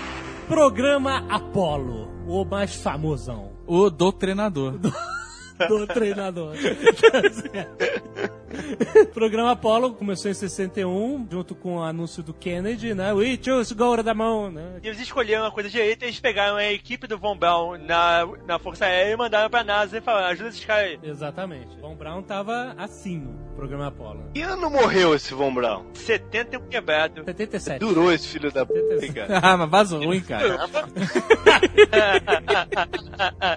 [0.46, 3.52] Programa Apollo, o mais famosão.
[3.66, 4.74] O do treinador.
[5.68, 6.54] do treinador.
[9.12, 13.12] Programa Apollo começou em 61, junto com o anúncio do Kennedy, né?
[13.12, 14.80] We choose gold da mão, né?
[14.82, 18.58] E eles escolheram uma coisa direita, eles pegaram a equipe do Von Braun na, na
[18.58, 20.98] Força Aérea e mandaram pra NASA e falaram, ajuda esses caras aí.
[21.02, 21.76] Exatamente.
[21.80, 24.30] Von Braun tava assim no programa Apollo.
[24.34, 25.84] Que ano morreu esse Von Braun?
[25.94, 27.24] 70 e um quebrado.
[27.24, 27.78] 77.
[27.78, 29.40] Durou esse filho da puta, cara.
[29.42, 30.58] ah, mas vazou ruim, cara.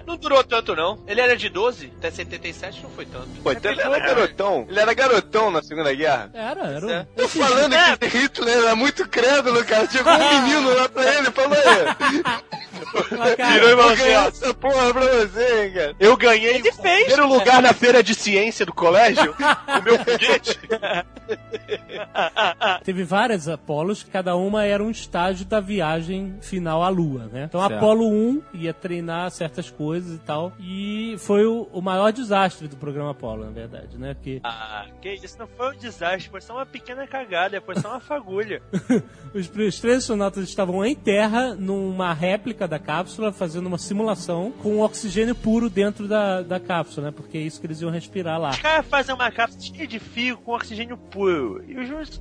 [0.06, 0.98] não durou tanto, não.
[1.06, 3.28] Ele era de 12, até 77 não foi tanto.
[3.42, 4.66] Pô, então ele era garotão.
[4.68, 5.05] Ele era garotão
[5.50, 6.30] na Segunda Guerra.
[6.34, 7.04] Era, era um...
[7.16, 9.88] Tô falando que Hitler era muito crédulo, cara.
[9.90, 12.22] Chegou um menino lá pra ele e falou aí.
[12.76, 15.96] Virou e falou assim, ó, essa porra pra você, hein, cara.
[15.98, 17.34] eu ganhei Ele o fez, primeiro né?
[17.38, 19.34] lugar na feira de ciência do colégio,
[19.78, 20.58] o meu foguete.
[22.84, 27.44] Teve várias Apolos, cada uma era um estágio da viagem final à Lua, né?
[27.48, 27.74] Então, Certo.
[27.76, 32.76] Apolo 1 ia treinar certas coisas e tal, e foi o, o maior desastre do
[32.76, 34.14] programa Apolo, na verdade, né?
[34.14, 37.88] Porque Ah, que isso não foi um desastre, foi só uma pequena cagada, foi só
[37.88, 38.62] uma fagulha.
[39.34, 44.80] os, os três astronautas estavam em terra, numa réplica da cápsula, fazendo uma simulação com
[44.80, 47.12] oxigênio puro dentro da, da cápsula, né?
[47.16, 48.50] Porque é isso que eles iam respirar lá.
[48.50, 51.62] Os caras fazem uma cápsula cheia de fio com oxigênio puro.
[51.68, 52.20] E os juros-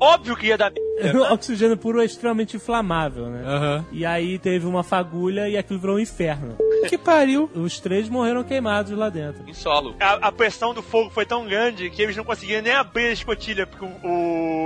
[0.00, 1.18] Óbvio que ia dar merda.
[1.18, 3.42] o oxigênio puro é extremamente inflamável, né?
[3.46, 3.84] Aham.
[3.92, 6.56] E aí teve uma fagulha e aquilo virou um inferno.
[6.86, 7.50] Que pariu.
[7.54, 9.42] Os três morreram queimados lá dentro.
[9.48, 9.96] Em solo.
[9.98, 13.12] A, a pressão do fogo foi tão grande que eles não conseguiam nem abrir a
[13.12, 13.88] escotilha, porque o,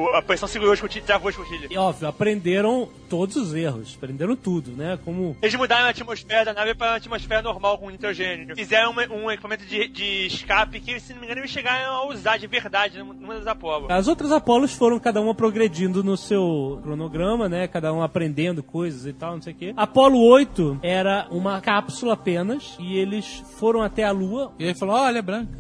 [0.04, 1.68] o- a pressão segurou a escotilha e travou a escotilha.
[1.70, 4.98] E óbvio, aprenderam todos os erros, aprenderam tudo, né?
[5.10, 8.54] Como Eles mudaram a atmosfera da nave para uma atmosfera normal com nitrogênio.
[8.54, 12.06] Fizeram uma- um equipamento de, de escape que, se não me engano, eles chegaram a
[12.06, 13.88] usar de verdade numa das Apollo.
[13.90, 17.66] As outras Apolos foram cada uma progredindo no seu cronograma, né?
[17.66, 19.72] Cada um aprendendo coisas e tal, não sei o quê.
[19.76, 24.52] Apolo 8 era uma cápsula apenas e eles foram até a Lua.
[24.58, 25.50] E ele falou, olha, é branca.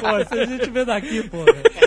[0.00, 1.38] Pô, se a gente vê daqui, pô.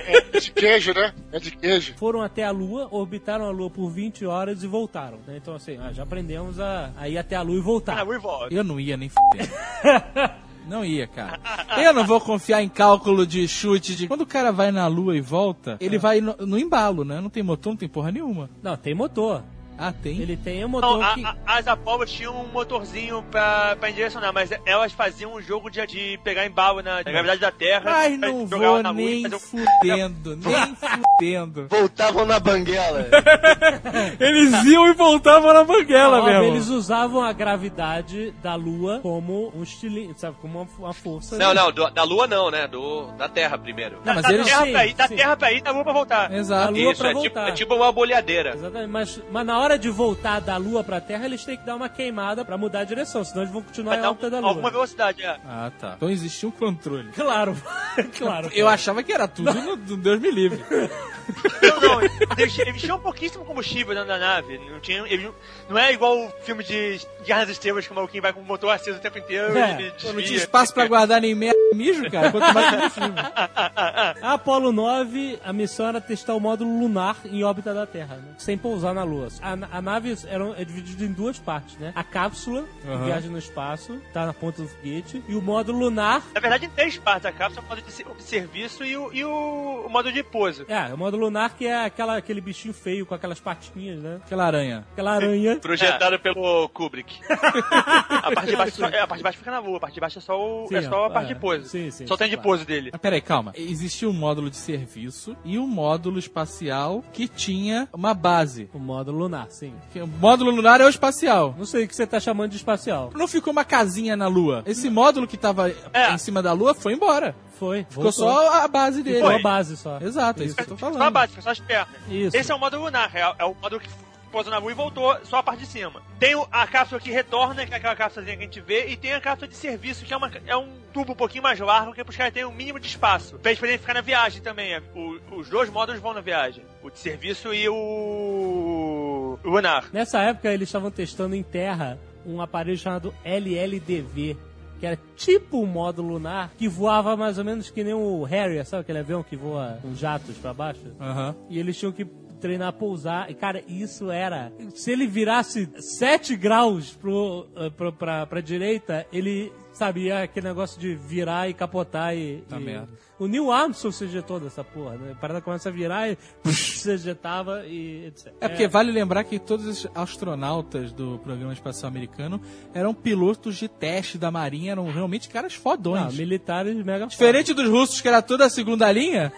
[0.08, 1.14] É de queijo, né?
[1.32, 1.94] É de queijo.
[1.96, 5.38] Foram até a Lua, orbitaram a Lua por 20 horas e voltaram, né?
[5.38, 8.00] Então, assim, ah, já aprendemos a, a ir até a Lua e voltar.
[8.00, 8.54] Ah, e volta.
[8.54, 9.50] Eu não ia nem fuder.
[10.68, 11.40] Não ia, cara.
[11.78, 14.08] Eu não vou confiar em cálculo de chute de.
[14.08, 17.20] Quando o cara vai na lua e volta, ele vai no, no embalo, né?
[17.20, 18.50] Não tem motor, não tem porra nenhuma.
[18.62, 19.44] Não, tem motor.
[19.78, 20.20] Ah, tem?
[20.22, 21.26] Ele tem um motor Não, a- que...
[21.26, 25.86] a- as Apollo tinham um motorzinho pra, pra direcionar, mas elas faziam um jogo de,
[25.88, 27.92] de pegar embalo na, na gravidade da Terra.
[27.92, 31.68] Ai, pra não vou na Lua e nem um- fudendo, nem fudendo.
[31.70, 33.08] Voltavam na banguela.
[34.20, 36.44] Eles iam e voltavam na banguela Ó, mesmo.
[36.44, 40.38] Eles usavam a gravidade da Lua como um estilinho, sabe?
[40.42, 41.38] Como uma, uma força.
[41.38, 42.68] Não, não, do- da Lua não, né?
[42.68, 43.98] Do, da Terra primeiro.
[44.06, 45.16] Não, mas da, eles- terra Sim, pra ir, da sim.
[45.16, 46.30] Terra pra ir, da Lua pra voltar.
[46.30, 46.72] Da Exato.
[46.74, 47.50] Lua Isso, pra é tipo, voltar.
[47.50, 48.54] é tipo uma bolhadeira.
[48.56, 51.76] Exatamente, mas, mas na hora de voltar da Lua pra Terra, eles têm que dar
[51.76, 54.50] uma queimada pra mudar a direção, senão eles vão continuar em alta da um- Lua.
[54.50, 55.38] alguma velocidade, é.
[55.46, 55.94] Ah, tá.
[55.98, 57.10] Então existia um controle.
[57.14, 57.56] Claro,
[58.18, 58.50] claro.
[58.54, 60.64] Eu achava que era tudo no, no Deus me livre.
[61.62, 62.02] Não, não,
[62.38, 64.58] eles, tinham pouquíssimo combustível dentro da nave.
[64.70, 65.32] Não, tinha, eles
[65.70, 68.44] não, é igual o filme de Guerra das Estrelas que o maluquinho vai com o
[68.44, 71.58] motor aceso o tempo inteiro É, e Pô, não tinha espaço pra guardar nem merda
[71.72, 72.30] e mijo, cara.
[72.30, 73.14] Quanto mais combustível.
[74.22, 78.34] A Apollo 9, a missão era testar o módulo lunar em órbita da Terra, né?
[78.38, 79.30] sem pousar na Lua.
[79.42, 81.92] A, a nave era, é dividida em duas partes, né?
[81.96, 83.06] A cápsula, que Aham.
[83.06, 86.22] viaja no espaço, tá na ponta do foguete, e o módulo lunar.
[86.34, 89.14] Na verdade, em três partes a cápsula, o modo de, se- de serviço e o,
[89.14, 90.66] e o, o modo de pouso.
[90.68, 94.20] É, o módulo lunar que é aquela, aquele bichinho feio com aquelas patinhas, né?
[94.26, 94.86] Aquela aranha.
[94.94, 95.58] Aquela aranha.
[95.62, 97.20] Projetado pelo Kubrick.
[97.30, 99.94] A parte de baixo, só- é, a parte de baixo fica na lua, a parte
[99.94, 101.34] de baixo é só, o, Sim, é só a parte é.
[101.34, 101.68] de pouso.
[101.68, 102.50] Sim, sim, só tem de claro.
[102.50, 102.90] pouso dele.
[102.92, 103.52] Mas peraí, calma.
[103.56, 108.70] Existia um módulo de serviço e um módulo espacial que tinha uma base.
[108.74, 109.74] O módulo lunar, sim.
[109.92, 111.54] Que O módulo lunar é o espacial.
[111.58, 113.12] Não sei o que você tá chamando de espacial.
[113.16, 114.64] Não ficou uma casinha na Lua.
[114.66, 116.12] Esse módulo que tava É.
[116.14, 117.36] em cima da Lua foi embora.
[117.60, 117.86] Foi.
[117.90, 119.18] Ficou só a base dele.
[119.18, 119.98] Ficou a base só.
[120.02, 121.14] Exato, é isso que eu tô Só a falando.
[121.14, 121.88] base, só as pernas.
[122.10, 122.36] Isso.
[122.36, 123.88] Esse é o modo lunar, é, é o modo que
[124.34, 126.02] pousou na lua e voltou só a parte de cima.
[126.20, 129.14] Tem a cápsula que retorna, que é aquela cápsulazinha que a gente vê, e tem
[129.14, 132.02] a cápsula de serviço, que é, uma, é um tubo um pouquinho mais largo, que
[132.02, 133.38] é pros caras terem um mínimo de espaço.
[133.40, 134.74] Pra eles poderem ficar na viagem também.
[134.74, 136.66] é, O- os dois módulos vão na viagem.
[136.84, 139.38] O de serviço e o...
[139.44, 139.86] o lunar.
[139.94, 144.38] Nessa época, eles estavam testando em terra um aparelho chamado LLDV,
[144.80, 148.66] que era tipo um módulo lunar que voava mais ou menos que nem o Harrier,
[148.66, 150.82] sabe aquele avião que voa com jatos pra baixo?
[151.00, 151.36] Aham.
[151.50, 152.06] E eles tinham que
[152.44, 153.32] treinar a pousar.
[153.32, 154.52] E, cara, isso era...
[154.76, 159.52] Se ele virasse 7 graus pro, eh, pro, pra, pra direita, ele...
[159.72, 162.44] Sabe, ia aquele negócio de virar e capotar e...
[162.48, 162.90] Tá e- merda.
[163.20, 165.12] O Neil Armstrong se ejetou dessa porra, né?
[165.12, 166.18] A parada começa a virar e
[166.52, 168.34] se ejetava e etc.
[168.42, 172.42] É porque vale lembrar que todos os astronautas do programa espacial americano
[172.74, 176.06] eram pilotos de teste da Marinha, eram realmente caras fodões.
[176.06, 179.32] Não, militares mega Diferente dos russos, que era toda a segunda linha,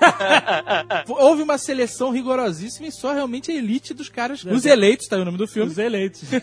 [1.08, 4.44] houve uma seleção rigorosíssima e só realmente a elite dos caras.
[4.44, 5.72] Os eleitos, tá aí o nome do filme.
[5.72, 6.24] Os eleitos.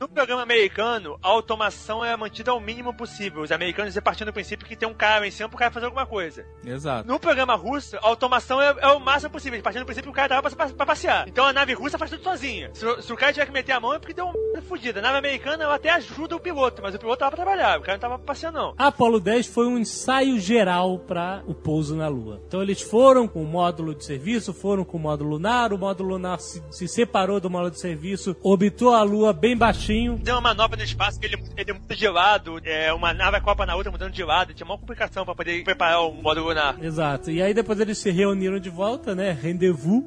[0.00, 3.42] No programa americano, a automação é mantida ao mínimo possível.
[3.42, 6.06] Os americanos partindo do princípio que tem um cara em cima pro cara fazer alguma
[6.06, 6.44] coisa.
[6.66, 7.06] Exato.
[7.08, 9.60] No programa russo, a automação é, é o máximo possível.
[9.62, 11.28] Partindo do princípio que o cara tava pra, pra passear.
[11.28, 12.70] Então a nave russa faz tudo sozinha.
[12.74, 15.00] Se, o- se o cara tiver que meter a mão é porque deu uma fudida.
[15.00, 17.78] A nave americana ela até ajuda o piloto, mas o piloto tava pra trabalhar.
[17.78, 18.74] O cara não tava pra passear, não.
[18.78, 22.40] A Apollo 10 foi um ensaio geral para o pouso na Lua.
[22.46, 26.10] Então eles foram com o módulo de serviço, foram com o módulo lunar, o módulo
[26.10, 30.18] lunar se, se separou do módulo de serviço, orbitou a Lua bem baixinho.
[30.18, 33.66] Deu uma manobra no espaço que ele, ele muda de lado, é, uma nave copa
[33.66, 34.54] na outra mudando de lado.
[34.54, 36.43] Tinha uma complicação pra poder preparar o módulo
[36.80, 37.30] Exato.
[37.30, 39.36] E aí depois eles se reuniram de volta, né?
[39.40, 40.02] Rendezvous.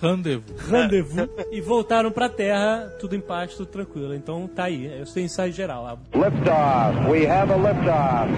[0.00, 0.60] Rendezvous.
[0.70, 1.28] Rendezvous.
[1.50, 4.14] e voltaram pra Terra, tudo em paz, tudo tranquilo.
[4.14, 4.86] Então tá aí.
[4.98, 5.86] Eu sei ensaio geral.
[5.86, 7.10] A- Liftoff.
[7.10, 8.32] We have a liftoff.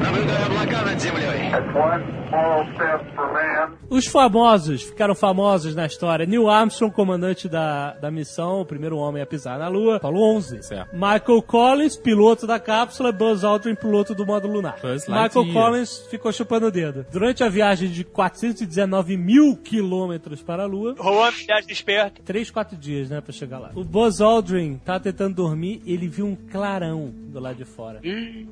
[1.51, 3.73] That's one small step for man.
[3.89, 6.27] Os famosos, ficaram famosos na história.
[6.27, 10.62] Neil Armstrong, comandante da, da missão, o primeiro homem a pisar na Lua, Apollo 11.
[10.62, 10.90] Certo.
[10.94, 14.77] Michael Collins, piloto da cápsula, Buzz Aldrin, piloto do módulo lunar.
[14.81, 15.52] Buzz Michael.
[15.52, 17.06] Collins ficou chupando o dedo.
[17.11, 22.20] Durante a viagem de 419 mil quilômetros para a Lua, uma viagem esperta.
[22.24, 23.70] Três, quatro dias, né, pra chegar lá.
[23.74, 28.01] O Buzz Aldrin tava tentando dormir, ele viu um clarão do lado de fora.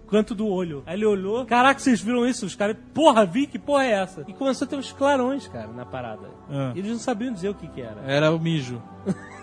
[0.08, 0.82] Canto do olho.
[0.86, 2.46] Aí ele olhou, caraca, vocês viram isso?
[2.46, 4.24] Os caras, porra, vi, que porra é essa?
[4.26, 6.28] E começou a ter uns clarões, cara, na parada.
[6.50, 6.72] Ah.
[6.74, 8.00] E Eles não sabiam dizer o que que era.
[8.06, 8.82] Era o mijo.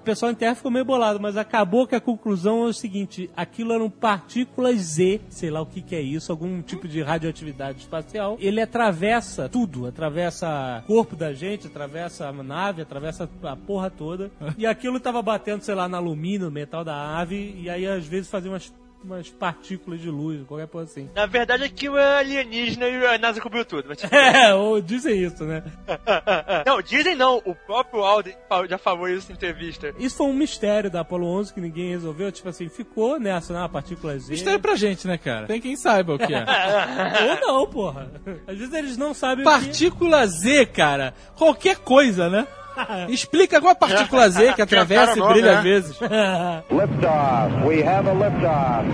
[0.00, 3.30] O pessoal em terra ficou meio bolado, mas acabou que a conclusão é o seguinte:
[3.36, 7.80] aquilo eram partículas Z, sei lá o que, que é isso, algum tipo de radioatividade
[7.80, 8.36] espacial.
[8.40, 14.30] Ele atravessa tudo, atravessa o corpo da gente, atravessa a nave, atravessa a porra toda.
[14.56, 18.06] e aquilo tava batendo, sei lá, no alumínio, no metal da nave, e aí às
[18.06, 18.72] vezes fazia umas,
[19.04, 21.08] umas partículas de luz, qualquer coisa assim.
[21.14, 23.88] Na verdade, aquilo é alienígena e a NASA cobriu tudo.
[23.88, 25.62] Mas, É, ou dizem isso, né?
[26.66, 27.38] não, dizem não.
[27.44, 28.34] O próprio Aldrin
[28.68, 29.94] já falou isso em entrevista.
[29.98, 32.30] Isso foi um mistério da Apollo 11 que ninguém resolveu.
[32.30, 33.68] Tipo assim, ficou nessa, né?
[33.72, 34.32] Partículas Z.
[34.32, 35.46] Mistério pra gente, né, cara?
[35.46, 36.44] Tem quem saiba o que é.
[37.30, 38.10] Ou não, porra.
[38.46, 39.54] Às vezes eles não sabem o que...
[39.54, 41.14] Partícula Z, cara.
[41.36, 42.46] Qualquer coisa, né?
[43.08, 45.58] Explica qual a partícula Z que atravessa e brilha né?
[45.58, 45.98] às vezes.
[46.70, 47.66] Liftoff.
[47.66, 48.84] We have a liftoff.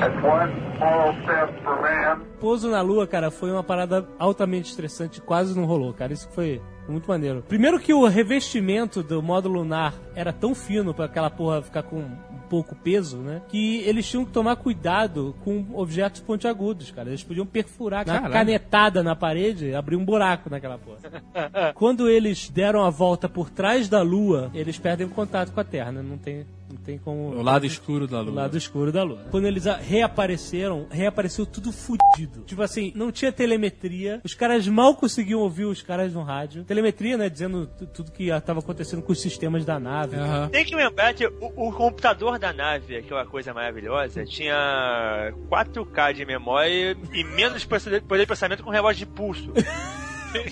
[0.00, 2.33] That's one small step for man.
[2.44, 6.12] Pouso na Lua, cara, foi uma parada altamente estressante, quase não rolou, cara.
[6.12, 7.42] Isso foi muito maneiro.
[7.48, 12.00] Primeiro que o revestimento do módulo lunar era tão fino pra aquela porra ficar com
[12.00, 13.40] um pouco peso, né?
[13.48, 17.08] Que eles tinham que tomar cuidado com objetos pontiagudos, cara.
[17.08, 18.30] Eles podiam perfurar Caralho.
[18.30, 21.72] canetada na parede e abrir um buraco naquela porra.
[21.72, 25.64] Quando eles deram a volta por trás da Lua, eles perdem o contato com a
[25.64, 26.02] Terra, né?
[26.02, 26.44] Não tem,
[26.84, 27.30] tem como...
[27.30, 28.34] O lado escuro da O lua.
[28.42, 29.24] lado escuro da lua.
[29.30, 32.42] Quando eles reapareceram, reapareceu tudo fudido.
[32.46, 36.64] Tipo assim, não tinha telemetria, os caras mal conseguiam ouvir os caras no rádio.
[36.64, 40.16] Telemetria, né, dizendo tu- tudo que estava acontecendo com os sistemas da nave.
[40.16, 40.48] Aham.
[40.48, 46.24] Tem que lembrar que o, o computador da nave, aquela coisa maravilhosa, tinha 4K de
[46.24, 49.52] memória e menos poder poder de processamento com relógio de pulso.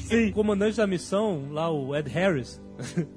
[0.01, 0.29] Sim.
[0.31, 2.61] O comandante da missão, lá o Ed Harris,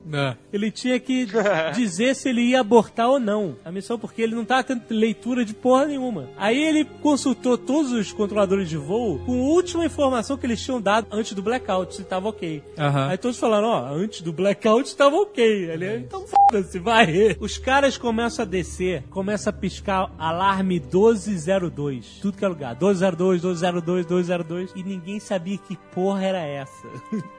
[0.06, 0.36] Não.
[0.52, 1.28] ele tinha que
[1.74, 5.44] dizer se ele ia abortar ou não a missão, porque ele não tava tendo leitura
[5.44, 6.30] de porra nenhuma.
[6.38, 10.82] Aí ele consultou todos os controladores de voo com a última informação que eles tinham
[10.82, 12.64] dado antes do blackout, se tava ok.
[12.78, 13.08] Aham.
[13.08, 15.70] Aí todos falaram, ó, antes do blackout tava ok.
[15.70, 17.36] Ele, então foda-se, vai.
[17.40, 22.20] Os caras começam a descer, começa a piscar alarme 1202.
[22.22, 22.72] Tudo que é lugar.
[22.72, 24.72] 1202, 1202, 1202.
[24.76, 26.88] E ninguém sabia que porra era essa.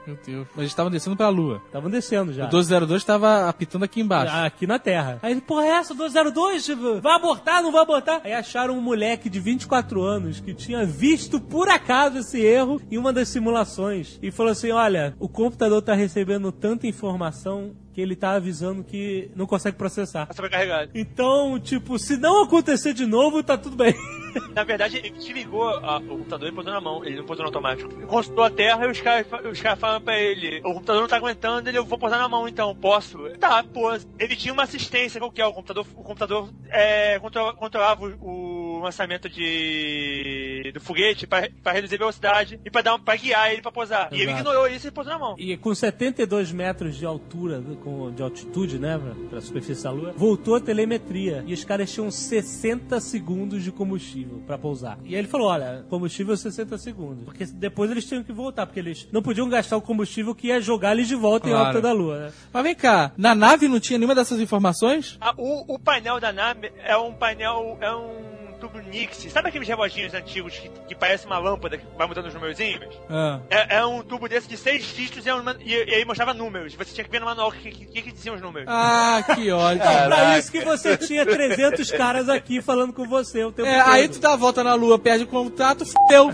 [0.05, 0.47] Meu Deus.
[0.51, 1.61] Mas eles estavam descendo pra lua.
[1.67, 2.43] Estavam descendo já.
[2.43, 4.33] O 1202 tava apitando aqui embaixo.
[4.35, 5.19] Aqui na Terra.
[5.21, 5.93] Aí ele, porra, é essa?
[5.93, 6.65] 202?
[6.65, 8.21] Tipo, Vai abortar, não vai abortar?
[8.23, 12.97] Aí acharam um moleque de 24 anos que tinha visto por acaso esse erro em
[12.97, 14.19] uma das simulações.
[14.21, 19.31] E falou assim: olha, o computador tá recebendo tanta informação que ele tá avisando que
[19.35, 20.27] não consegue processar.
[20.27, 20.91] Tá sobrecarregado.
[20.93, 23.95] Então, tipo, se não acontecer de novo, tá tudo bem.
[24.53, 27.03] Na verdade, ele desligou a- o computador e pôs na mão.
[27.03, 27.91] Ele não pôs no automático.
[27.91, 31.07] Ele consultou a terra e os caras os caras falaram pra ele: o computador não
[31.09, 33.17] tá aguentando, ele, eu vou posar na mão então, posso?
[33.39, 34.07] Tá, pôs.
[34.19, 39.27] Ele tinha uma assistência qualquer, o computador, o computador é, contro- controlava o, o lançamento
[39.27, 43.71] de do foguete pra, pra reduzir a velocidade e pra, dar, pra guiar ele pra
[43.71, 44.09] posar.
[44.11, 44.39] E ele Exato.
[44.41, 45.35] ignorou isso e pôs na mão.
[45.39, 50.13] E com 72 metros de altura, com, de altitude, né, pra, pra superfície da Lua,
[50.17, 51.43] voltou a telemetria.
[51.47, 54.97] E os caras tinham 60 segundos de combustível pra pousar.
[55.05, 57.23] E aí ele falou, olha, combustível 60 segundos.
[57.23, 60.59] Porque depois eles tinham que voltar, porque eles não podiam gastar o combustível que ia
[60.59, 61.67] jogar eles de volta em Claro.
[61.69, 62.33] órbita da Lua, né?
[62.51, 65.17] Mas vem cá, na nave não tinha nenhuma dessas informações?
[65.21, 67.77] Ah, o, o painel da nave é um painel.
[67.79, 68.26] É um
[68.57, 69.27] tubo Nix.
[69.31, 72.95] Sabe aqueles reloginhos antigos que, que parece uma lâmpada que vai mudando os numerozinhos?
[73.09, 73.39] Ah.
[73.49, 76.33] É, é um tubo desse de seis dígitos e, é uma- e- e aí mostrava
[76.33, 76.73] números.
[76.75, 78.67] Você tinha que ver no manual o que, que, que, que diziam os números.
[78.69, 79.81] Ah, que ódio.
[79.83, 83.79] É pra isso que você tinha 300 caras aqui falando com você o tempo É,
[83.81, 83.91] todo.
[83.91, 86.31] aí tu dá a volta na lua, perde o contato, fudeu.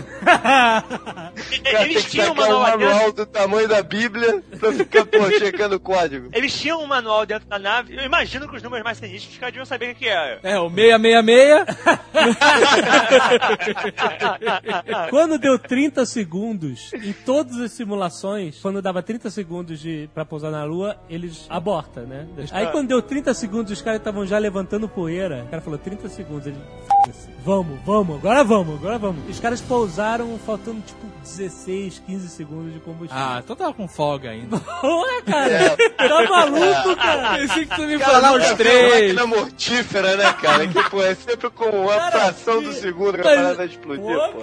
[1.64, 3.12] Eles tinham um sacar um manual manual dentro.
[3.24, 6.28] do tamanho da Bíblia pra ficar, pô, checando o código.
[6.32, 7.96] Eles tinham um manual dentro da nave.
[7.96, 10.40] Eu imagino que os números mais sinistros os caras deviam saber o que era.
[10.42, 12.04] É, o 666.
[15.10, 20.50] Quando deu 30 segundos, em todas as simulações, quando dava 30 segundos de, pra pousar
[20.50, 22.26] na lua, eles abortam, né?
[22.52, 25.44] Aí quando deu 30 segundos, os caras estavam já levantando poeira.
[25.46, 26.58] O cara falou 30 segundos, ele.
[27.04, 29.28] "Foda-se, Vamos, vamos, agora vamos, agora vamos.
[29.28, 33.22] Os caras pousaram faltando tipo 16, 15 segundos de combustível.
[33.22, 34.56] Ah, então tava com folga ainda.
[34.56, 37.36] Ué, cara, tá maluco, cara?
[37.38, 39.14] Pensei que tu me nunca os três.
[39.14, 40.66] máquina mortífera, né, cara?
[40.66, 44.02] Que, pô, é sempre com uma Cara, fração que- do segundo que a parada explodir,
[44.04, 44.40] Pô, pô.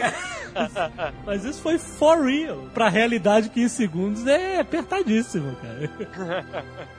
[1.25, 2.57] Mas isso foi for real.
[2.73, 6.45] Pra realidade, 15 segundos é apertadíssimo, cara.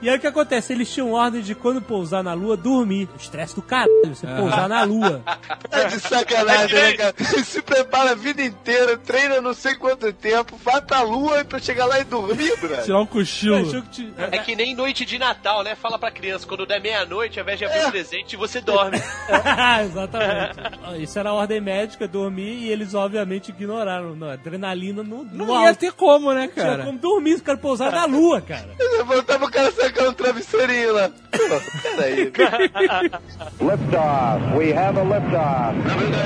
[0.01, 0.73] E aí o que acontece?
[0.73, 3.07] Eles tinham ordem de quando pousar na lua, dormir.
[3.13, 5.21] O estresse do caralho, você pousar na lua.
[5.69, 7.13] Tá de sacanagem, né, cara?
[7.43, 11.85] Se prepara a vida inteira, treina não sei quanto tempo, vai pra lua pra chegar
[11.85, 12.83] lá e dormir, brother.
[12.83, 13.83] Tirar um cochilo.
[14.31, 15.75] É que nem noite de Natal, né?
[15.75, 18.97] Fala pra criança, quando der meia-noite, ao invés de abrir o presente, você dorme.
[19.85, 21.03] Exatamente.
[21.03, 24.15] Isso era a ordem médica, dormir, e eles obviamente ignoraram.
[24.15, 25.79] Não, adrenalina no, no Não ia alto.
[25.79, 26.83] ter como, né, Tinha cara?
[26.85, 28.69] como dormir, os caras pousar na lua, cara.
[28.97, 31.09] Levantava o cara sacando um travesseirinho lá.
[31.81, 32.31] Peraí.
[33.59, 34.57] Liftoff.
[34.57, 35.42] We have a liftoff.
[35.43, 35.75] God.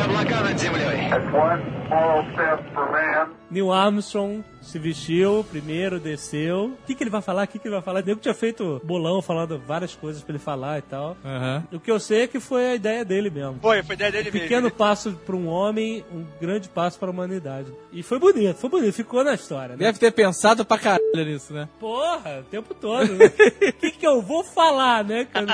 [0.06, 1.10] Облака над землей.
[1.10, 3.34] That's one moral step for man.
[3.50, 6.66] Neil Armstrong se vestiu, primeiro desceu.
[6.84, 7.44] O que, que ele vai falar?
[7.46, 8.02] O que, que ele vai falar?
[8.04, 11.16] O nego tinha feito bolão, falando várias coisas pra ele falar e tal.
[11.24, 11.64] Aham.
[11.72, 13.60] O que eu sei é que foi a ideia dele mesmo.
[13.62, 14.78] Foi, foi ideia dele Um pequeno mesmo.
[14.78, 17.72] passo para um homem, um grande passo para a humanidade.
[17.94, 19.78] E foi bonito, foi bonito, ficou na história, né?
[19.78, 21.70] Deve ter pensado pra caralho nisso, né?
[21.80, 23.08] Porra, o tempo todo.
[23.14, 23.26] né?
[23.26, 25.48] O que, que eu vou falar, né, cara?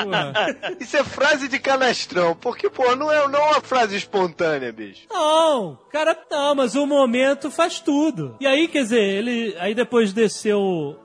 [0.80, 5.03] Isso é frase de canastrão, porque, pô, não é, não é uma frase espontânea, bicho.
[5.11, 8.35] Não, cara, não, mas o momento faz tudo.
[8.39, 9.55] E aí, quer dizer, ele.
[9.60, 10.60] Aí depois desceu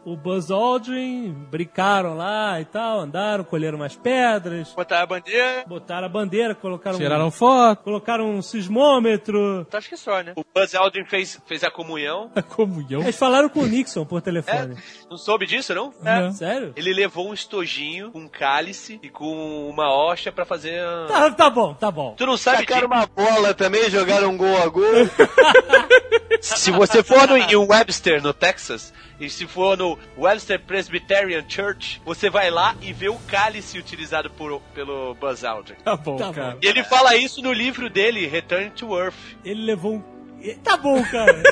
[0.05, 5.65] o, Buzz Aldrin, brincaram lá e tal, andaram, colheram umas pedras, Botar a bandeira.
[5.67, 6.97] botaram a bandeira, colocaram.
[6.99, 7.83] Tiraram um, foto.
[7.85, 9.65] colocaram um sismômetro.
[9.67, 10.33] Então acho que só, né?
[10.37, 12.31] O Buzz Aldrin fez, fez a comunhão.
[12.35, 13.03] A comunhão.
[13.03, 14.77] Eles falaram com o Nixon por telefone.
[15.11, 15.93] Não soube disso, não?
[16.03, 16.33] Não.
[16.33, 16.73] Sério?
[16.77, 20.79] Ele levou um estojinho, um cálice e com uma hoxa pra fazer.
[20.81, 22.15] a- Tá, tá bom, tá bom.
[22.17, 23.01] Tu não sabe Sacaram disso?
[23.01, 24.85] uma bola também, jogaram um gol a gol.
[26.73, 32.01] Se você for no, em Webster, no Texas, e se for no Webster Presbyterian Church,
[32.05, 35.77] você vai lá e vê o cálice utilizado por, pelo Buzz Aldrin.
[35.83, 36.59] Tá bom, Tá cara.
[36.63, 39.15] E ele fala isso no livro dele, Return to Earth.
[39.45, 40.18] Ele levou um.
[40.63, 41.43] Tá bom, cara.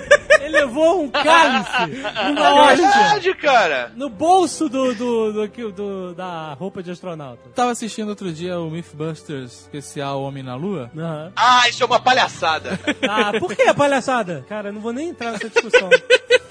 [0.40, 2.00] Ele levou um cálice,
[2.30, 3.92] uma É hóstia, verdade, cara.
[3.96, 7.48] no bolso do, do, do, do- do- da roupa de astronauta.
[7.54, 10.90] Tava assistindo outro dia o Mythbusters especial Homem na Lua.
[10.96, 11.32] Aham.
[11.34, 12.78] Ah, isso é uma palhaçada.
[13.08, 14.44] Ah, por que a palhaçada?
[14.48, 15.88] Cara, eu não vou nem entrar nessa discussão.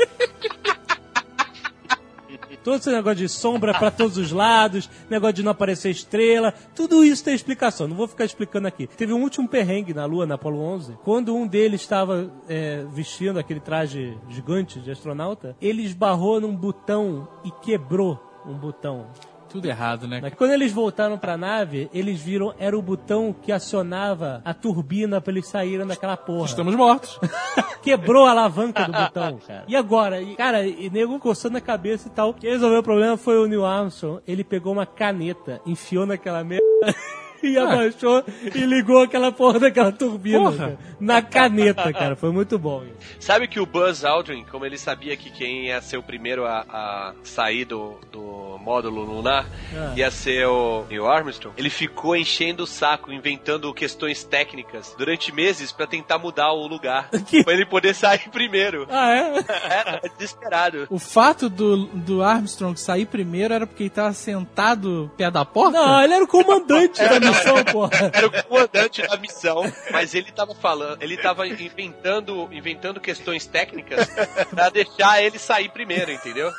[2.65, 7.03] Todo esse negócio de sombra pra todos os lados, negócio de não aparecer estrela, tudo
[7.03, 7.87] isso tem explicação.
[7.87, 8.87] Não vou ficar explicando aqui.
[8.87, 13.37] Teve um último perrengue na Lua, na Apollo 11, quando um deles estava é, vestindo
[13.37, 19.09] aquele traje gigante de astronauta, ele esbarrou num botão e quebrou um botão.
[19.49, 20.19] Tudo errado, né?
[20.21, 25.21] Mas quando eles voltaram pra nave, eles viram era o botão que acionava a turbina
[25.21, 26.45] pra eles saírem daquela porra.
[26.45, 27.19] Estamos mortos.
[27.81, 29.63] Quebrou a alavanca do botão, cara.
[29.67, 30.21] E agora?
[30.21, 32.33] E, cara, e nego coçando a cabeça e tal.
[32.33, 34.21] Quem resolveu o problema foi o Neil Armstrong.
[34.27, 36.65] Ele pegou uma caneta, enfiou naquela merda.
[37.43, 40.57] E abaixou e ligou aquela porra daquela turbina Porra.
[40.57, 42.15] cara, na caneta, cara.
[42.15, 42.83] Foi muito bom.
[42.83, 43.15] isso.
[43.19, 46.65] Sabe que o Buzz Aldrin, como ele sabia que quem ia ser o primeiro a,
[46.69, 49.45] a sair do, do módulo lunar
[49.75, 49.93] Ah.
[49.95, 55.71] ia ser o Neil Armstrong, ele ficou enchendo o saco, inventando questões técnicas durante meses
[55.71, 57.09] pra tentar mudar o lugar.
[57.25, 58.87] Que- pra ele poder sair primeiro.
[58.89, 59.35] Ah, é?
[59.75, 60.87] É, tava desesperado.
[60.89, 65.77] O fato do, do Armstrong sair primeiro era porque ele tava sentado perto da porta?
[65.77, 68.11] Não, ele era o comandante da missão, porra.
[68.13, 74.09] Era o comandante da missão, mas ele tava falando, ele tava inventando, inventando questões técnicas
[74.49, 76.51] pra deixar ele sair primeiro, entendeu?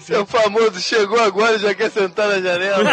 [0.00, 2.82] Seu famoso chegou agora e já quer sentar na janela.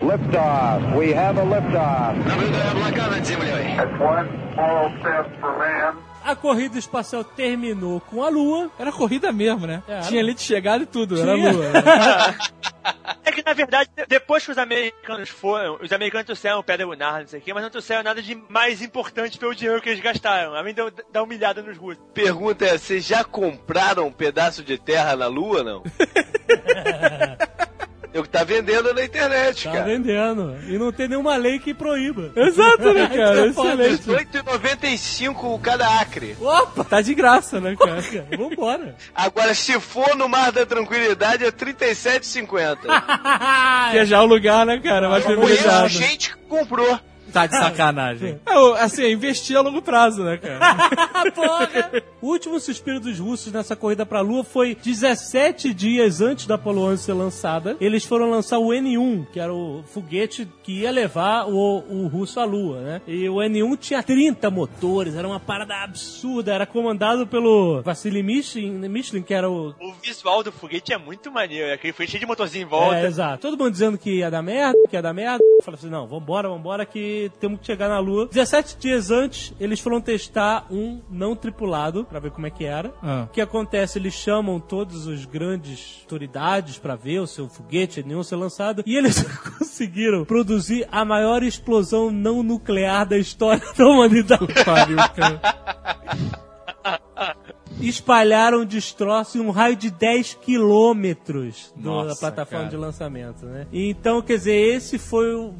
[0.00, 0.96] Liftoff.
[0.96, 2.16] We have a liftoff.
[6.24, 8.70] A corrida espacial terminou com a Lua.
[8.78, 9.82] Era corrida mesmo, né?
[9.88, 11.52] É, Tinha ali de chegada e tudo, era Tinha.
[11.52, 11.64] lua.
[13.24, 17.20] É que, na verdade, de- depois que os americanos foram, os americanos trouxeram pedra lunar,
[17.20, 20.02] não sei o quê, mas não trouxeram nada de mais importante pelo dinheiro que eles
[20.02, 22.02] gastaram, além de eu dar humilhada nos russos.
[22.12, 25.82] Pergunta é, vocês já compraram um pedaço de terra na Lua, não?
[28.14, 29.84] Eu que tá vendendo na internet, Tá cara.
[29.84, 30.54] vendendo.
[30.68, 32.30] E não tem nenhuma lei que proíba.
[32.36, 33.46] Exato, né, cara?
[33.46, 33.88] É foda.
[33.88, 34.28] Excelente.
[34.42, 36.36] 18,95 cada acre.
[36.40, 36.84] Opa!
[36.84, 38.02] Tá de graça, né, cara?
[38.36, 38.94] Vambora.
[39.14, 42.78] Agora, se for no Mar da Tranquilidade, é 37,50.
[43.92, 45.08] Que é já o lugar, né, cara?
[45.08, 45.88] Conheço privilegiado.
[45.88, 46.98] gente que comprou.
[47.32, 48.40] Tá de sacanagem.
[48.52, 51.30] É, assim, é investir a longo prazo, né, cara?
[51.32, 52.02] Porra!
[52.20, 56.82] O último suspiro dos russos nessa corrida pra Lua foi 17 dias antes da Apollo
[56.82, 57.76] 11 ser lançada.
[57.80, 62.38] Eles foram lançar o N1, que era o foguete que ia levar o, o russo
[62.40, 63.00] à Lua, né?
[63.06, 66.52] E o N1 tinha 30 motores, era uma parada absurda.
[66.52, 71.30] Era comandado pelo Vassili Michelin, Michelin que era o O visual do foguete é muito
[71.30, 72.98] maneiro, é aquele foguete cheio de motorzinho em volta.
[72.98, 73.40] É, exato.
[73.40, 75.42] Todo mundo dizendo que ia dar merda, que ia dar merda.
[75.42, 78.26] Eu falei assim, não, vambora, vambora, que temos que chegar na Lua.
[78.26, 82.92] 17 dias antes, eles foram testar um não tripulado, pra ver como é que era.
[83.02, 83.26] Ah.
[83.28, 83.98] O que acontece?
[83.98, 88.96] Eles chamam todos os grandes autoridades pra ver o seu foguete, nenhum ser lançado, e
[88.96, 89.22] eles
[89.58, 94.46] conseguiram produzir a maior explosão não nuclear da história da humanidade.
[94.64, 95.40] Pariu, cara.
[97.88, 102.70] espalharam destroço em um raio de 10 quilômetros do- da plataforma cara.
[102.70, 103.66] de lançamento, né?
[103.72, 105.52] Então, quer dizer, esse foi um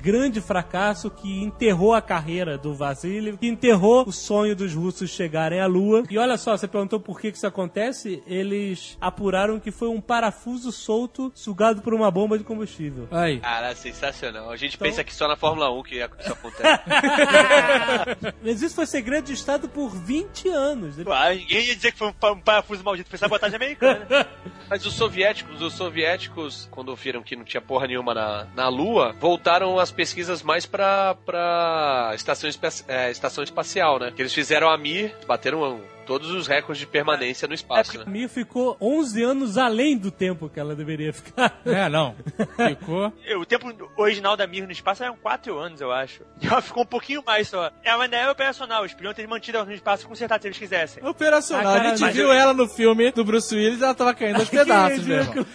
[0.00, 5.60] grande fracasso que enterrou a carreira do Vasily, que enterrou o sonho dos russos chegarem
[5.60, 6.02] à Lua.
[6.10, 8.22] E olha só, você perguntou por que isso acontece?
[8.26, 13.06] Eles apuraram que foi um parafuso solto sugado por uma bomba de combustível.
[13.10, 13.40] Aí.
[13.40, 14.50] Cara, sensacional.
[14.50, 16.82] A gente Então- pensa que só na Fórmula 1 que isso acontece.
[18.42, 20.96] Mas isso foi segredo de Estado por 20 anos.
[21.08, 24.06] Aí ninguém ia dizer que foi um, um parafuso maldito, foi sabotagem americana.
[24.68, 29.14] Mas os soviéticos, os soviéticos, quando viram que não tinha porra nenhuma na, na Lua,
[29.18, 32.50] voltaram as pesquisas mais pra, pra estação,
[32.86, 34.12] é, estação espacial, né?
[34.14, 38.10] Que eles fizeram a Mir, bateram todos os recordes de permanência no espaço, A né?
[38.10, 41.58] Mir ficou 11 anos além do tempo que ela deveria ficar.
[41.68, 42.16] É, não.
[42.56, 43.12] Ficou.
[43.38, 46.22] o tempo original da Mir no espaço eram 4 anos, eu acho.
[46.40, 47.70] E ela ficou um pouquinho mais só.
[47.84, 50.48] É, mas não é operacional, eles podiam ter mantido ela no espaço e consertado se
[50.48, 51.04] eles quisessem.
[51.04, 51.74] Operacional.
[51.74, 54.48] Ah, a gente viu ela no filme do Bruce Willis e ela tava caindo aos
[54.48, 55.46] pedaços, meu irmão.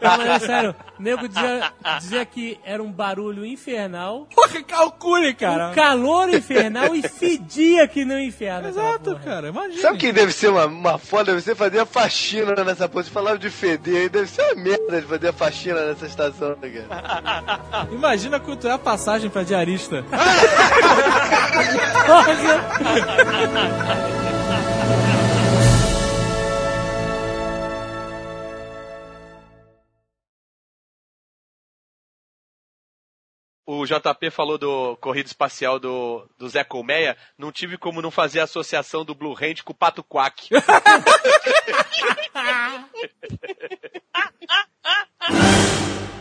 [0.00, 5.34] Não, mas é sério, o nego dizia, dizia que era um barulho infernal, Porra, calcule,
[5.34, 5.70] cara.
[5.70, 8.68] um calor infernal e fedia que nem o inferno.
[8.68, 9.24] Exato, porra.
[9.24, 9.48] cara.
[9.48, 9.80] Imagina.
[9.80, 11.32] Sabe quem deve ser uma, uma foda?
[11.32, 13.04] Deve ser fazer a faxina nessa porra.
[13.04, 16.56] Você falava de feder aí, deve ser uma merda de fazer a faxina nessa estação,
[16.60, 17.86] né, cara?
[17.92, 20.04] Imagina culturar a passagem pra diarista.
[33.72, 38.40] o JP falou do corrida espacial do, do Zé Colmeia, não tive como não fazer
[38.40, 40.48] a associação do Blue Hand com o Pato Quack.